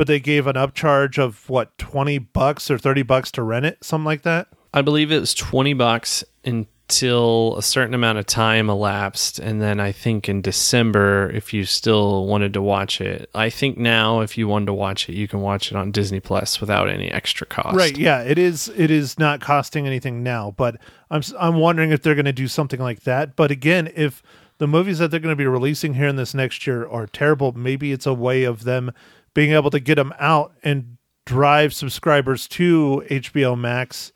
but 0.00 0.06
they 0.06 0.18
gave 0.18 0.46
an 0.46 0.56
upcharge 0.56 1.18
of 1.18 1.46
what, 1.50 1.76
20 1.76 2.16
bucks 2.16 2.70
or 2.70 2.78
30 2.78 3.02
bucks 3.02 3.30
to 3.30 3.42
rent 3.42 3.66
it, 3.66 3.84
something 3.84 4.06
like 4.06 4.22
that? 4.22 4.48
I 4.72 4.80
believe 4.80 5.12
it 5.12 5.20
was 5.20 5.34
20 5.34 5.74
bucks 5.74 6.24
until 6.42 7.54
a 7.58 7.62
certain 7.62 7.92
amount 7.92 8.16
of 8.16 8.24
time 8.24 8.70
elapsed. 8.70 9.38
And 9.38 9.60
then 9.60 9.78
I 9.78 9.92
think 9.92 10.26
in 10.26 10.40
December, 10.40 11.30
if 11.34 11.52
you 11.52 11.66
still 11.66 12.24
wanted 12.24 12.54
to 12.54 12.62
watch 12.62 13.02
it, 13.02 13.28
I 13.34 13.50
think 13.50 13.76
now 13.76 14.20
if 14.20 14.38
you 14.38 14.48
wanted 14.48 14.66
to 14.66 14.72
watch 14.72 15.06
it, 15.06 15.16
you 15.16 15.28
can 15.28 15.42
watch 15.42 15.70
it 15.70 15.76
on 15.76 15.90
Disney 15.90 16.18
Plus 16.18 16.62
without 16.62 16.88
any 16.88 17.10
extra 17.10 17.46
cost. 17.46 17.76
Right. 17.76 17.98
Yeah. 17.98 18.22
It 18.22 18.38
is. 18.38 18.72
It 18.74 18.90
is 18.90 19.18
not 19.18 19.42
costing 19.42 19.86
anything 19.86 20.22
now, 20.22 20.54
but 20.56 20.78
I'm 21.10 21.20
I'm 21.38 21.56
wondering 21.56 21.90
if 21.90 22.00
they're 22.00 22.14
going 22.14 22.24
to 22.24 22.32
do 22.32 22.48
something 22.48 22.80
like 22.80 23.00
that. 23.00 23.36
But 23.36 23.50
again, 23.50 23.92
if 23.94 24.22
the 24.56 24.66
movies 24.66 24.98
that 24.98 25.10
they're 25.10 25.20
going 25.20 25.32
to 25.32 25.36
be 25.36 25.46
releasing 25.46 25.92
here 25.92 26.08
in 26.08 26.16
this 26.16 26.32
next 26.32 26.66
year 26.66 26.86
are 26.88 27.06
terrible, 27.06 27.52
maybe 27.52 27.92
it's 27.92 28.06
a 28.06 28.14
way 28.14 28.44
of 28.44 28.64
them 28.64 28.92
being 29.34 29.52
able 29.52 29.70
to 29.70 29.80
get 29.80 29.96
them 29.96 30.12
out 30.18 30.52
and 30.62 30.96
drive 31.26 31.72
subscribers 31.72 32.48
to 32.48 33.04
HBO 33.08 33.58
Max 33.58 34.12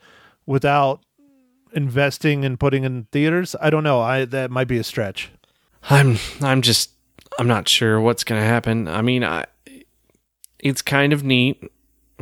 without 0.47 1.05
investing 1.73 2.45
and 2.45 2.59
putting 2.59 2.85
in 2.85 3.05
theaters. 3.12 3.55
I 3.61 3.71
don't 3.71 3.85
know. 3.85 4.01
I 4.01 4.25
that 4.27 4.51
might 4.51 4.69
be 4.69 4.79
a 4.79 4.85
stretch. 4.85 5.31
I'm 5.91 6.19
I'm 6.41 6.62
just 6.62 6.91
I'm 7.39 7.49
not 7.49 7.69
sure 7.69 8.01
what's 8.01 8.25
going 8.25 8.41
to 8.41 8.47
happen. 8.47 8.89
I 8.89 9.03
mean, 9.03 9.25
I 9.25 9.47
it's 10.59 10.83
kind 10.83 11.12
of 11.12 11.23
neat 11.23 11.62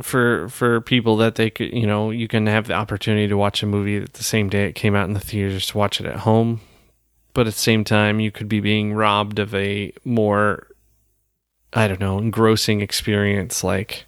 for 0.01 0.49
for 0.49 0.81
people 0.81 1.17
that 1.17 1.35
they 1.35 1.49
could, 1.49 1.71
you 1.71 1.87
know, 1.87 2.11
you 2.11 2.27
can 2.27 2.47
have 2.47 2.67
the 2.67 2.73
opportunity 2.73 3.27
to 3.27 3.37
watch 3.37 3.63
a 3.63 3.65
movie 3.65 3.97
at 3.97 4.13
the 4.13 4.23
same 4.23 4.49
day 4.49 4.65
it 4.65 4.73
came 4.73 4.95
out 4.95 5.07
in 5.07 5.13
the 5.13 5.19
theaters 5.19 5.67
to 5.67 5.77
watch 5.77 5.99
it 5.99 6.05
at 6.05 6.17
home. 6.17 6.61
But 7.33 7.47
at 7.47 7.53
the 7.53 7.59
same 7.59 7.83
time, 7.83 8.19
you 8.19 8.29
could 8.29 8.47
be 8.47 8.59
being 8.59 8.93
robbed 8.93 9.39
of 9.39 9.55
a 9.55 9.91
more 10.03 10.67
I 11.75 11.87
don't 11.87 11.99
know, 11.99 12.19
engrossing 12.19 12.81
experience 12.81 13.63
like 13.63 14.05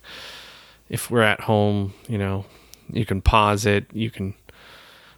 if 0.89 1.09
we're 1.09 1.21
at 1.21 1.41
home, 1.41 1.93
you 2.07 2.17
know, 2.17 2.45
you 2.91 3.05
can 3.05 3.21
pause 3.21 3.65
it, 3.65 3.85
you 3.93 4.11
can 4.11 4.35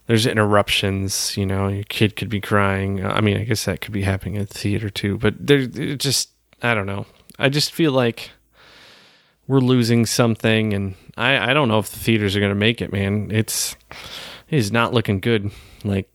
there's 0.08 0.26
interruptions, 0.26 1.36
you 1.36 1.46
know, 1.46 1.68
your 1.68 1.84
kid 1.84 2.16
could 2.16 2.30
be 2.30 2.40
crying. 2.40 3.04
Uh, 3.04 3.10
I 3.10 3.20
mean, 3.20 3.38
I 3.38 3.44
guess 3.44 3.66
that 3.66 3.82
could 3.82 3.92
be 3.92 4.04
happening 4.04 4.38
at 4.38 4.50
the 4.50 4.58
theater 4.58 4.90
too, 4.90 5.18
but 5.18 5.34
there's 5.38 5.68
just 5.98 6.30
I 6.62 6.74
don't 6.74 6.86
know. 6.86 7.06
I 7.38 7.50
just 7.50 7.72
feel 7.72 7.92
like 7.92 8.32
we're 9.48 9.60
losing 9.60 10.06
something 10.06 10.74
and 10.74 10.96
I 11.16 11.52
I 11.52 11.54
don't 11.54 11.68
know 11.68 11.80
if 11.80 11.90
the 11.90 12.00
theaters 12.00 12.36
are 12.36 12.40
going 12.40 12.52
to 12.52 12.56
make 12.56 12.82
it, 12.82 12.92
man. 12.92 13.30
It's 13.32 13.76
it's 14.50 14.72
not 14.72 14.94
looking 14.94 15.20
good. 15.20 15.52
Like 15.84 16.10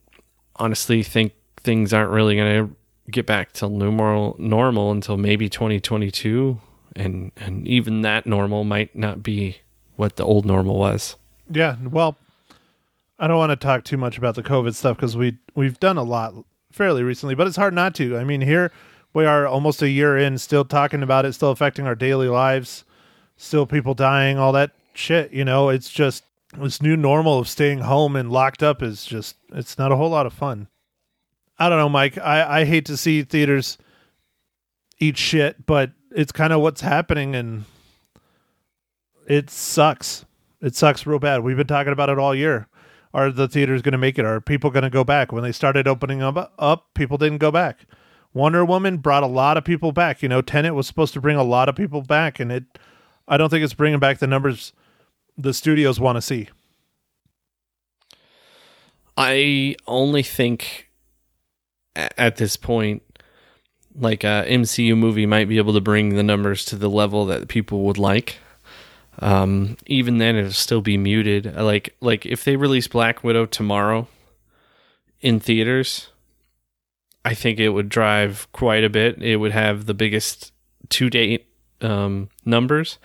honestly 0.57 1.03
think 1.03 1.33
things 1.59 1.93
aren't 1.93 2.11
really 2.11 2.37
going 2.37 2.67
to 2.67 2.77
get 3.11 3.27
back 3.27 3.53
to 3.53 3.69
normal 3.69 4.37
normal 4.39 4.91
until 4.91 5.17
maybe 5.17 5.49
2022 5.49 6.61
and 6.95 7.33
and 7.37 7.67
even 7.67 8.03
that 8.03 8.27
normal 8.27 8.65
might 8.65 8.95
not 8.95 9.23
be 9.23 9.59
what 9.97 10.17
the 10.17 10.25
old 10.25 10.45
normal 10.47 10.79
was. 10.79 11.17
Yeah, 11.51 11.77
well, 11.83 12.17
I 13.19 13.27
don't 13.27 13.39
want 13.39 13.51
to 13.51 13.57
talk 13.57 13.85
too 13.85 13.97
much 13.97 14.19
about 14.19 14.35
the 14.35 14.43
COVID 14.43 14.75
stuff 14.75 14.97
because 14.97 15.17
we 15.17 15.39
we've 15.55 15.79
done 15.81 15.97
a 15.97 16.03
lot 16.03 16.35
fairly 16.71 17.03
recently, 17.03 17.35
but 17.35 17.47
it's 17.47 17.57
hard 17.57 17.75
not 17.75 17.95
to. 17.97 18.17
I 18.17 18.25
mean, 18.25 18.41
here 18.41 18.73
we 19.15 19.25
are 19.25 19.47
almost 19.47 19.83
a 19.83 19.91
year 19.91 20.17
in, 20.17 20.39
still 20.39 20.65
talking 20.65 21.03
about 21.03 21.25
it, 21.25 21.33
still 21.35 21.51
affecting 21.51 21.87
our 21.87 21.95
daily 21.95 22.29
lives, 22.29 22.85
still 23.37 23.67
people 23.67 23.95
dying, 23.95 24.39
all 24.39 24.53
that 24.53 24.73
shit. 24.95 25.33
You 25.33 25.45
know, 25.45 25.69
it's 25.69 25.91
just 25.91 26.25
this 26.59 26.83
new 26.83 26.97
normal 26.97 27.39
of 27.39 27.49
staying 27.49 27.81
home 27.81 28.17
and 28.17 28.31
locked 28.31 28.63
up 28.63 28.83
is 28.83 29.05
just 29.05 29.37
it's 29.53 29.79
not 29.79 29.93
a 29.93 29.97
whole 29.97 30.11
lot 30.11 30.27
of 30.27 30.33
fun. 30.33 30.69
I 31.59 31.69
don't 31.69 31.79
know, 31.79 31.89
Mike. 31.89 32.19
I 32.19 32.61
I 32.61 32.65
hate 32.65 32.87
to 32.87 32.97
see 32.97 33.23
theaters 33.23 33.79
eat 34.99 35.17
shit, 35.17 35.67
but 35.67 35.93
it's 36.11 36.33
kind 36.33 36.53
of 36.53 36.61
what's 36.61 36.81
happening, 36.81 37.35
and 37.35 37.65
it 39.27 39.51
sucks. 39.51 40.25
It 40.61 40.77
sucks 40.77 41.07
real 41.07 41.19
bad. 41.19 41.43
We've 41.43 41.57
been 41.57 41.67
talking 41.67 41.93
about 41.93 42.09
it 42.09 42.19
all 42.19 42.35
year 42.35 42.69
are 43.15 43.31
the 43.31 43.49
theaters 43.49 43.83
going 43.83 43.93
to 43.93 43.99
make 43.99 44.19
it? 44.19 44.25
Are 44.25 44.41
people 44.41 44.71
going 44.71 44.85
to 44.85 44.91
go 44.91 45.05
back? 45.05 45.33
When 45.33 45.43
they 45.43 45.53
started 45.53 45.87
opening 45.87 46.23
up, 46.23 46.53
up, 46.59 46.95
people 46.95 47.19
didn't 47.19 47.39
go 47.39 47.51
back. 47.51 47.81
Wonder 48.33 48.65
Woman 48.65 48.99
brought 48.99 49.23
a 49.23 49.27
lot 49.27 49.57
of 49.57 49.65
people 49.65 49.93
back. 49.93 50.23
You 50.23 50.29
know, 50.29 50.41
Tenet 50.41 50.75
was 50.75 50.87
supposed 50.87 51.13
to 51.15 51.21
bring 51.21 51.37
a 51.37 51.43
lot 51.43 51.69
of 51.69 51.77
people 51.77 52.01
back, 52.01 52.41
and 52.41 52.51
it, 52.51 52.65
I 53.29 53.37
don't 53.37 53.51
think 53.51 53.63
it's 53.63 53.75
bringing 53.75 53.99
back 53.99 54.19
the 54.19 54.27
numbers 54.27 54.73
the 55.37 55.53
studios 55.53 56.01
want 56.01 56.17
to 56.17 56.23
see. 56.23 56.49
I 59.17 59.77
only 59.87 60.23
think 60.23 60.91
at 61.95 62.37
this 62.37 62.57
point, 62.57 63.03
like 63.95 64.25
a 64.25 64.47
MCU 64.49 64.97
movie 64.97 65.27
might 65.27 65.49
be 65.49 65.59
able 65.59 65.75
to 65.75 65.81
bring 65.81 66.17
the 66.17 66.23
numbers 66.23 66.65
to 66.67 66.77
the 66.77 66.91
level 66.91 67.27
that 67.27 67.49
people 67.49 67.83
would 67.83 67.99
like 67.99 68.39
um, 69.19 69.77
even 69.87 70.19
then 70.19 70.37
it'll 70.37 70.53
still 70.53 70.81
be 70.81 70.97
muted. 70.97 71.55
Like 71.57 71.95
like 72.01 72.25
if 72.25 72.45
they 72.45 72.57
release 72.57 72.89
Black 72.89 73.23
Widow 73.23 73.47
tomorrow 73.47 74.09
in 75.21 75.41
theaters, 75.41 76.09
I 77.25 77.35
think 77.35 77.61
it 77.61 77.71
would 77.71 77.89
drive 77.89 78.49
quite 78.53 78.85
a 78.85 78.91
bit. 78.91 79.23
It 79.23 79.37
would 79.37 79.53
have 79.53 79.87
the 79.87 79.95
biggest 79.95 80.53
to 80.91 81.11
date 81.11 81.47
um, 81.81 82.31
numbers, 82.45 82.99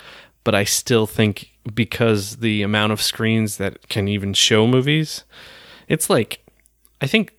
but 0.43 0.55
I 0.55 0.63
still 0.63 1.07
think 1.07 1.51
because 1.73 2.37
the 2.37 2.61
amount 2.61 2.93
of 2.93 3.01
screens 3.01 3.57
that 3.57 3.89
can 3.89 4.07
even 4.07 4.33
show 4.33 4.65
movies, 4.65 5.25
it's 5.87 6.09
like 6.09 6.45
I 7.01 7.07
think 7.07 7.33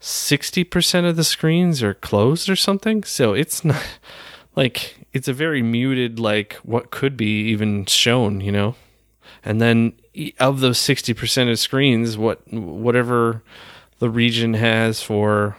60% 0.00 1.08
of 1.08 1.16
the 1.16 1.24
screens 1.24 1.82
are 1.82 1.94
closed 1.94 2.48
or 2.48 2.56
something. 2.56 3.02
So 3.04 3.32
it's 3.32 3.64
not 3.64 3.82
like 4.56 5.06
it's 5.12 5.28
a 5.28 5.32
very 5.32 5.62
muted 5.62 6.18
like 6.18 6.54
what 6.56 6.90
could 6.90 7.16
be 7.16 7.48
even 7.48 7.84
shown 7.86 8.40
you 8.40 8.50
know 8.50 8.74
and 9.44 9.60
then 9.60 9.92
of 10.40 10.60
those 10.60 10.78
60% 10.78 11.50
of 11.50 11.58
screens 11.58 12.18
what 12.18 12.50
whatever 12.52 13.42
the 13.98 14.10
region 14.10 14.54
has 14.54 15.02
for 15.02 15.56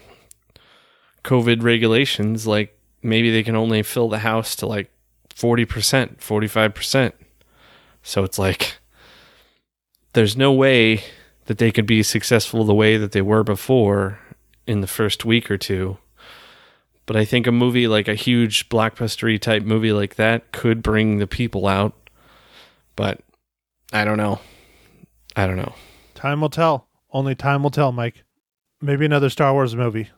covid 1.24 1.64
regulations 1.64 2.46
like 2.48 2.78
maybe 3.02 3.32
they 3.32 3.44
can 3.44 3.56
only 3.56 3.84
fill 3.84 4.10
the 4.10 4.20
house 4.20 4.56
to 4.56 4.66
like 4.66 4.92
40% 5.34 6.18
45% 6.18 7.14
so 8.02 8.24
it's 8.24 8.40
like 8.40 8.78
there's 10.14 10.36
no 10.36 10.52
way 10.52 11.04
that 11.46 11.60
they 11.60 11.72
could 11.72 11.86
be 11.86 12.04
successful 12.04 12.64
the 12.64 12.74
way 12.74 12.98
that 12.98 13.12
they 13.12 13.22
were 13.22 13.44
before 13.44 14.20
in 14.68 14.82
the 14.82 14.88
first 14.88 15.26
week 15.26 15.50
or 15.50 15.58
two 15.58 15.98
but 17.08 17.16
I 17.16 17.26
think 17.26 17.48
a 17.48 17.52
movie 17.52 17.88
like 17.88 18.08
a 18.08 18.14
huge 18.14 18.70
blockbustery 18.70 19.40
type 19.40 19.64
movie 19.64 19.94
like 19.94 20.16
that 20.16 20.52
could 20.52 20.84
bring 20.84 21.18
the 21.18 21.26
people 21.26 21.66
out. 21.66 21.94
But 22.96 23.22
I 23.94 24.06
don't 24.06 24.18
know. 24.18 24.40
I 25.36 25.48
don't 25.48 25.56
know. 25.56 25.74
Time 26.14 26.42
will 26.42 26.50
tell. 26.50 26.88
Only 27.12 27.34
time 27.34 27.64
will 27.64 27.72
tell, 27.72 27.92
Mike. 27.92 28.24
Maybe 28.82 29.06
another 29.06 29.30
Star 29.30 29.54
Wars 29.54 29.76
movie. 29.76 30.10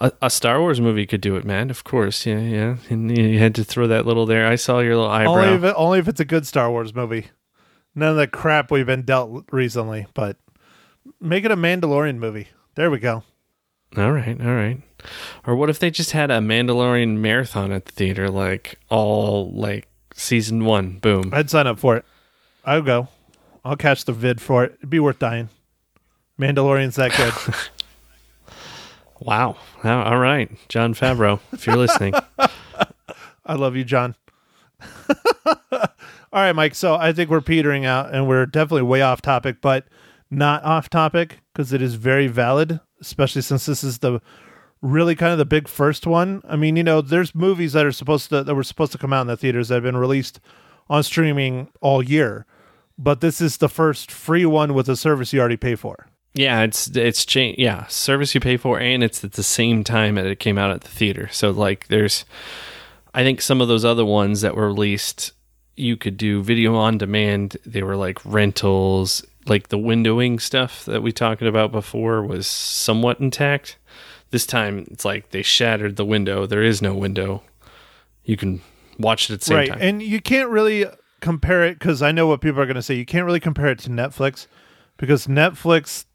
A, 0.00 0.12
a 0.20 0.28
Star 0.28 0.60
Wars 0.60 0.80
movie 0.80 1.06
could 1.06 1.22
do 1.22 1.36
it, 1.36 1.44
man. 1.44 1.70
Of 1.70 1.82
course, 1.82 2.26
yeah, 2.26 2.40
yeah. 2.40 2.76
And 2.90 3.16
you 3.16 3.38
had 3.38 3.54
to 3.54 3.64
throw 3.64 3.86
that 3.86 4.04
little 4.04 4.26
there. 4.26 4.46
I 4.46 4.56
saw 4.56 4.80
your 4.80 4.96
little 4.96 5.10
eyebrow. 5.10 5.32
Only 5.32 5.54
if, 5.54 5.64
it, 5.64 5.74
only 5.78 5.98
if 5.98 6.08
it's 6.08 6.20
a 6.20 6.26
good 6.26 6.46
Star 6.46 6.70
Wars 6.70 6.94
movie. 6.94 7.28
None 7.94 8.10
of 8.10 8.16
the 8.16 8.26
crap 8.26 8.70
we've 8.70 8.84
been 8.84 9.02
dealt 9.02 9.46
recently. 9.50 10.06
But 10.12 10.36
make 11.20 11.44
it 11.44 11.52
a 11.52 11.56
Mandalorian 11.56 12.18
movie. 12.18 12.48
There 12.74 12.90
we 12.90 12.98
go. 12.98 13.22
All 13.96 14.12
right, 14.12 14.40
all 14.40 14.54
right. 14.54 14.80
Or 15.46 15.54
what 15.54 15.70
if 15.70 15.78
they 15.78 15.90
just 15.90 16.12
had 16.12 16.30
a 16.30 16.38
Mandalorian 16.38 17.16
marathon 17.18 17.70
at 17.72 17.84
the 17.84 17.92
theater, 17.92 18.28
like 18.28 18.78
all 18.88 19.52
like 19.52 19.88
season 20.14 20.64
one? 20.64 20.98
Boom. 20.98 21.30
I'd 21.32 21.50
sign 21.50 21.66
up 21.66 21.78
for 21.78 21.96
it. 21.96 22.04
I'll 22.64 22.82
go. 22.82 23.08
I'll 23.64 23.76
catch 23.76 24.04
the 24.04 24.12
vid 24.12 24.40
for 24.40 24.64
it. 24.64 24.74
It'd 24.78 24.90
be 24.90 25.00
worth 25.00 25.18
dying. 25.18 25.48
Mandalorian's 26.38 26.96
that 26.96 27.14
good. 27.16 28.54
wow. 29.20 29.56
All 29.84 30.18
right, 30.18 30.50
Jon 30.68 30.94
Favreau, 30.94 31.40
if 31.52 31.66
you're 31.66 31.76
listening. 31.76 32.14
I 33.46 33.54
love 33.54 33.76
you, 33.76 33.84
John. 33.84 34.16
all 35.46 35.88
right, 36.32 36.52
Mike. 36.52 36.74
So 36.74 36.96
I 36.96 37.12
think 37.12 37.30
we're 37.30 37.40
petering 37.40 37.84
out, 37.84 38.12
and 38.12 38.26
we're 38.26 38.46
definitely 38.46 38.82
way 38.82 39.02
off 39.02 39.22
topic, 39.22 39.60
but 39.60 39.86
not 40.34 40.64
off 40.64 40.90
topic 40.90 41.38
because 41.52 41.72
it 41.72 41.80
is 41.80 41.94
very 41.94 42.26
valid, 42.26 42.80
especially 43.00 43.42
since 43.42 43.66
this 43.66 43.84
is 43.84 43.98
the 43.98 44.20
really 44.82 45.14
kind 45.14 45.32
of 45.32 45.38
the 45.38 45.44
big 45.44 45.66
first 45.66 46.06
one. 46.06 46.42
I 46.46 46.56
mean, 46.56 46.76
you 46.76 46.82
know, 46.82 47.00
there's 47.00 47.34
movies 47.34 47.72
that 47.72 47.86
are 47.86 47.92
supposed 47.92 48.28
to 48.28 48.44
that 48.44 48.54
were 48.54 48.62
supposed 48.62 48.92
to 48.92 48.98
come 48.98 49.12
out 49.12 49.22
in 49.22 49.26
the 49.28 49.36
theaters 49.36 49.68
that 49.68 49.76
have 49.76 49.82
been 49.82 49.96
released 49.96 50.40
on 50.88 51.02
streaming 51.02 51.70
all 51.80 52.02
year, 52.02 52.46
but 52.98 53.20
this 53.20 53.40
is 53.40 53.56
the 53.56 53.68
first 53.68 54.10
free 54.10 54.44
one 54.44 54.74
with 54.74 54.88
a 54.88 54.96
service 54.96 55.32
you 55.32 55.40
already 55.40 55.56
pay 55.56 55.74
for. 55.74 56.08
Yeah, 56.34 56.62
it's 56.62 56.88
it's 56.88 57.24
cha- 57.24 57.54
yeah, 57.56 57.86
service 57.86 58.34
you 58.34 58.40
pay 58.40 58.56
for 58.56 58.78
and 58.80 59.02
it's 59.02 59.24
at 59.24 59.32
the 59.32 59.42
same 59.42 59.84
time 59.84 60.16
that 60.16 60.26
it 60.26 60.40
came 60.40 60.58
out 60.58 60.72
at 60.72 60.82
the 60.82 60.88
theater. 60.88 61.28
So 61.30 61.50
like 61.50 61.86
there's 61.88 62.24
I 63.14 63.22
think 63.22 63.40
some 63.40 63.60
of 63.60 63.68
those 63.68 63.84
other 63.84 64.04
ones 64.04 64.40
that 64.40 64.56
were 64.56 64.66
released 64.66 65.32
you 65.76 65.96
could 65.96 66.16
do 66.16 66.42
video 66.42 66.74
on 66.76 66.98
demand. 66.98 67.56
They 67.64 67.82
were 67.82 67.96
like 67.96 68.24
rentals, 68.24 69.24
like 69.46 69.68
the 69.68 69.78
windowing 69.78 70.40
stuff 70.40 70.84
that 70.84 71.02
we 71.02 71.12
talked 71.12 71.42
about 71.42 71.72
before 71.72 72.22
was 72.22 72.46
somewhat 72.46 73.20
intact 73.20 73.78
this 74.34 74.46
time 74.46 74.84
it's 74.90 75.04
like 75.04 75.30
they 75.30 75.42
shattered 75.42 75.94
the 75.94 76.04
window. 76.04 76.44
There 76.44 76.60
is 76.60 76.82
no 76.82 76.92
window. 76.92 77.44
You 78.24 78.36
can 78.36 78.62
watch 78.98 79.30
it 79.30 79.34
at 79.34 79.40
the 79.40 79.46
same 79.46 79.56
right. 79.56 79.68
time. 79.68 79.78
And 79.80 80.02
you 80.02 80.20
can't 80.20 80.48
really 80.48 80.86
compare 81.20 81.62
it 81.62 81.78
because 81.78 82.02
I 82.02 82.10
know 82.10 82.26
what 82.26 82.40
people 82.40 82.60
are 82.60 82.66
going 82.66 82.74
to 82.74 82.82
say. 82.82 82.96
You 82.96 83.06
can't 83.06 83.26
really 83.26 83.38
compare 83.38 83.68
it 83.68 83.78
to 83.80 83.90
Netflix 83.90 84.48
because 84.96 85.28
Netflix, 85.28 86.06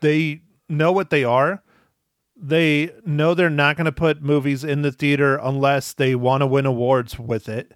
they 0.00 0.40
know 0.70 0.92
what 0.92 1.10
they 1.10 1.24
are. 1.24 1.62
They 2.34 2.90
know 3.04 3.34
they're 3.34 3.50
not 3.50 3.76
going 3.76 3.84
to 3.84 3.92
put 3.92 4.22
movies 4.22 4.64
in 4.64 4.80
the 4.80 4.90
theater 4.90 5.36
unless 5.36 5.92
they 5.92 6.14
want 6.14 6.40
to 6.40 6.46
win 6.46 6.64
awards 6.64 7.18
with 7.18 7.50
it. 7.50 7.72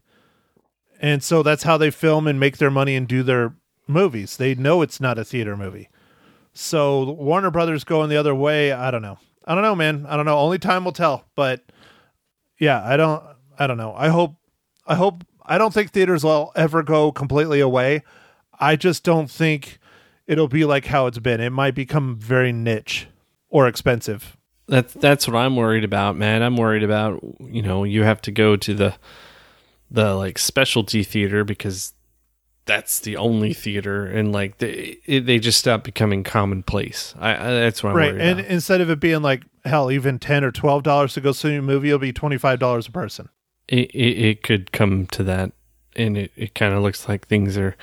And 1.03 1.23
so 1.23 1.43
that's 1.43 1.65
how 1.65 1.77
they 1.77 1.91
film 1.91 2.27
and 2.27 2.41
make 2.41 2.57
their 2.57 2.71
money 2.71 2.97
and 2.97 3.07
do 3.07 3.23
their 3.23 3.57
movies. 3.87 4.37
They 4.37 4.55
know 4.55 4.83
it's 4.83 5.01
not 5.01 5.19
a 5.19 5.25
theater 5.25 5.57
movie. 5.57 5.89
So 6.55 7.13
Warner 7.13 7.51
Brothers 7.51 7.85
going 7.85 8.09
the 8.11 8.17
other 8.17 8.35
way, 8.35 8.73
I 8.73 8.91
don't 8.91 9.03
know. 9.03 9.19
I 9.45 9.55
don't 9.55 9.63
know, 9.63 9.75
man. 9.75 10.07
I 10.09 10.17
don't 10.17 10.27
know. 10.27 10.39
Only 10.39 10.59
time 10.59 10.85
will 10.85 10.93
tell. 10.93 11.25
But 11.35 11.63
yeah, 12.59 12.83
I 12.85 12.97
don't. 12.97 13.23
I 13.59 13.67
don't 13.67 13.77
know. 13.77 13.95
I 13.97 14.09
hope. 14.09 14.37
I 14.87 14.95
hope. 14.95 15.25
I 15.45 15.59
don't 15.59 15.75
think 15.75 15.91
theaters 15.91 16.25
will 16.25 16.53
ever 16.55 16.83
go 16.83 17.11
completely 17.11 17.61
away. 17.61 18.03
I 18.59 18.77
just 18.77 19.03
don't 19.03 19.31
think 19.31 19.79
it'll 20.27 20.49
be 20.49 20.65
like 20.65 20.87
how 20.87 21.07
it's 21.07 21.19
been. 21.19 21.41
It 21.41 21.51
might 21.51 21.75
become 21.75 22.17
very 22.17 22.53
niche 22.53 23.09
or 23.49 23.67
expensive. 23.67 24.37
That's 24.69 24.95
that's 24.95 25.27
what 25.27 25.37
I'm 25.37 25.57
worried 25.57 25.85
about, 25.85 26.17
man. 26.17 26.43
I'm 26.43 26.57
worried 26.57 26.85
about 26.85 27.21
you 27.41 27.63
know 27.63 27.85
you 27.85 28.05
have 28.05 28.23
to 28.23 28.31
go 28.31 28.57
to 28.57 28.75
the 28.75 28.95
the 29.91 30.15
like 30.15 30.39
specialty 30.39 31.03
theater 31.03 31.45
because 31.45 31.93
that's 32.65 33.01
the 33.01 33.17
only 33.17 33.53
theater, 33.55 34.07
and 34.07 34.33
like 34.33 34.59
they 34.59 34.99
it, 35.05 35.27
they 35.27 35.39
just 35.39 35.59
stop 35.59 35.85
becoming 35.85 36.23
commonplace. 36.25 37.15
I, 37.19 37.33
I 37.35 37.51
that's 37.61 37.83
what 37.83 37.91
I'm 37.91 37.97
right. 37.97 38.15
And 38.15 38.41
about. 38.41 38.51
instead 38.51 38.81
of 38.81 38.89
it 38.91 39.01
being 39.01 39.23
like 39.23 39.45
hell, 39.65 39.91
even 39.91 40.19
ten 40.19 40.45
or 40.45 40.53
twelve 40.53 40.83
dollars 40.83 41.15
to 41.15 41.21
go 41.21 41.33
see 41.33 41.55
a 41.55 41.63
movie, 41.63 41.89
it'll 41.89 41.99
be 41.99 42.13
twenty 42.13 42.39
five 42.39 42.59
dollars 42.59 42.87
a 42.87 42.93
person. 42.93 43.29
it, 43.69 43.91
it, 43.91 44.19
it 44.25 44.43
could 44.43 44.73
come 44.73 45.07
to 45.09 45.23
that 45.25 45.53
and 45.95 46.17
it, 46.17 46.33
it 46.37 46.55
kind 46.55 46.75
of 46.75 46.83
looks 46.83 47.09
like 47.09 47.27
things 47.27 47.57
are 47.59 47.77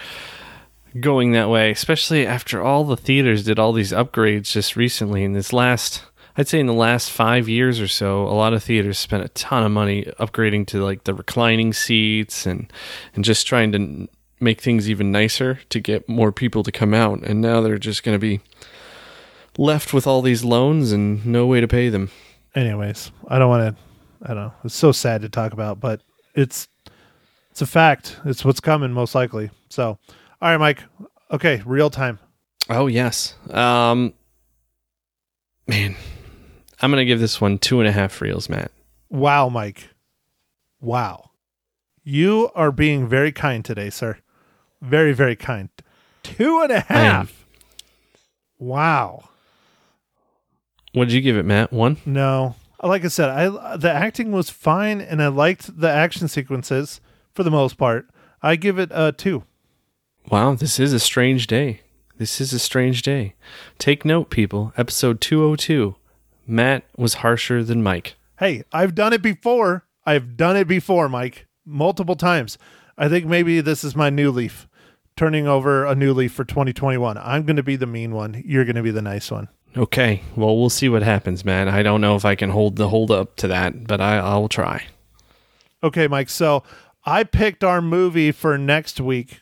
going 1.00 1.32
that 1.34 1.50
way 1.50 1.70
especially 1.70 2.26
after 2.26 2.62
all 2.62 2.84
the 2.84 2.98
theaters 2.98 3.44
did 3.44 3.60
all 3.60 3.72
these 3.72 3.92
upgrades 3.92 4.52
just 4.52 4.76
recently 4.76 5.24
in 5.24 5.34
this 5.34 5.54
last 5.54 6.04
i'd 6.36 6.48
say 6.48 6.60
in 6.60 6.66
the 6.66 6.74
last 6.74 7.12
five 7.12 7.48
years 7.48 7.80
or 7.80 7.88
so 7.88 8.24
a 8.24 8.34
lot 8.34 8.52
of 8.54 8.64
theaters 8.64 8.98
spent 8.98 9.24
a 9.24 9.30
ton 9.30 9.64
of 9.64 9.72
money 9.72 10.04
upgrading 10.20 10.66
to 10.66 10.84
like 10.84 11.04
the 11.04 11.14
reclining 11.14 11.72
seats 11.72 12.48
and 12.48 12.74
and 13.14 13.24
just 13.24 13.46
trying 13.46 13.72
to 13.72 14.08
make 14.40 14.62
things 14.62 14.90
even 14.90 15.12
nicer 15.12 15.60
to 15.70 15.80
get 15.80 16.08
more 16.08 16.32
people 16.32 16.64
to 16.64 16.72
come 16.72 16.94
out 16.94 17.20
and 17.24 17.42
now 17.42 17.62
they're 17.62 17.78
just 17.78 18.04
going 18.04 18.16
to 18.16 18.20
be 18.20 18.40
left 19.58 19.94
with 19.94 20.08
all 20.08 20.22
these 20.22 20.44
loans 20.44 20.92
and 20.92 21.26
no 21.26 21.46
way 21.46 21.60
to 21.60 21.68
pay 21.68 21.90
them 21.90 22.10
Anyways, 22.56 23.12
I 23.28 23.40
don't 23.40 23.50
want 23.50 23.76
to. 23.76 23.82
I 24.24 24.28
don't 24.34 24.48
know. 24.48 24.54
It's 24.64 24.76
so 24.76 24.92
sad 24.92 25.22
to 25.22 25.30
talk 25.30 25.54
about, 25.54 25.80
but 25.80 26.02
it's 26.36 26.68
it's 27.52 27.62
a 27.62 27.68
fact. 27.68 28.18
It's 28.26 28.44
what's 28.44 28.60
coming 28.60 28.92
most 28.92 29.16
likely. 29.16 29.50
So, 29.70 29.98
all 30.42 30.50
right, 30.50 30.58
Mike. 30.58 30.84
Okay, 31.32 31.62
real 31.66 31.90
time. 31.90 32.20
Oh 32.70 32.88
yes. 32.88 33.36
Um 33.52 34.14
man. 35.68 35.96
I'm 36.82 36.92
gonna 36.92 37.06
give 37.06 37.20
this 37.20 37.40
one 37.40 37.60
two 37.60 37.80
and 37.80 37.88
a 37.88 37.92
half 37.92 38.20
reels, 38.20 38.50
Matt. 38.50 38.72
Wow, 39.10 39.50
Mike. 39.50 39.90
Wow. 40.82 41.32
You 42.04 42.50
are 42.56 42.72
being 42.72 43.08
very 43.08 43.32
kind 43.32 43.64
today, 43.64 43.90
sir. 43.90 44.18
Very, 44.82 45.14
very 45.14 45.36
kind. 45.36 45.70
Two 46.24 46.62
and 46.62 46.72
a 46.72 46.82
half. 46.82 47.46
Wow. 48.58 49.30
What 50.94 51.06
did 51.06 51.14
you 51.14 51.22
give 51.22 51.38
it, 51.38 51.46
Matt? 51.46 51.72
One? 51.72 51.98
No. 52.06 52.56
Like 52.82 53.04
I 53.04 53.10
said, 53.10 53.30
I 53.30 53.78
the 53.78 53.92
acting 53.92 54.32
was 54.32 54.50
fine 54.50 55.02
and 55.02 55.22
I 55.22 55.28
liked 55.28 55.80
the 55.80 55.90
action 55.90 56.28
sequences 56.28 57.02
for 57.34 57.44
the 57.44 57.52
most 57.52 57.78
part. 57.78 58.08
I 58.42 58.56
give 58.56 58.80
it 58.80 58.90
a 58.94 59.12
two. 59.12 59.44
Wow, 60.30 60.56
this 60.56 60.80
is 60.80 60.94
a 60.94 61.00
strange 61.00 61.48
day. 61.48 61.82
This 62.18 62.40
is 62.40 62.54
a 62.54 62.60
strange 62.60 63.02
day. 63.02 63.36
Take 63.78 64.06
note, 64.06 64.30
people. 64.30 64.74
Episode 64.78 65.22
202. 65.22 65.96
Matt 66.48 66.84
was 66.98 67.16
harsher 67.16 67.64
than 67.64 67.84
Mike. 67.84 68.16
Hey, 68.40 68.64
I've 68.72 68.96
done 68.96 69.14
it 69.14 69.22
before. 69.22 69.86
I've 70.06 70.38
done 70.38 70.56
it 70.56 70.68
before, 70.68 71.10
Mike, 71.10 71.48
multiple 71.66 72.16
times. 72.16 72.58
I 72.98 73.08
think 73.10 73.26
maybe 73.26 73.62
this 73.62 73.84
is 73.84 73.96
my 73.96 74.10
new 74.10 74.32
leaf, 74.32 74.68
turning 75.20 75.49
over 75.49 75.86
a 75.86 75.93
new 75.93 76.13
leaf 76.13 76.32
for 76.32 76.45
2021. 76.45 77.17
I'm 77.17 77.43
going 77.43 77.57
to 77.57 77.63
be 77.63 77.76
the 77.76 77.86
mean 77.86 78.13
one. 78.13 78.41
You're 78.45 78.63
going 78.63 78.78
to 78.78 78.82
be 78.82 78.89
the 78.89 79.01
nice 79.01 79.30
one. 79.30 79.49
Okay, 79.76 80.22
well, 80.38 80.57
we'll 80.57 80.70
see 80.70 80.88
what 80.88 81.03
happens, 81.03 81.43
man. 81.43 81.67
I 81.67 81.84
don't 81.84 81.99
know 81.99 82.15
if 82.15 82.24
I 82.24 82.36
can 82.36 82.51
hold 82.51 82.78
the 82.78 82.88
hold 82.88 83.11
up 83.11 83.36
to 83.36 83.49
that, 83.49 83.86
but 83.86 83.99
I, 83.99 84.15
I'll 84.15 84.47
try. 84.47 84.86
Okay, 85.84 86.07
Mike. 86.07 86.30
So 86.30 86.63
I 87.03 87.26
picked 87.26 87.65
our 87.65 87.82
movie 87.82 88.32
for 88.32 88.57
next 88.57 89.01
week. 89.01 89.41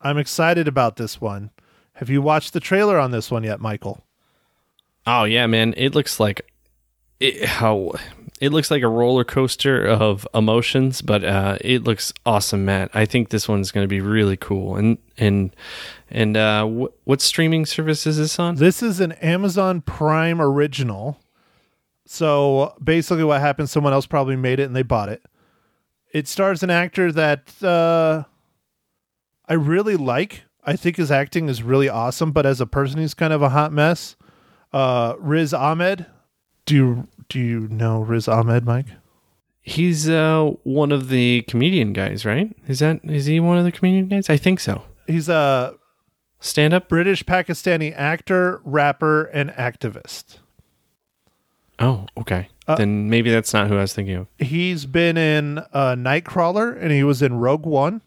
I'm 0.00 0.16
excited 0.16 0.68
about 0.68 0.94
this 0.94 1.20
one. 1.20 1.50
Have 1.94 2.08
you 2.08 2.22
watched 2.22 2.52
the 2.52 2.60
trailer 2.60 3.00
on 3.00 3.10
this 3.10 3.32
one 3.32 3.42
yet, 3.42 3.60
Michael? 3.60 4.04
Oh 5.08 5.24
yeah, 5.24 5.48
man! 5.48 5.74
It 5.76 5.96
looks 5.96 6.20
like 6.20 6.48
it, 7.18 7.44
how 7.44 7.94
it 8.40 8.50
looks 8.52 8.70
like 8.70 8.82
a 8.82 8.88
roller 8.88 9.24
coaster 9.24 9.84
of 9.84 10.26
emotions, 10.32 11.02
but 11.02 11.24
uh, 11.24 11.58
it 11.60 11.84
looks 11.84 12.12
awesome, 12.24 12.64
Matt. 12.64 12.90
I 12.94 13.04
think 13.04 13.30
this 13.30 13.48
one's 13.48 13.70
going 13.70 13.84
to 13.84 13.88
be 13.88 14.00
really 14.00 14.36
cool. 14.36 14.76
And 14.76 14.98
and 15.16 15.54
and 16.10 16.36
uh, 16.36 16.66
wh- 16.66 17.06
what 17.06 17.20
streaming 17.20 17.66
service 17.66 18.06
is 18.06 18.16
this 18.16 18.38
on? 18.38 18.56
This 18.56 18.82
is 18.82 19.00
an 19.00 19.12
Amazon 19.12 19.80
Prime 19.80 20.40
original. 20.40 21.20
So 22.06 22.74
basically, 22.82 23.24
what 23.24 23.40
happened? 23.40 23.68
Someone 23.68 23.92
else 23.92 24.06
probably 24.06 24.36
made 24.36 24.60
it 24.60 24.64
and 24.64 24.76
they 24.76 24.82
bought 24.82 25.08
it. 25.08 25.22
It 26.12 26.26
stars 26.26 26.62
an 26.62 26.70
actor 26.70 27.12
that 27.12 27.62
uh, 27.62 28.24
I 29.46 29.54
really 29.54 29.96
like. 29.96 30.44
I 30.64 30.76
think 30.76 30.96
his 30.96 31.10
acting 31.10 31.48
is 31.48 31.62
really 31.62 31.88
awesome, 31.88 32.32
but 32.32 32.46
as 32.46 32.60
a 32.60 32.66
person, 32.66 33.00
he's 33.00 33.14
kind 33.14 33.32
of 33.32 33.42
a 33.42 33.50
hot 33.50 33.72
mess. 33.72 34.16
Uh, 34.72 35.14
Riz 35.18 35.52
Ahmed. 35.52 36.06
Do 36.66 36.74
you 36.74 37.08
do 37.28 37.38
you 37.38 37.68
know 37.68 38.00
Riz 38.00 38.28
Ahmed, 38.28 38.64
Mike? 38.64 38.86
He's 39.60 40.08
uh, 40.08 40.52
one 40.62 40.92
of 40.92 41.08
the 41.08 41.42
comedian 41.42 41.92
guys, 41.92 42.24
right? 42.24 42.54
Is 42.66 42.78
that 42.78 43.00
is 43.04 43.26
he 43.26 43.38
one 43.40 43.58
of 43.58 43.64
the 43.64 43.72
comedian 43.72 44.08
guys? 44.08 44.30
I 44.30 44.36
think 44.36 44.60
so. 44.60 44.82
He's 45.06 45.28
a 45.28 45.74
Stand 46.40 46.72
up. 46.72 46.88
British 46.88 47.24
Pakistani 47.24 47.92
actor, 47.96 48.60
rapper, 48.64 49.24
and 49.24 49.50
activist. 49.50 50.38
Oh, 51.78 52.06
okay. 52.16 52.48
Uh, 52.66 52.76
then 52.76 53.08
maybe 53.08 53.30
that's 53.30 53.52
not 53.52 53.68
who 53.68 53.76
I 53.76 53.82
was 53.82 53.94
thinking 53.94 54.16
of. 54.16 54.28
He's 54.38 54.86
been 54.86 55.16
in 55.16 55.58
uh, 55.58 55.94
Nightcrawler 55.94 56.80
and 56.80 56.90
he 56.90 57.02
was 57.02 57.22
in 57.22 57.34
Rogue 57.34 57.66
One. 57.66 58.02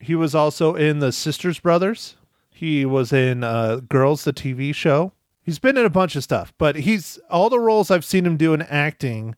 He 0.00 0.14
was 0.14 0.34
also 0.34 0.74
in 0.74 0.98
The 0.98 1.12
Sisters 1.12 1.60
Brothers. 1.60 2.16
He 2.50 2.84
was 2.84 3.12
in 3.12 3.44
uh, 3.44 3.76
Girls, 3.88 4.24
the 4.24 4.32
TV 4.32 4.74
show. 4.74 5.12
He's 5.42 5.58
been 5.58 5.76
in 5.76 5.84
a 5.84 5.90
bunch 5.90 6.16
of 6.16 6.22
stuff, 6.22 6.52
but 6.58 6.76
he's 6.76 7.18
all 7.28 7.50
the 7.50 7.58
roles 7.58 7.90
I've 7.90 8.04
seen 8.04 8.24
him 8.24 8.36
do 8.36 8.54
in 8.54 8.62
acting, 8.62 9.34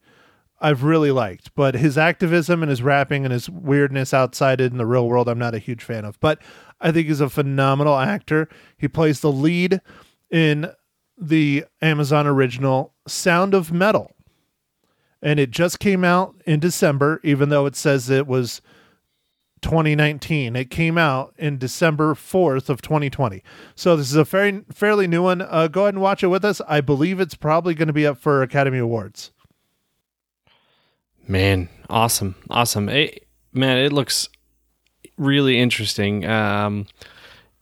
I've 0.60 0.84
really 0.84 1.10
liked. 1.10 1.54
But 1.54 1.74
his 1.74 1.96
activism 1.96 2.62
and 2.62 2.70
his 2.70 2.82
rapping 2.82 3.24
and 3.24 3.32
his 3.32 3.48
weirdness 3.48 4.12
outside 4.12 4.60
in 4.60 4.76
the 4.76 4.86
real 4.86 5.08
world, 5.08 5.28
I'm 5.28 5.38
not 5.38 5.54
a 5.54 5.58
huge 5.58 5.82
fan 5.82 6.04
of. 6.04 6.20
But 6.20 6.40
I 6.80 6.92
think 6.92 7.08
he's 7.08 7.20
a 7.20 7.30
phenomenal 7.30 7.96
actor. 7.96 8.48
He 8.76 8.88
plays 8.88 9.20
the 9.20 9.32
lead 9.32 9.80
in 10.30 10.70
the 11.16 11.64
Amazon 11.80 12.26
original 12.26 12.92
Sound 13.06 13.54
of 13.54 13.72
Metal 13.72 14.10
and 15.24 15.40
it 15.40 15.50
just 15.50 15.80
came 15.80 16.04
out 16.04 16.36
in 16.46 16.60
December, 16.60 17.18
even 17.24 17.48
though 17.48 17.64
it 17.64 17.74
says 17.74 18.10
it 18.10 18.26
was 18.26 18.60
2019. 19.64 20.54
It 20.54 20.70
came 20.70 20.98
out 20.98 21.34
in 21.38 21.56
December 21.56 22.14
4th 22.14 22.68
of 22.68 22.82
2020. 22.82 23.42
So 23.74 23.96
this 23.96 24.10
is 24.10 24.16
a 24.16 24.22
very 24.22 24.62
fairly 24.70 25.08
new 25.08 25.22
one. 25.22 25.40
Uh, 25.40 25.68
go 25.68 25.82
ahead 25.82 25.94
and 25.94 26.02
watch 26.02 26.22
it 26.22 26.28
with 26.28 26.44
us. 26.44 26.60
I 26.68 26.82
believe 26.82 27.18
it's 27.18 27.34
probably 27.34 27.74
going 27.74 27.88
to 27.88 27.94
be 27.94 28.06
up 28.06 28.18
for 28.18 28.42
Academy 28.42 28.78
Awards. 28.78 29.32
Man, 31.26 31.70
awesome, 31.88 32.34
awesome. 32.50 32.90
It, 32.90 33.26
man, 33.54 33.78
it 33.78 33.90
looks 33.90 34.28
really 35.16 35.58
interesting. 35.58 36.26
Um, 36.26 36.86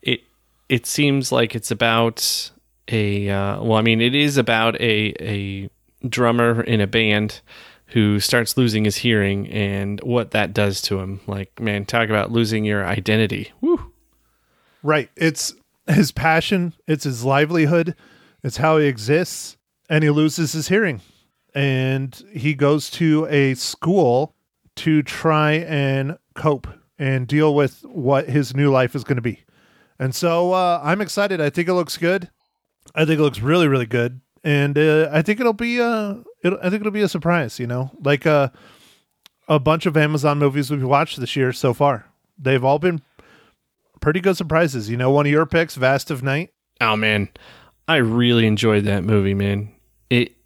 it 0.03 0.22
it 0.68 0.84
seems 0.84 1.30
like 1.30 1.55
it's 1.55 1.70
about 1.70 2.50
a 2.88 3.30
uh, 3.30 3.62
well, 3.62 3.78
I 3.78 3.82
mean, 3.82 4.00
it 4.00 4.16
is 4.16 4.36
about 4.36 4.74
a 4.80 5.14
a 5.20 5.70
drummer 6.09 6.62
in 6.62 6.80
a 6.80 6.88
band 6.88 7.40
who 7.93 8.20
starts 8.20 8.57
losing 8.57 8.84
his 8.84 8.97
hearing 8.97 9.49
and 9.49 10.01
what 10.01 10.30
that 10.30 10.55
does 10.55 10.80
to 10.82 11.01
him. 11.01 11.20
Like, 11.26 11.61
man, 11.61 11.84
talk 11.84 12.09
about 12.09 12.32
losing 12.32 12.64
your 12.64 12.84
identity. 12.86 13.53
Woo. 13.61 13.93
Right. 14.82 15.11
It's 15.16 15.55
his 15.86 16.12
passion, 16.12 16.74
it's 16.86 17.05
his 17.05 17.24
livelihood, 17.24 17.95
it's 18.43 18.57
how 18.57 18.78
he 18.78 18.86
exists, 18.86 19.57
and 19.88 20.03
he 20.03 20.11
loses 20.11 20.53
his 20.53 20.68
hearing. 20.68 21.01
And 21.55 22.20
he 22.32 22.55
goes 22.55 22.90
to 22.93 23.26
a 23.26 23.55
school 23.55 24.34
to 24.76 25.03
try 25.03 25.53
and 25.53 26.16
cope 26.34 26.66
and 26.99 27.26
deal 27.26 27.55
with 27.55 27.84
what 27.84 28.28
his 28.28 28.57
new 28.57 28.70
life 28.70 28.95
is 28.95 29.05
going 29.05 29.16
to 29.16 29.22
be. 29.22 29.45
And 29.99 30.14
so 30.14 30.53
uh, 30.53 30.80
I'm 30.82 31.03
excited. 31.03 31.40
I 31.40 31.51
think 31.51 31.68
it 31.68 31.74
looks 31.74 31.99
good. 31.99 32.30
I 32.95 33.05
think 33.05 33.20
it 33.20 33.22
looks 33.22 33.40
really, 33.40 33.68
really 33.68 33.86
good. 33.86 34.22
And 34.45 34.76
uh, 34.76 35.09
I 35.12 35.22
think 35.22 35.40
it'll 35.40 35.53
be 35.53 35.80
uh, 35.80 36.16
it'll, 36.43 36.59
I 36.59 36.70
think 36.70 36.80
it'll 36.80 36.90
be 36.90 37.03
a 37.03 37.09
surprise. 37.09 37.59
You 37.59 37.66
know, 37.66 37.90
like 38.03 38.26
uh, 38.26 38.49
a 39.49 39.59
bunch 39.59 39.86
of 39.86 39.97
Amazon 39.97 40.38
movies 40.38 40.70
we've 40.70 40.82
watched 40.82 41.20
this 41.20 41.36
year 41.36 41.53
so 41.53 41.72
far. 41.72 42.07
They've 42.38 42.64
all 42.64 42.78
been 42.78 43.03
pretty 44.01 44.20
good 44.20 44.36
surprises. 44.36 44.90
You 44.90 44.97
know, 44.97 45.11
one 45.11 45.26
of 45.26 45.32
your 45.32 45.47
picks, 45.47 45.76
Vast 45.76 46.11
of 46.11 46.22
Night. 46.22 46.53
Oh 46.80 46.97
man, 46.97 47.28
I 47.86 47.97
really 47.97 48.47
enjoyed 48.47 48.84
that 48.84 49.05
movie, 49.05 49.34
man. 49.34 49.72
It 50.11 50.36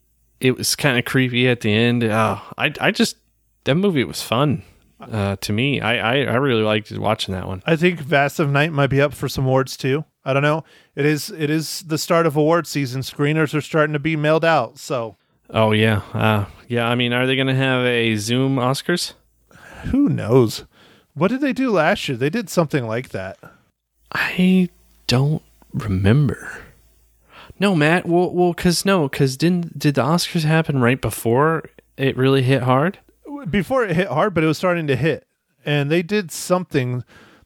it 0.40 0.56
was 0.56 0.76
kind 0.76 0.98
of 0.98 1.04
creepy 1.04 1.48
at 1.48 1.62
the 1.62 1.72
end. 1.72 2.04
Oh, 2.04 2.40
I 2.58 2.72
I 2.80 2.90
just 2.90 3.16
that 3.64 3.74
movie 3.74 4.04
was 4.04 4.22
fun 4.22 4.62
uh, 5.00 5.36
to 5.36 5.52
me. 5.52 5.80
I, 5.80 5.96
I 5.96 6.16
I 6.24 6.34
really 6.36 6.62
liked 6.62 6.92
watching 6.92 7.34
that 7.34 7.46
one. 7.46 7.62
I 7.66 7.76
think 7.76 8.00
Vast 8.00 8.38
of 8.38 8.50
Night 8.50 8.72
might 8.72 8.88
be 8.88 9.00
up 9.00 9.14
for 9.14 9.28
some 9.28 9.46
awards 9.46 9.76
too. 9.76 10.04
I 10.26 10.32
don't 10.32 10.42
know. 10.42 10.64
It 10.94 11.06
is 11.06 11.30
it 11.30 11.48
is 11.48 11.84
the 11.86 11.96
start 11.98 12.26
of 12.26 12.36
award 12.36 12.66
season. 12.66 13.00
Screeners 13.00 13.54
are 13.54 13.60
starting 13.60 13.92
to 13.94 13.98
be 13.98 14.16
mailed 14.16 14.44
out. 14.44 14.78
So 14.78 15.16
Oh 15.50 15.72
yeah, 15.72 16.02
uh, 16.12 16.46
yeah. 16.68 16.88
I 16.88 16.96
mean, 16.96 17.12
are 17.12 17.26
they 17.26 17.36
gonna 17.36 17.54
have 17.54 17.86
a 17.86 18.16
Zoom 18.16 18.56
Oscars? 18.56 19.14
who 19.86 20.08
knows? 20.08 20.64
What 21.14 21.28
did 21.28 21.40
they 21.40 21.52
do 21.52 21.70
last 21.70 22.08
year? 22.08 22.18
They 22.18 22.30
did 22.30 22.50
something 22.50 22.86
like 22.86 23.10
that. 23.10 23.38
I 24.12 24.68
don't 25.06 25.42
remember. 25.72 26.64
No, 27.58 27.74
Matt. 27.74 28.06
Well, 28.06 28.30
well, 28.32 28.52
cause 28.52 28.84
no, 28.84 29.08
cause 29.08 29.36
didn't 29.36 29.78
did 29.78 29.94
the 29.94 30.02
Oscars 30.02 30.44
happen 30.44 30.80
right 30.80 31.00
before 31.00 31.70
it 31.96 32.16
really 32.16 32.42
hit 32.42 32.62
hard? 32.62 32.98
Before 33.48 33.84
it 33.84 33.94
hit 33.94 34.08
hard, 34.08 34.34
but 34.34 34.44
it 34.44 34.48
was 34.48 34.58
starting 34.58 34.86
to 34.88 34.96
hit, 34.96 35.26
and 35.64 35.90
they 35.90 36.02
did 36.02 36.30
something. 36.32 37.04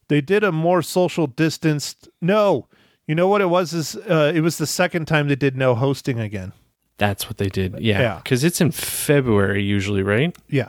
They 0.08 0.20
did 0.20 0.42
a 0.42 0.50
more 0.50 0.82
social 0.82 1.26
distanced. 1.26 2.08
No, 2.20 2.66
you 3.10 3.16
know 3.16 3.26
what 3.26 3.40
it 3.40 3.50
was? 3.50 3.74
Is 3.74 3.96
uh, 3.96 4.30
it 4.32 4.40
was 4.40 4.56
the 4.58 4.66
second 4.68 5.06
time 5.06 5.26
they 5.26 5.34
did 5.34 5.56
no 5.56 5.74
hosting 5.74 6.20
again. 6.20 6.52
That's 6.96 7.26
what 7.28 7.38
they 7.38 7.48
did. 7.48 7.80
Yeah, 7.80 8.00
Yeah. 8.00 8.16
because 8.22 8.44
it's 8.44 8.60
in 8.60 8.70
February 8.70 9.64
usually, 9.64 10.02
right? 10.04 10.36
Yeah, 10.48 10.68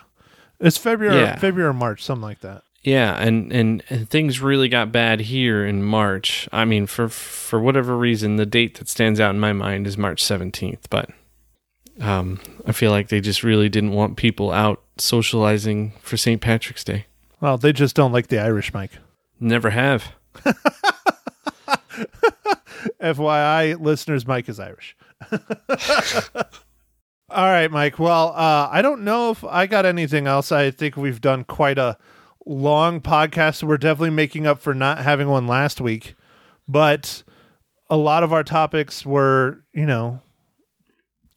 it's 0.59 0.77
February, 0.77 1.17
Yeah. 1.21 1.37
February 1.37 1.69
or 1.69 1.73
March, 1.73 2.03
something 2.03 2.23
like 2.23 2.39
that. 2.39 2.63
Yeah, 2.83 3.13
and, 3.21 3.53
and 3.53 3.83
and 3.91 4.09
things 4.09 4.41
really 4.41 4.67
got 4.67 4.91
bad 4.91 5.19
here 5.19 5.63
in 5.67 5.83
March. 5.83 6.49
I 6.51 6.65
mean, 6.65 6.87
for 6.87 7.09
for 7.09 7.59
whatever 7.59 7.95
reason, 7.95 8.37
the 8.37 8.45
date 8.47 8.79
that 8.79 8.89
stands 8.89 9.19
out 9.19 9.35
in 9.35 9.39
my 9.39 9.53
mind 9.53 9.85
is 9.85 9.97
March 9.99 10.23
seventeenth. 10.23 10.89
But 10.89 11.11
um, 11.99 12.39
I 12.65 12.71
feel 12.71 12.89
like 12.89 13.09
they 13.09 13.21
just 13.21 13.43
really 13.43 13.69
didn't 13.69 13.91
want 13.91 14.17
people 14.17 14.51
out 14.51 14.81
socializing 14.97 15.93
for 16.01 16.17
St. 16.17 16.41
Patrick's 16.41 16.83
Day. 16.83 17.05
Well, 17.39 17.59
they 17.59 17.71
just 17.73 17.95
don't 17.95 18.11
like 18.13 18.27
the 18.29 18.39
Irish 18.39 18.73
Mike. 18.73 18.97
Never 19.39 19.69
have. 19.69 20.13
FYI, 23.01 23.79
listeners, 23.79 24.27
Mike 24.27 24.49
is 24.49 24.59
Irish. 24.59 24.95
All 27.31 27.45
right, 27.45 27.71
Mike. 27.71 27.97
Well, 27.97 28.29
uh, 28.29 28.67
I 28.71 28.81
don't 28.81 29.03
know 29.03 29.31
if 29.31 29.43
I 29.43 29.65
got 29.65 29.85
anything 29.85 30.27
else. 30.27 30.51
I 30.51 30.69
think 30.71 30.97
we've 30.97 31.21
done 31.21 31.45
quite 31.45 31.77
a 31.77 31.97
long 32.45 32.99
podcast. 32.99 33.63
We're 33.63 33.77
definitely 33.77 34.09
making 34.09 34.45
up 34.45 34.59
for 34.59 34.73
not 34.73 34.97
having 34.97 35.29
one 35.29 35.47
last 35.47 35.79
week, 35.79 36.15
but 36.67 37.23
a 37.89 37.97
lot 37.97 38.23
of 38.23 38.33
our 38.33 38.43
topics 38.43 39.05
were, 39.05 39.63
you 39.73 39.85
know, 39.85 40.21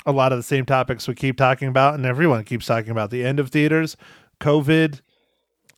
a 0.07 0.13
lot 0.13 0.33
of 0.33 0.39
the 0.39 0.43
same 0.43 0.67
topics 0.67 1.09
we 1.09 1.15
keep 1.15 1.37
talking 1.37 1.69
about, 1.69 1.95
and 1.95 2.05
everyone 2.05 2.45
keeps 2.45 2.67
talking 2.67 2.91
about 2.91 3.11
the 3.11 3.25
end 3.25 3.39
of 3.39 3.51
theaters, 3.51 3.97
COVID. 4.41 5.01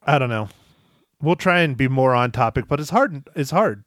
I 0.03 0.19
don't 0.19 0.31
know. 0.31 0.49
We'll 1.21 1.37
try 1.37 1.61
and 1.61 1.77
be 1.77 1.89
more 1.89 2.15
on 2.15 2.31
topic, 2.33 2.67
but 2.69 2.81
it's 2.81 2.91
hard. 2.91 3.29
It's 3.35 3.51
hard. 3.51 3.85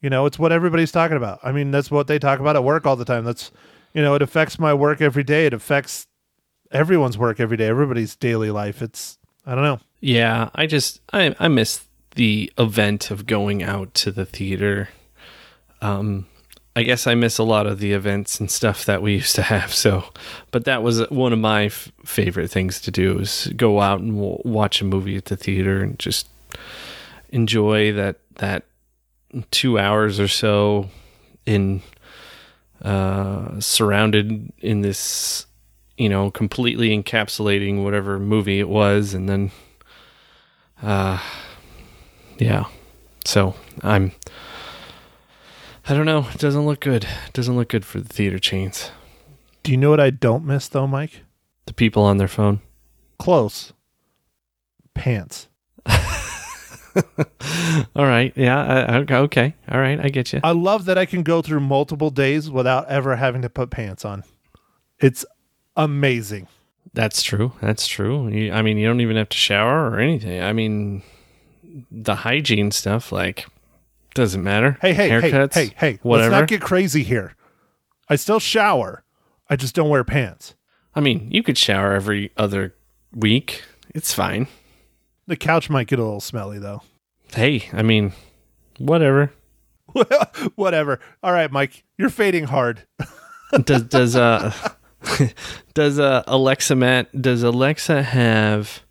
You 0.00 0.10
know, 0.10 0.26
it's 0.26 0.38
what 0.38 0.52
everybody's 0.52 0.92
talking 0.92 1.16
about. 1.16 1.40
I 1.42 1.52
mean, 1.52 1.70
that's 1.70 1.90
what 1.90 2.06
they 2.06 2.18
talk 2.18 2.38
about 2.40 2.56
at 2.56 2.64
work 2.64 2.86
all 2.86 2.96
the 2.96 3.04
time. 3.04 3.24
That's, 3.24 3.50
you 3.94 4.02
know, 4.02 4.14
it 4.14 4.22
affects 4.22 4.58
my 4.58 4.72
work 4.72 5.00
every 5.00 5.24
day. 5.24 5.46
It 5.46 5.52
affects 5.52 6.06
everyone's 6.70 7.18
work 7.18 7.40
every 7.40 7.56
day, 7.56 7.66
everybody's 7.66 8.14
daily 8.14 8.50
life. 8.50 8.80
It's, 8.80 9.18
I 9.44 9.54
don't 9.54 9.64
know. 9.64 9.80
Yeah, 10.00 10.50
I 10.54 10.66
just 10.66 11.00
I 11.12 11.34
I 11.40 11.48
miss 11.48 11.84
the 12.14 12.52
event 12.58 13.10
of 13.10 13.26
going 13.26 13.62
out 13.62 13.94
to 13.94 14.12
the 14.12 14.24
theater. 14.24 14.88
Um 15.80 16.26
I 16.76 16.84
guess 16.84 17.08
I 17.08 17.16
miss 17.16 17.38
a 17.38 17.42
lot 17.42 17.66
of 17.66 17.80
the 17.80 17.92
events 17.92 18.38
and 18.38 18.48
stuff 18.48 18.84
that 18.84 19.02
we 19.02 19.14
used 19.14 19.34
to 19.34 19.42
have. 19.42 19.74
So, 19.74 20.04
but 20.52 20.64
that 20.66 20.84
was 20.84 21.08
one 21.10 21.32
of 21.32 21.40
my 21.40 21.64
f- 21.64 21.90
favorite 22.04 22.52
things 22.52 22.80
to 22.82 22.92
do 22.92 23.18
is 23.18 23.52
go 23.56 23.80
out 23.80 23.98
and 23.98 24.14
w- 24.14 24.40
watch 24.44 24.80
a 24.80 24.84
movie 24.84 25.16
at 25.16 25.24
the 25.24 25.36
theater 25.36 25.82
and 25.82 25.98
just 25.98 26.28
enjoy 27.30 27.92
that 27.94 28.16
that 28.36 28.64
2 29.50 29.78
hours 29.78 30.18
or 30.18 30.28
so 30.28 30.88
in 31.46 31.82
uh 32.82 33.58
surrounded 33.60 34.52
in 34.58 34.80
this 34.82 35.46
you 35.96 36.08
know 36.08 36.30
completely 36.30 36.90
encapsulating 36.96 37.82
whatever 37.84 38.18
movie 38.18 38.60
it 38.60 38.68
was 38.68 39.14
and 39.14 39.28
then 39.28 39.50
uh 40.82 41.18
yeah 42.38 42.64
so 43.24 43.54
i'm 43.82 44.12
i 45.88 45.94
don't 45.94 46.06
know 46.06 46.26
it 46.32 46.38
doesn't 46.38 46.66
look 46.66 46.80
good 46.80 47.04
it 47.04 47.32
doesn't 47.32 47.56
look 47.56 47.68
good 47.68 47.84
for 47.84 48.00
the 48.00 48.08
theater 48.08 48.38
chains 48.38 48.90
Do 49.64 49.72
you 49.72 49.76
know 49.76 49.90
what 49.90 50.00
I 50.00 50.10
don't 50.10 50.44
miss 50.44 50.68
though, 50.68 50.86
Mike? 50.86 51.24
the 51.66 51.74
people 51.74 52.02
on 52.04 52.16
their 52.18 52.28
phone 52.28 52.60
Close. 53.18 53.72
Pants. 54.94 55.48
all 57.96 58.04
right 58.06 58.32
yeah 58.36 58.96
I, 59.08 59.14
okay 59.14 59.54
all 59.70 59.80
right 59.80 59.98
i 60.00 60.08
get 60.08 60.32
you 60.32 60.40
I 60.42 60.52
love 60.52 60.84
that 60.86 60.98
I 60.98 61.06
can 61.06 61.22
go 61.22 61.42
through 61.42 61.60
multiple 61.60 62.10
days 62.10 62.50
without 62.50 62.88
ever 62.88 63.16
having 63.16 63.42
to 63.42 63.50
put 63.50 63.70
pants 63.70 64.04
on. 64.04 64.24
It's 65.00 65.24
amazing. 65.76 66.48
that's 66.94 67.22
true 67.22 67.52
that's 67.60 67.86
true 67.86 68.28
You- 68.28 68.52
i 68.52 68.62
mean 68.62 68.78
you 68.78 68.86
don't 68.86 69.00
even 69.00 69.16
have 69.16 69.28
to 69.28 69.36
shower 69.36 69.90
or 69.90 69.98
anything 70.00 70.42
i 70.42 70.52
mean 70.52 71.02
the 71.90 72.14
hygiene 72.16 72.70
stuff 72.70 73.12
like 73.12 73.46
doesn't 74.14 74.42
matter 74.42 74.76
Hey, 74.80 74.94
hey, 74.94 75.08
haircuts 75.10 75.54
hey, 75.54 75.66
hey, 75.66 75.74
hey. 75.76 75.98
whatever 76.02 76.30
Let's 76.30 76.40
not 76.40 76.48
get 76.48 76.60
crazy 76.60 77.04
here. 77.04 77.34
I 78.08 78.16
still 78.16 78.40
shower. 78.40 79.04
I 79.50 79.54
just 79.56 79.74
don't 79.74 79.90
wear 79.90 80.02
pants. 80.02 80.54
I 80.94 81.00
mean, 81.00 81.28
you 81.30 81.42
could 81.42 81.58
shower 81.58 81.92
every 81.92 82.32
other 82.36 82.74
week. 83.14 83.62
It's 83.94 84.12
fine. 84.14 84.48
The 85.28 85.36
couch 85.36 85.70
might 85.70 85.86
get 85.86 86.00
a 86.00 86.02
little 86.02 86.20
smelly 86.20 86.58
though. 86.58 86.82
Hey, 87.32 87.68
I 87.72 87.82
mean, 87.82 88.12
whatever. 88.78 89.32
Whatever. 90.56 91.00
All 91.22 91.32
right, 91.32 91.50
Mike, 91.50 91.82
you're 91.96 92.10
fading 92.10 92.44
hard. 92.44 92.82
Does 93.64 93.82
does 93.84 94.14
uh 94.16 94.52
does 95.74 95.98
uh 95.98 96.22
Alexa 96.26 96.74
Matt 96.74 97.22
does 97.22 97.42
Alexa 97.42 98.02
have 98.02 98.82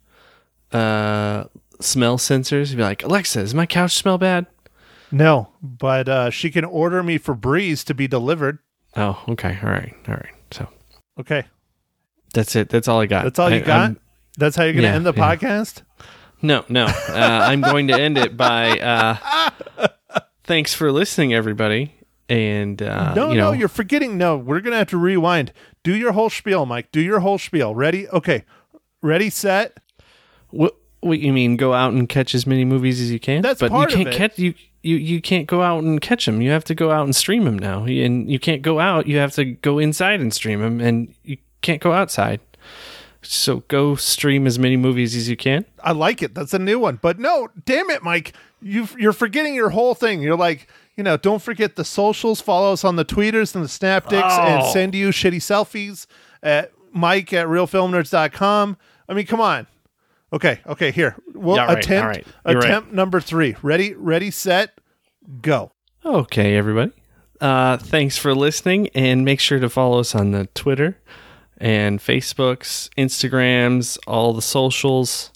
uh 0.72 1.44
smell 1.80 2.18
sensors? 2.18 2.76
Be 2.76 2.82
like, 2.82 3.04
Alexa, 3.04 3.40
does 3.42 3.54
my 3.54 3.68
couch 3.68 3.94
smell 3.94 4.18
bad? 4.18 4.48
No, 5.12 5.50
but 5.62 6.10
uh, 6.10 6.30
she 6.32 6.50
can 6.50 6.66
order 6.66 7.04
me 7.04 7.18
for 7.20 7.36
Breeze 7.36 7.84
to 7.86 7.94
be 7.94 8.08
delivered. 8.08 8.58
Oh, 8.96 9.24
okay. 9.30 9.58
All 9.62 9.70
right. 9.70 9.94
All 10.08 10.16
right. 10.16 10.34
So 10.52 10.68
Okay, 11.20 11.46
that's 12.34 12.56
it. 12.56 12.70
That's 12.70 12.88
all 12.88 13.00
I 13.00 13.06
got. 13.06 13.24
that's 13.26 13.38
all 13.40 13.50
you 13.52 13.58
I- 13.58 13.62
got. 13.62 13.80
I'm- 13.80 14.00
That's 14.38 14.56
how 14.56 14.64
you're 14.64 14.74
gonna 14.74 14.88
Yeah, 14.88 14.96
end 14.96 15.06
the 15.06 15.14
yeah. 15.14 15.36
podcast. 15.36 15.84
No, 16.42 16.66
no. 16.70 16.86
Uh, 16.86 17.14
I'm 17.16 17.62
going 17.62 17.88
to 17.88 17.94
end 17.94 18.18
it 18.18 18.38
by 18.38 18.80
uh 18.80 19.50
thanks 20.44 20.74
for 20.74 20.92
listening, 20.92 21.34
everybody. 21.34 21.94
And 22.30 22.82
uh 22.82 23.14
no, 23.14 23.30
you 23.32 23.38
know, 23.38 23.52
no, 23.52 23.58
you're 23.58 23.68
forgetting. 23.68 24.18
No, 24.18 24.38
we're 24.38 24.60
gonna 24.62 24.78
have 24.78 24.90
to 24.90 24.98
rewind. 24.98 25.54
Do 25.84 25.96
your 25.96 26.12
whole 26.12 26.30
spiel, 26.30 26.66
Mike. 26.66 26.92
Do 26.92 27.02
your 27.02 27.20
whole 27.22 27.38
spiel. 27.38 27.74
Ready? 27.74 28.08
Okay. 28.10 28.44
Ready, 29.02 29.30
set. 29.30 29.78
What, 30.50 30.76
what 31.02 31.20
you 31.20 31.32
mean? 31.32 31.56
Go 31.56 31.74
out 31.74 31.94
and 31.94 32.10
catch 32.10 32.34
as 32.36 32.46
many 32.46 32.66
movies 32.66 33.00
as 33.00 33.12
you 33.12 33.20
can? 33.20 33.42
That's 33.42 33.60
but 33.60 33.72
part 33.72 33.92
you 33.92 33.98
of 34.00 34.04
can't 34.04 34.16
it. 34.16 34.18
catch 34.18 34.40
you. 34.40 34.54
You, 34.84 34.96
you 34.96 35.22
can't 35.22 35.48
go 35.48 35.62
out 35.62 35.84
and 35.84 36.00
catch 36.00 36.26
them. 36.26 36.42
You 36.42 36.52
have 36.52 36.64
to 36.66 36.76
go 36.76 36.92
out 36.92 37.04
and 37.04 37.16
stream 37.16 37.44
them 37.46 37.60
now, 37.60 37.84
and 37.84 38.32
you 38.32 38.40
can't 38.40 38.62
go 38.62 38.80
out. 38.80 39.06
You 39.06 39.18
have 39.18 39.34
to 39.34 39.44
go 39.44 39.80
inside 39.80 40.22
and 40.22 40.34
stream 40.34 40.62
them, 40.62 40.80
and 40.80 41.14
you 41.24 41.38
can't 41.62 41.82
go 41.82 41.92
outside. 41.92 42.40
So 43.30 43.63
go 43.67 43.95
stream 43.95 44.47
as 44.47 44.57
many 44.57 44.78
movies 44.78 45.15
as 45.15 45.28
you 45.30 45.36
can. 45.38 45.65
I 45.84 45.91
like 45.91 46.21
it. 46.21 46.34
That's 46.34 46.53
a 46.53 46.59
new 46.59 46.80
one. 46.80 46.97
But 47.01 47.19
no, 47.19 47.49
damn 47.65 47.89
it, 47.89 48.03
Mike. 48.03 48.34
You 48.61 48.88
you're 48.97 49.13
forgetting 49.13 49.53
your 49.53 49.69
whole 49.69 49.93
thing. 49.95 50.21
You're 50.21 50.38
like, 50.38 50.67
you 50.95 51.03
know, 51.03 51.17
don't 51.17 51.41
forget 51.41 51.75
the 51.75 51.86
socials. 51.86 52.41
Follow 52.41 52.73
us 52.73 52.84
on 52.84 52.95
the 52.95 53.05
tweeters 53.05 53.53
and 53.55 53.63
the 53.63 53.69
snapdicks 53.69 54.38
and 54.39 54.63
Oh. 54.63 54.71
send 54.73 54.95
you 54.95 55.09
shitty 55.09 55.38
selfies 55.38 56.07
at 56.41 56.71
Mike 56.91 57.32
at 57.34 57.47
realfilmnerds.com. 57.47 58.78
I 59.09 59.13
mean, 59.13 59.25
come 59.25 59.41
on. 59.41 59.67
Okay, 60.34 60.59
okay, 60.67 60.91
here. 60.91 61.15
Well 61.34 61.55
Yeah, 61.55 61.65
right, 61.67 61.78
attempt 61.78 62.28
all 62.45 62.53
right. 62.55 62.63
Attempt 62.63 62.91
number 62.91 63.21
three. 63.21 63.55
Ready, 63.61 63.93
ready, 63.93 64.30
set, 64.32 64.71
go. 65.41 65.71
Okay, 66.05 66.55
everybody. 66.57 66.91
Uh, 67.39 67.78
thanks 67.78 68.17
for 68.17 68.34
listening, 68.36 68.89
and 68.95 69.23
make 69.23 69.39
sure 69.39 69.59
to 69.59 69.69
follow 69.69 69.99
us 69.99 70.15
on 70.15 70.32
the 70.32 70.47
Twitter 70.47 70.97
and 71.58 71.99
Facebooks, 71.99 72.89
Instagrams, 72.97 73.97
all 74.08 74.34
the 74.34 74.41
socials. 74.41 75.32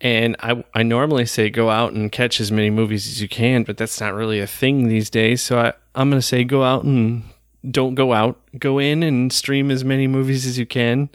And 0.00 0.36
I, 0.40 0.64
I 0.74 0.82
normally 0.82 1.26
say 1.26 1.48
go 1.48 1.70
out 1.70 1.92
and 1.92 2.10
catch 2.10 2.40
as 2.40 2.50
many 2.50 2.70
movies 2.70 3.06
as 3.06 3.22
you 3.22 3.28
can, 3.28 3.62
but 3.62 3.76
that's 3.76 4.00
not 4.00 4.14
really 4.14 4.40
a 4.40 4.46
thing 4.46 4.88
these 4.88 5.10
days. 5.10 5.42
So 5.42 5.58
I, 5.58 5.72
I'm 5.94 6.10
going 6.10 6.20
to 6.20 6.26
say 6.26 6.42
go 6.42 6.64
out 6.64 6.84
and 6.84 7.22
don't 7.68 7.94
go 7.94 8.12
out. 8.12 8.40
Go 8.58 8.78
in 8.78 9.02
and 9.02 9.32
stream 9.32 9.70
as 9.70 9.84
many 9.84 10.08
movies 10.08 10.44
as 10.46 10.58
you 10.58 10.66
can. 10.66 11.08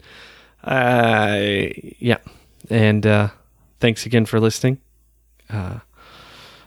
Uh, 0.64 1.38
yeah. 1.98 2.18
And 2.70 3.06
uh, 3.06 3.28
thanks 3.80 4.06
again 4.06 4.24
for 4.24 4.40
listening. 4.40 4.80
Uh, 5.50 5.80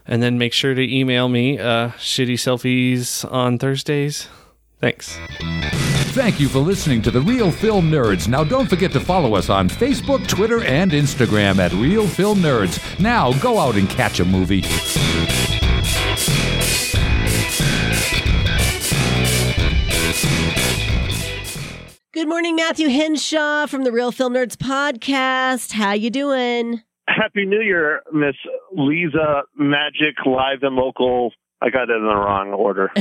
and 0.06 0.22
then 0.22 0.38
make 0.38 0.54
sure 0.54 0.74
to 0.74 0.96
email 0.96 1.28
me 1.30 1.60
uh, 1.60 1.90
shitty 1.92 2.34
selfies 2.34 3.30
on 3.32 3.58
Thursdays. 3.58 4.28
Thanks. 4.80 5.18
Thank 6.12 6.42
you 6.42 6.50
for 6.50 6.60
listening 6.60 7.02
to 7.04 7.12
the 7.12 7.22
Real 7.22 7.50
Film 7.50 7.90
Nerds. 7.90 8.28
Now, 8.28 8.44
don't 8.44 8.70
forget 8.70 8.92
to 8.92 9.00
follow 9.00 9.34
us 9.34 9.50
on 9.50 9.70
Facebook, 9.70 10.28
Twitter, 10.28 10.62
and 10.62 10.92
Instagram 10.92 11.58
at 11.58 11.72
Real 11.72 12.06
Film 12.06 12.40
Nerds. 12.40 13.00
Now, 13.00 13.32
go 13.40 13.58
out 13.58 13.76
and 13.76 13.90
catch 13.90 14.20
a 14.20 14.26
movie. 14.26 14.62
Good 22.12 22.28
morning, 22.28 22.58
Matthew 22.58 22.90
Henshaw 22.90 23.68
from 23.68 23.86
the 23.86 23.92
Real 23.94 24.12
Film 24.12 24.34
Nerds 24.34 24.58
podcast. 24.58 25.72
How 25.72 25.94
you 25.94 26.10
doing? 26.10 26.82
Happy 27.08 27.46
New 27.46 27.62
Year, 27.62 28.02
Miss 28.12 28.36
Lisa 28.74 29.44
Magic, 29.56 30.16
live 30.26 30.60
and 30.64 30.76
local 30.76 31.32
I 31.64 31.70
got 31.70 31.90
it 31.90 31.96
in 31.96 32.04
the 32.04 32.16
wrong 32.16 32.54
order. 32.54 32.92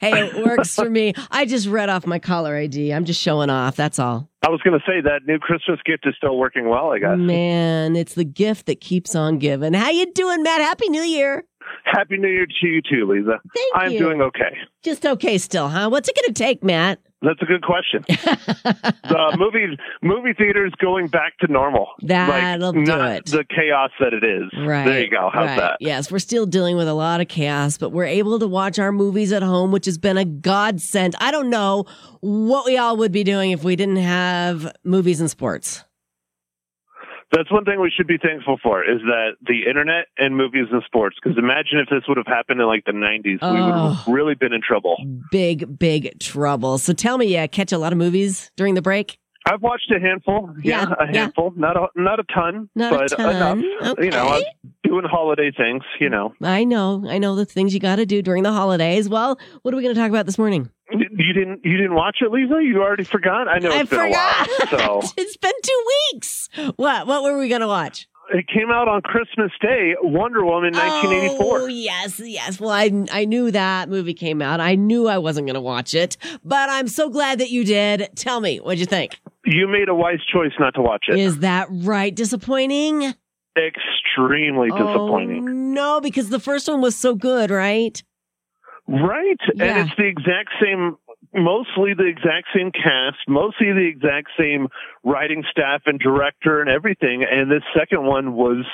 Hey, 0.00 0.12
it 0.26 0.44
works 0.44 0.74
for 0.74 0.88
me. 0.88 1.12
I 1.30 1.44
just 1.44 1.66
read 1.66 1.88
off 1.88 2.06
my 2.06 2.18
caller 2.18 2.56
ID. 2.56 2.92
I'm 2.92 3.04
just 3.04 3.20
showing 3.20 3.50
off. 3.50 3.76
That's 3.76 3.98
all. 3.98 4.28
I 4.42 4.48
was 4.48 4.60
going 4.62 4.78
to 4.78 4.84
say 4.86 5.00
that 5.02 5.26
new 5.26 5.38
Christmas 5.38 5.78
gift 5.84 6.06
is 6.06 6.14
still 6.16 6.38
working 6.38 6.68
well. 6.68 6.92
I 6.92 6.98
guess. 6.98 7.16
Man, 7.18 7.96
it's 7.96 8.14
the 8.14 8.24
gift 8.24 8.66
that 8.66 8.80
keeps 8.80 9.14
on 9.14 9.38
giving. 9.38 9.74
How 9.74 9.90
you 9.90 10.10
doing, 10.12 10.42
Matt? 10.42 10.60
Happy 10.60 10.88
New 10.88 11.02
Year. 11.02 11.44
Happy 11.84 12.16
New 12.16 12.28
Year 12.28 12.46
to 12.46 12.66
you 12.66 12.80
too, 12.82 13.06
Lisa. 13.06 13.40
Thank 13.54 13.74
I'm 13.74 13.92
you. 13.92 13.98
doing 13.98 14.22
okay. 14.22 14.56
Just 14.82 15.04
okay 15.04 15.38
still, 15.38 15.68
huh? 15.68 15.88
What's 15.90 16.08
it 16.08 16.16
going 16.16 16.32
to 16.32 16.42
take, 16.42 16.64
Matt? 16.64 17.00
That's 17.22 17.40
a 17.42 17.44
good 17.44 17.62
question. 17.62 18.02
the 18.08 19.36
movie 19.38 19.76
movie 20.02 20.32
theaters 20.32 20.72
going 20.80 21.08
back 21.08 21.36
to 21.38 21.52
normal. 21.52 21.88
That'll 22.00 22.72
like, 22.72 22.84
do 22.86 23.00
it. 23.00 23.26
The 23.26 23.44
chaos 23.44 23.90
that 24.00 24.14
it 24.14 24.24
is. 24.24 24.50
Right. 24.66 24.84
There 24.84 25.02
you 25.02 25.10
go. 25.10 25.28
How's 25.32 25.48
right. 25.48 25.58
that? 25.58 25.76
Yes, 25.80 26.10
we're 26.10 26.18
still 26.18 26.46
dealing 26.46 26.76
with 26.76 26.88
a 26.88 26.94
lot 26.94 27.20
of 27.20 27.28
chaos, 27.28 27.76
but 27.76 27.90
we're 27.90 28.06
able 28.06 28.38
to 28.38 28.46
watch 28.46 28.78
our 28.78 28.90
movies 28.90 29.32
at 29.32 29.42
home, 29.42 29.70
which 29.70 29.84
has 29.84 29.98
been 29.98 30.16
a 30.16 30.24
godsend. 30.24 31.14
I 31.20 31.30
don't 31.30 31.50
know 31.50 31.84
what 32.20 32.64
we 32.64 32.78
all 32.78 32.96
would 32.96 33.12
be 33.12 33.24
doing 33.24 33.50
if 33.50 33.64
we 33.64 33.76
didn't 33.76 33.96
have 33.96 34.72
movies 34.82 35.20
and 35.20 35.30
sports. 35.30 35.84
That's 37.32 37.50
one 37.52 37.64
thing 37.64 37.80
we 37.80 37.92
should 37.96 38.08
be 38.08 38.18
thankful 38.18 38.58
for 38.62 38.82
is 38.82 39.00
that 39.02 39.36
the 39.46 39.68
internet 39.68 40.06
and 40.18 40.36
movies 40.36 40.66
and 40.72 40.82
sports. 40.84 41.16
Because 41.22 41.38
imagine 41.38 41.78
if 41.78 41.88
this 41.88 42.02
would 42.08 42.16
have 42.16 42.26
happened 42.26 42.60
in 42.60 42.66
like 42.66 42.84
the 42.84 42.92
90s, 42.92 43.38
we 43.40 43.60
would 43.62 43.72
Oh. 43.72 43.92
have 43.94 44.08
really 44.12 44.34
been 44.34 44.52
in 44.52 44.60
trouble. 44.62 44.96
Big, 45.30 45.78
big 45.78 46.18
trouble. 46.18 46.78
So 46.78 46.92
tell 46.92 47.18
me, 47.18 47.26
yeah, 47.26 47.46
catch 47.46 47.70
a 47.72 47.78
lot 47.78 47.92
of 47.92 47.98
movies 47.98 48.50
during 48.56 48.74
the 48.74 48.82
break? 48.82 49.18
I've 49.46 49.62
watched 49.62 49.90
a 49.90 49.98
handful. 49.98 50.50
Yeah, 50.62 50.86
Yeah, 50.88 50.94
a 51.00 51.06
yeah. 51.12 51.20
handful. 51.22 51.52
Not 51.56 51.74
a 51.76 51.86
not 51.96 52.20
a 52.20 52.24
ton, 52.34 52.68
Not 52.74 52.92
a 52.92 52.98
but 52.98 53.08
ton. 53.08 53.36
enough. 53.36 53.58
You 53.98 54.10
know, 54.10 54.26
Okay. 54.34 54.44
I'm 54.64 54.72
doing 54.84 55.04
holiday 55.06 55.50
things. 55.56 55.82
You 55.98 56.10
know, 56.10 56.34
I 56.42 56.64
know, 56.64 57.04
I 57.08 57.16
know 57.18 57.34
the 57.36 57.46
things 57.46 57.72
you 57.72 57.80
got 57.80 57.96
to 57.96 58.06
do 58.06 58.20
during 58.20 58.42
the 58.42 58.52
holidays. 58.52 59.08
Well, 59.08 59.38
what 59.62 59.72
are 59.72 59.76
we 59.78 59.82
going 59.82 59.94
to 59.94 60.00
talk 60.00 60.10
about 60.10 60.26
this 60.26 60.36
morning? 60.36 60.68
You 61.20 61.32
didn't 61.32 61.64
you 61.64 61.76
didn't 61.76 61.94
watch 61.94 62.18
it, 62.20 62.30
Lisa? 62.30 62.62
You 62.62 62.82
already 62.82 63.04
forgot. 63.04 63.48
I 63.48 63.58
know 63.58 63.70
I 63.70 63.80
it's 63.80 63.90
been 63.90 63.98
forgot. 63.98 64.48
a 64.48 64.76
while. 64.76 65.02
So 65.02 65.12
it's 65.16 65.36
been 65.36 65.52
two 65.62 65.84
weeks. 66.12 66.48
What? 66.76 67.06
What 67.06 67.22
were 67.22 67.38
we 67.38 67.48
going 67.48 67.60
to 67.60 67.68
watch? 67.68 68.08
it 68.32 68.46
came 68.46 68.70
out 68.70 68.88
on 68.88 69.02
Christmas 69.02 69.50
Day. 69.60 69.94
Wonder 70.00 70.44
Woman, 70.44 70.72
1984. 70.72 71.60
Oh, 71.60 71.66
yes, 71.66 72.20
yes. 72.20 72.60
Well, 72.60 72.70
I 72.70 72.90
I 73.12 73.24
knew 73.24 73.50
that 73.50 73.88
movie 73.88 74.14
came 74.14 74.40
out. 74.40 74.60
I 74.60 74.74
knew 74.74 75.08
I 75.08 75.18
wasn't 75.18 75.46
going 75.46 75.54
to 75.54 75.60
watch 75.60 75.94
it, 75.94 76.16
but 76.44 76.70
I'm 76.70 76.88
so 76.88 77.08
glad 77.08 77.40
that 77.40 77.50
you 77.50 77.64
did. 77.64 78.08
Tell 78.14 78.40
me, 78.40 78.58
what'd 78.58 78.78
you 78.78 78.86
think? 78.86 79.18
You 79.44 79.66
made 79.66 79.88
a 79.88 79.94
wise 79.94 80.20
choice 80.32 80.52
not 80.58 80.74
to 80.74 80.82
watch 80.82 81.06
it. 81.08 81.18
Is 81.18 81.40
that 81.40 81.68
right? 81.70 82.14
Disappointing? 82.14 83.14
Extremely 83.56 84.68
oh, 84.72 84.78
disappointing. 84.78 85.48
Oh, 85.48 85.52
no, 85.52 86.00
because 86.00 86.28
the 86.28 86.40
first 86.40 86.68
one 86.68 86.80
was 86.80 86.96
so 86.96 87.14
good, 87.14 87.50
right? 87.50 88.00
Right. 88.86 89.36
Yeah. 89.54 89.64
And 89.64 89.88
it's 89.88 89.96
the 89.96 90.06
exact 90.06 90.50
same, 90.62 90.96
mostly 91.34 91.94
the 91.94 92.06
exact 92.06 92.48
same 92.54 92.70
cast, 92.72 93.18
mostly 93.28 93.72
the 93.72 93.86
exact 93.86 94.28
same 94.38 94.68
writing 95.04 95.44
staff 95.50 95.82
and 95.86 95.98
director 95.98 96.60
and 96.60 96.68
everything. 96.70 97.24
And 97.30 97.50
this 97.50 97.62
second 97.76 98.04
one 98.04 98.34
was 98.34 98.64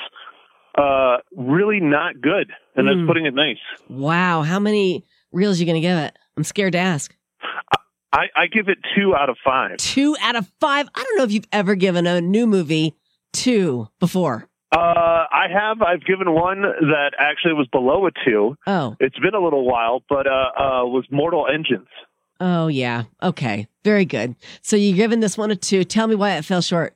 uh, 0.77 1.17
really 1.35 1.79
not 1.79 2.21
good. 2.21 2.51
And 2.75 2.87
Mm. 2.87 2.95
that's 2.99 3.07
putting 3.07 3.25
it 3.25 3.33
nice. 3.33 3.57
Wow, 3.89 4.43
how 4.43 4.59
many 4.59 5.03
reels 5.31 5.57
are 5.57 5.59
you 5.61 5.65
going 5.65 5.81
to 5.81 5.87
give 5.87 5.97
it? 5.97 6.17
I'm 6.35 6.43
scared 6.43 6.73
to 6.73 6.79
ask. 6.79 7.15
I, 8.13 8.27
I 8.35 8.47
give 8.47 8.69
it 8.69 8.77
two 8.95 9.15
out 9.15 9.29
of 9.29 9.37
five. 9.43 9.77
Two 9.77 10.15
out 10.21 10.35
of 10.35 10.47
five. 10.59 10.87
I 10.95 11.03
don't 11.03 11.17
know 11.17 11.23
if 11.23 11.31
you've 11.31 11.47
ever 11.51 11.75
given 11.75 12.07
a 12.07 12.21
new 12.21 12.47
movie 12.47 12.95
two 13.33 13.87
before. 13.99 14.47
Uh, 14.71 14.77
I 15.31 15.47
have. 15.51 15.81
I've 15.81 16.03
given 16.05 16.31
one 16.33 16.61
that 16.61 17.11
actually 17.19 17.53
was 17.53 17.67
below 17.71 18.05
a 18.07 18.11
two. 18.25 18.55
Oh, 18.67 18.95
It's 18.99 19.17
been 19.19 19.33
a 19.33 19.39
little 19.39 19.65
while, 19.65 20.03
but 20.09 20.27
uh, 20.27 20.29
uh, 20.29 20.85
was 20.85 21.05
Mortal 21.11 21.47
Engines. 21.51 21.87
Oh 22.39 22.67
yeah. 22.67 23.03
Okay, 23.21 23.67
very 23.83 24.05
good. 24.05 24.35
So 24.61 24.75
you're 24.75 24.95
giving 24.95 25.19
this 25.19 25.37
one 25.37 25.51
a 25.51 25.55
two. 25.55 25.83
Tell 25.83 26.07
me 26.07 26.15
why 26.15 26.37
it 26.37 26.45
fell 26.45 26.61
short. 26.61 26.95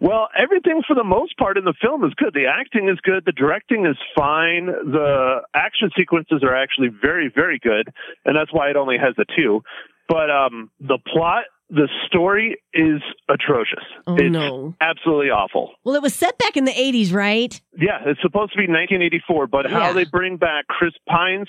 Well, 0.00 0.28
everything 0.36 0.82
for 0.86 0.94
the 0.94 1.04
most 1.04 1.36
part 1.38 1.56
in 1.56 1.64
the 1.64 1.74
film 1.80 2.02
is 2.04 2.12
good. 2.16 2.34
The 2.34 2.46
acting 2.46 2.88
is 2.88 2.98
good. 3.02 3.24
The 3.24 3.30
directing 3.32 3.86
is 3.86 3.96
fine. 4.16 4.66
The 4.66 5.42
action 5.54 5.90
sequences 5.96 6.42
are 6.42 6.54
actually 6.56 6.88
very, 6.88 7.30
very 7.32 7.60
good. 7.60 7.88
And 8.24 8.34
that's 8.36 8.52
why 8.52 8.68
it 8.70 8.76
only 8.76 8.96
has 8.98 9.14
a 9.18 9.24
two. 9.36 9.62
But 10.08 10.28
um, 10.28 10.70
the 10.80 10.98
plot, 11.06 11.44
the 11.70 11.88
story 12.08 12.56
is 12.74 13.00
atrocious. 13.28 13.84
Oh, 14.08 14.16
it's 14.16 14.32
no. 14.32 14.74
absolutely 14.80 15.30
awful. 15.30 15.70
Well, 15.84 15.94
it 15.94 16.02
was 16.02 16.14
set 16.14 16.36
back 16.36 16.56
in 16.56 16.64
the 16.64 16.72
80s, 16.72 17.12
right? 17.14 17.58
Yeah, 17.78 18.00
it's 18.04 18.20
supposed 18.22 18.52
to 18.54 18.58
be 18.58 18.64
1984, 18.66 19.46
but 19.46 19.70
Yeah. 19.70 19.78
how 19.78 19.92
they 19.92 20.04
bring 20.04 20.36
back 20.36 20.66
Chris 20.66 20.92
Pine's 21.08 21.48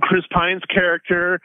Chris 0.00 0.22
Pine's 0.32 0.62
character, 0.72 1.40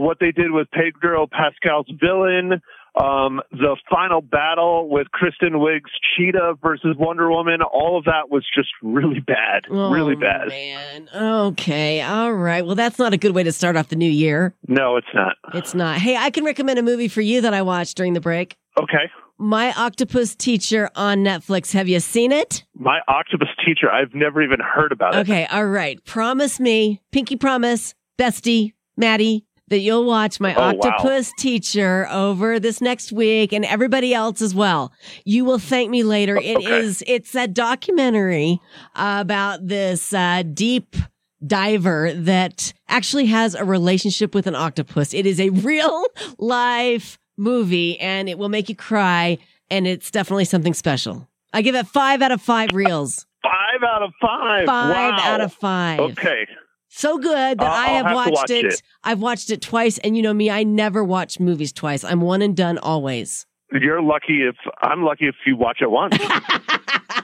what 0.00 0.18
they 0.20 0.32
did 0.32 0.50
with 0.50 0.68
Pedro 0.70 1.26
Pascal's 1.26 1.86
villain, 2.00 2.60
um, 2.94 3.40
the 3.52 3.76
final 3.90 4.20
battle 4.20 4.88
with 4.90 5.10
Kristen 5.12 5.54
Wiig's 5.54 5.90
Cheetah 6.16 6.54
versus 6.62 6.94
Wonder 6.98 7.30
Woman, 7.30 7.62
all 7.62 7.96
of 7.98 8.04
that 8.04 8.28
was 8.30 8.44
just 8.54 8.68
really 8.82 9.20
bad, 9.20 9.62
really 9.70 10.14
Oh, 10.14 10.20
bad. 10.20 10.48
Man. 10.48 11.08
Okay. 11.14 12.02
All 12.02 12.32
right. 12.34 12.64
Well, 12.66 12.74
that's 12.74 12.98
not 12.98 13.14
a 13.14 13.16
good 13.16 13.34
way 13.34 13.42
to 13.44 13.52
start 13.52 13.76
off 13.76 13.88
the 13.88 13.96
new 13.96 14.10
year. 14.10 14.54
No, 14.68 14.96
it's 14.96 15.06
not. 15.14 15.36
It's 15.54 15.74
not. 15.74 15.98
Hey, 15.98 16.16
I 16.16 16.30
can 16.30 16.44
recommend 16.44 16.78
a 16.78 16.82
movie 16.82 17.08
for 17.08 17.22
you 17.22 17.40
that 17.40 17.54
I 17.54 17.62
watched 17.62 17.96
during 17.96 18.12
the 18.12 18.20
break. 18.20 18.56
Okay. 18.78 19.10
My 19.38 19.72
Octopus 19.72 20.36
Teacher 20.36 20.88
on 20.94 21.18
Netflix. 21.24 21.72
Have 21.72 21.88
you 21.88 21.98
seen 21.98 22.30
it? 22.30 22.62
My 22.78 23.00
octopus 23.08 23.48
teacher, 23.64 23.90
I've 23.90 24.14
never 24.14 24.40
even 24.42 24.60
heard 24.60 24.92
about 24.92 25.14
it. 25.14 25.18
Okay. 25.20 25.46
All 25.46 25.64
right. 25.66 26.02
Promise 26.04 26.60
me, 26.60 27.00
Pinky 27.10 27.36
promise, 27.36 27.94
bestie, 28.18 28.74
Maddie, 28.96 29.44
that 29.72 29.78
you'll 29.78 30.04
watch 30.04 30.38
my 30.38 30.54
Oh, 30.54 30.60
wow. 30.60 30.68
Octopus 30.80 31.32
Teacher 31.38 32.06
over 32.10 32.60
this 32.60 32.80
next 32.82 33.10
week 33.10 33.52
and 33.54 33.64
everybody 33.64 34.12
else 34.12 34.42
as 34.42 34.54
well. 34.54 34.92
You 35.24 35.44
will 35.46 35.58
thank 35.58 35.90
me 35.90 36.02
later. 36.02 36.36
It 36.36 36.58
Okay. 36.58 36.78
is, 36.80 37.02
it's 37.06 37.34
a 37.34 37.48
documentary 37.48 38.60
about 38.94 39.66
this 39.66 40.12
uh, 40.12 40.42
deep 40.52 40.94
diver 41.46 42.12
that 42.14 42.72
actually 42.88 43.26
has 43.26 43.54
a 43.54 43.64
relationship 43.64 44.34
with 44.34 44.46
an 44.46 44.54
octopus. 44.54 45.14
It 45.14 45.24
is 45.26 45.40
a 45.40 45.48
real 45.48 46.04
life 46.38 47.18
movie 47.38 47.98
and 47.98 48.28
it 48.28 48.36
will 48.38 48.50
make 48.50 48.68
you 48.68 48.76
cry 48.76 49.38
and 49.70 49.86
it's 49.86 50.10
definitely 50.10 50.44
something 50.44 50.74
special. 50.74 51.26
I 51.54 51.62
give 51.62 51.74
it 51.74 51.86
five 51.86 52.20
out 52.20 52.30
of 52.30 52.42
five 52.42 52.68
reels. 52.74 53.26
Five 53.42 53.82
out 53.82 54.02
of 54.02 54.12
five. 54.20 54.66
Five 54.66 55.14
Wow. 55.14 55.18
out 55.20 55.40
of 55.40 55.52
five. 55.54 55.98
Okay. 56.00 56.46
So 56.94 57.16
good 57.18 57.58
that 57.58 57.62
I'll- 57.66 57.72
I 57.72 57.86
have 57.96 58.06
have 58.06 58.14
watched 58.14 58.32
watch 58.32 58.50
it. 58.50 58.64
it. 58.66 58.82
I've 59.02 59.20
watched 59.20 59.48
it 59.50 59.62
twice, 59.62 59.96
and 59.98 60.14
you 60.14 60.22
know 60.22 60.34
me, 60.34 60.50
I 60.50 60.62
never 60.62 61.02
watch 61.02 61.40
movies 61.40 61.72
twice. 61.72 62.04
I'm 62.04 62.20
one 62.20 62.42
and 62.42 62.54
done 62.54 62.76
always. 62.76 63.46
You're 63.80 64.02
lucky 64.02 64.42
if 64.42 64.56
I'm 64.82 65.02
lucky 65.02 65.26
if 65.28 65.34
you 65.46 65.56
watch 65.56 65.78
it 65.80 65.90
once. 65.90 66.16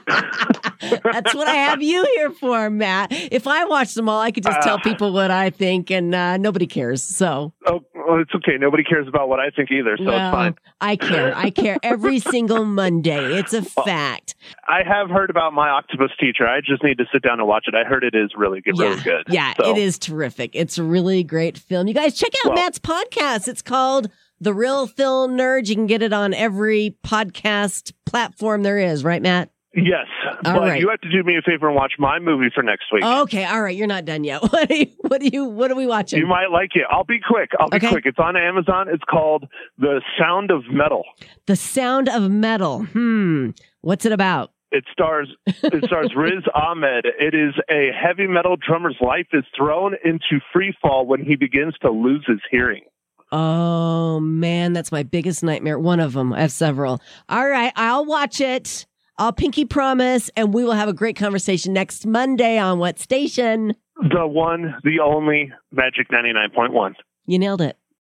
That's 0.09 1.35
what 1.35 1.47
I 1.47 1.55
have 1.55 1.81
you 1.83 2.03
here 2.15 2.31
for, 2.31 2.69
Matt. 2.69 3.09
If 3.11 3.47
I 3.47 3.65
watch 3.65 3.93
them 3.93 4.07
all, 4.09 4.19
I 4.19 4.31
could 4.31 4.43
just 4.43 4.61
tell 4.61 4.75
Uh. 4.75 4.81
people 4.81 5.11
what 5.13 5.29
I 5.29 5.49
think, 5.49 5.91
and 5.91 6.15
uh, 6.15 6.37
nobody 6.37 6.65
cares. 6.67 7.03
So, 7.03 7.53
oh, 7.67 7.81
well, 7.93 8.19
it's 8.21 8.33
okay. 8.35 8.57
Nobody 8.57 8.83
cares 8.83 9.07
about 9.07 9.29
what 9.29 9.39
I 9.39 9.49
think 9.51 9.71
either, 9.71 9.97
so 9.97 10.05
well, 10.05 10.15
it's 10.29 10.33
fine. 10.35 10.55
I 10.81 10.95
care. 10.95 11.35
I 11.35 11.49
care 11.49 11.77
every 11.83 12.19
single 12.33 12.65
Monday. 12.65 13.37
It's 13.37 13.53
a 13.53 13.61
fact. 13.61 14.35
I 14.67 14.81
have 14.87 15.09
heard 15.09 15.29
about 15.29 15.53
my 15.53 15.69
octopus 15.69 16.11
teacher. 16.19 16.47
I 16.47 16.61
just 16.61 16.83
need 16.83 16.97
to 16.99 17.05
sit 17.11 17.21
down 17.21 17.39
and 17.39 17.47
watch 17.47 17.65
it. 17.67 17.75
I 17.75 17.83
heard 17.83 18.03
it 18.03 18.15
is 18.15 18.31
really 18.35 18.61
good, 18.61 18.79
really 18.79 19.01
good. 19.03 19.25
Yeah, 19.29 19.53
So, 19.61 19.69
it 19.71 19.77
is 19.77 19.99
terrific. 19.99 20.51
It's 20.53 20.77
a 20.77 20.83
really 20.83 21.23
great 21.23 21.57
film. 21.57 21.87
You 21.87 21.93
guys 21.93 22.17
check 22.17 22.31
out 22.45 22.53
Well- 22.53 22.63
Matt's 22.63 22.79
podcast. 22.79 23.47
It's 23.47 23.61
called 23.61 24.09
The 24.41 24.53
Real 24.53 24.87
Film 24.87 25.37
Nerd. 25.37 25.67
You 25.67 25.75
can 25.75 25.87
get 25.87 26.01
it 26.01 26.13
on 26.13 26.33
every 26.33 26.95
podcast 27.03 27.93
platform 28.05 28.63
there 28.63 28.77
is, 28.79 29.03
right, 29.03 29.21
Matt? 29.21 29.49
Yes, 29.75 30.07
All 30.45 30.53
but 30.53 30.61
right. 30.61 30.79
you 30.81 30.89
have 30.89 30.99
to 31.01 31.11
do 31.11 31.23
me 31.23 31.37
a 31.37 31.43
favor 31.43 31.67
and 31.67 31.75
watch 31.75 31.93
my 31.99 32.17
movie 32.17 32.49
for 32.53 32.63
next 32.63 32.85
week. 32.91 33.03
Okay, 33.03 33.45
all 33.45 33.61
right. 33.61 33.75
You're 33.77 33.85
not 33.85 34.03
done 34.03 34.23
yet. 34.23 34.41
What 34.51 34.69
are 34.71 34.73
you? 34.75 34.87
What 35.01 35.21
are 35.21 35.25
you? 35.25 35.45
What 35.45 35.69
are 35.69 35.75
we 35.75 35.85
watching? 35.85 36.17
You 36.19 36.25
might 36.25 36.47
like 36.51 36.71
it. 36.75 36.83
I'll 36.89 37.03
be 37.03 37.19
quick. 37.25 37.51
I'll 37.59 37.69
be 37.69 37.77
Okay. 37.77 37.89
quick. 37.89 38.05
It's 38.07 38.17
on 38.17 38.35
Amazon. 38.35 38.87
It's 38.89 39.03
called 39.07 39.45
The 39.77 40.01
Sound 40.17 40.49
of 40.49 40.63
Metal. 40.71 41.03
the 41.45 41.55
Sound 41.55 42.09
of 42.09 42.31
Metal. 42.31 42.83
Hmm. 42.85 43.51
What's 43.81 44.05
it 44.05 44.11
about? 44.11 44.51
It 44.71 44.85
stars 44.91 45.29
it 45.45 45.83
stars 45.85 46.13
Riz 46.17 46.43
Ahmed. 46.55 47.05
It 47.19 47.35
is 47.35 47.53
a 47.69 47.89
heavy 47.95 48.25
metal 48.27 48.55
drummer's 48.57 48.97
life 49.01 49.27
is 49.33 49.43
thrown 49.55 49.93
into 50.03 50.43
free 50.51 50.73
fall 50.81 51.05
when 51.05 51.23
he 51.23 51.35
begins 51.35 51.75
to 51.83 51.91
lose 51.91 52.23
his 52.27 52.39
hearing. 52.49 52.83
Oh 53.31 54.19
man, 54.19 54.73
that's 54.73 54.91
my 54.91 55.03
biggest 55.03 55.43
nightmare. 55.43 55.77
One 55.79 55.99
of 55.99 56.13
them. 56.13 56.33
I 56.33 56.41
have 56.41 56.51
several. 56.51 57.01
All 57.27 57.47
right, 57.47 57.71
I'll 57.75 58.05
watch 58.05 58.41
it. 58.41 58.85
I'll 59.17 59.33
pinky 59.33 59.65
promise, 59.65 60.29
and 60.35 60.53
we 60.53 60.63
will 60.63 60.73
have 60.73 60.87
a 60.87 60.93
great 60.93 61.15
conversation 61.15 61.73
next 61.73 62.05
Monday 62.05 62.57
on 62.57 62.79
what 62.79 62.99
station? 62.99 63.75
The 63.97 64.25
one, 64.25 64.75
the 64.83 65.01
only 65.01 65.51
Magic 65.71 66.07
99.1. 66.09 66.93
You 67.25 67.37
nailed 67.37 67.61
it. 67.61 67.77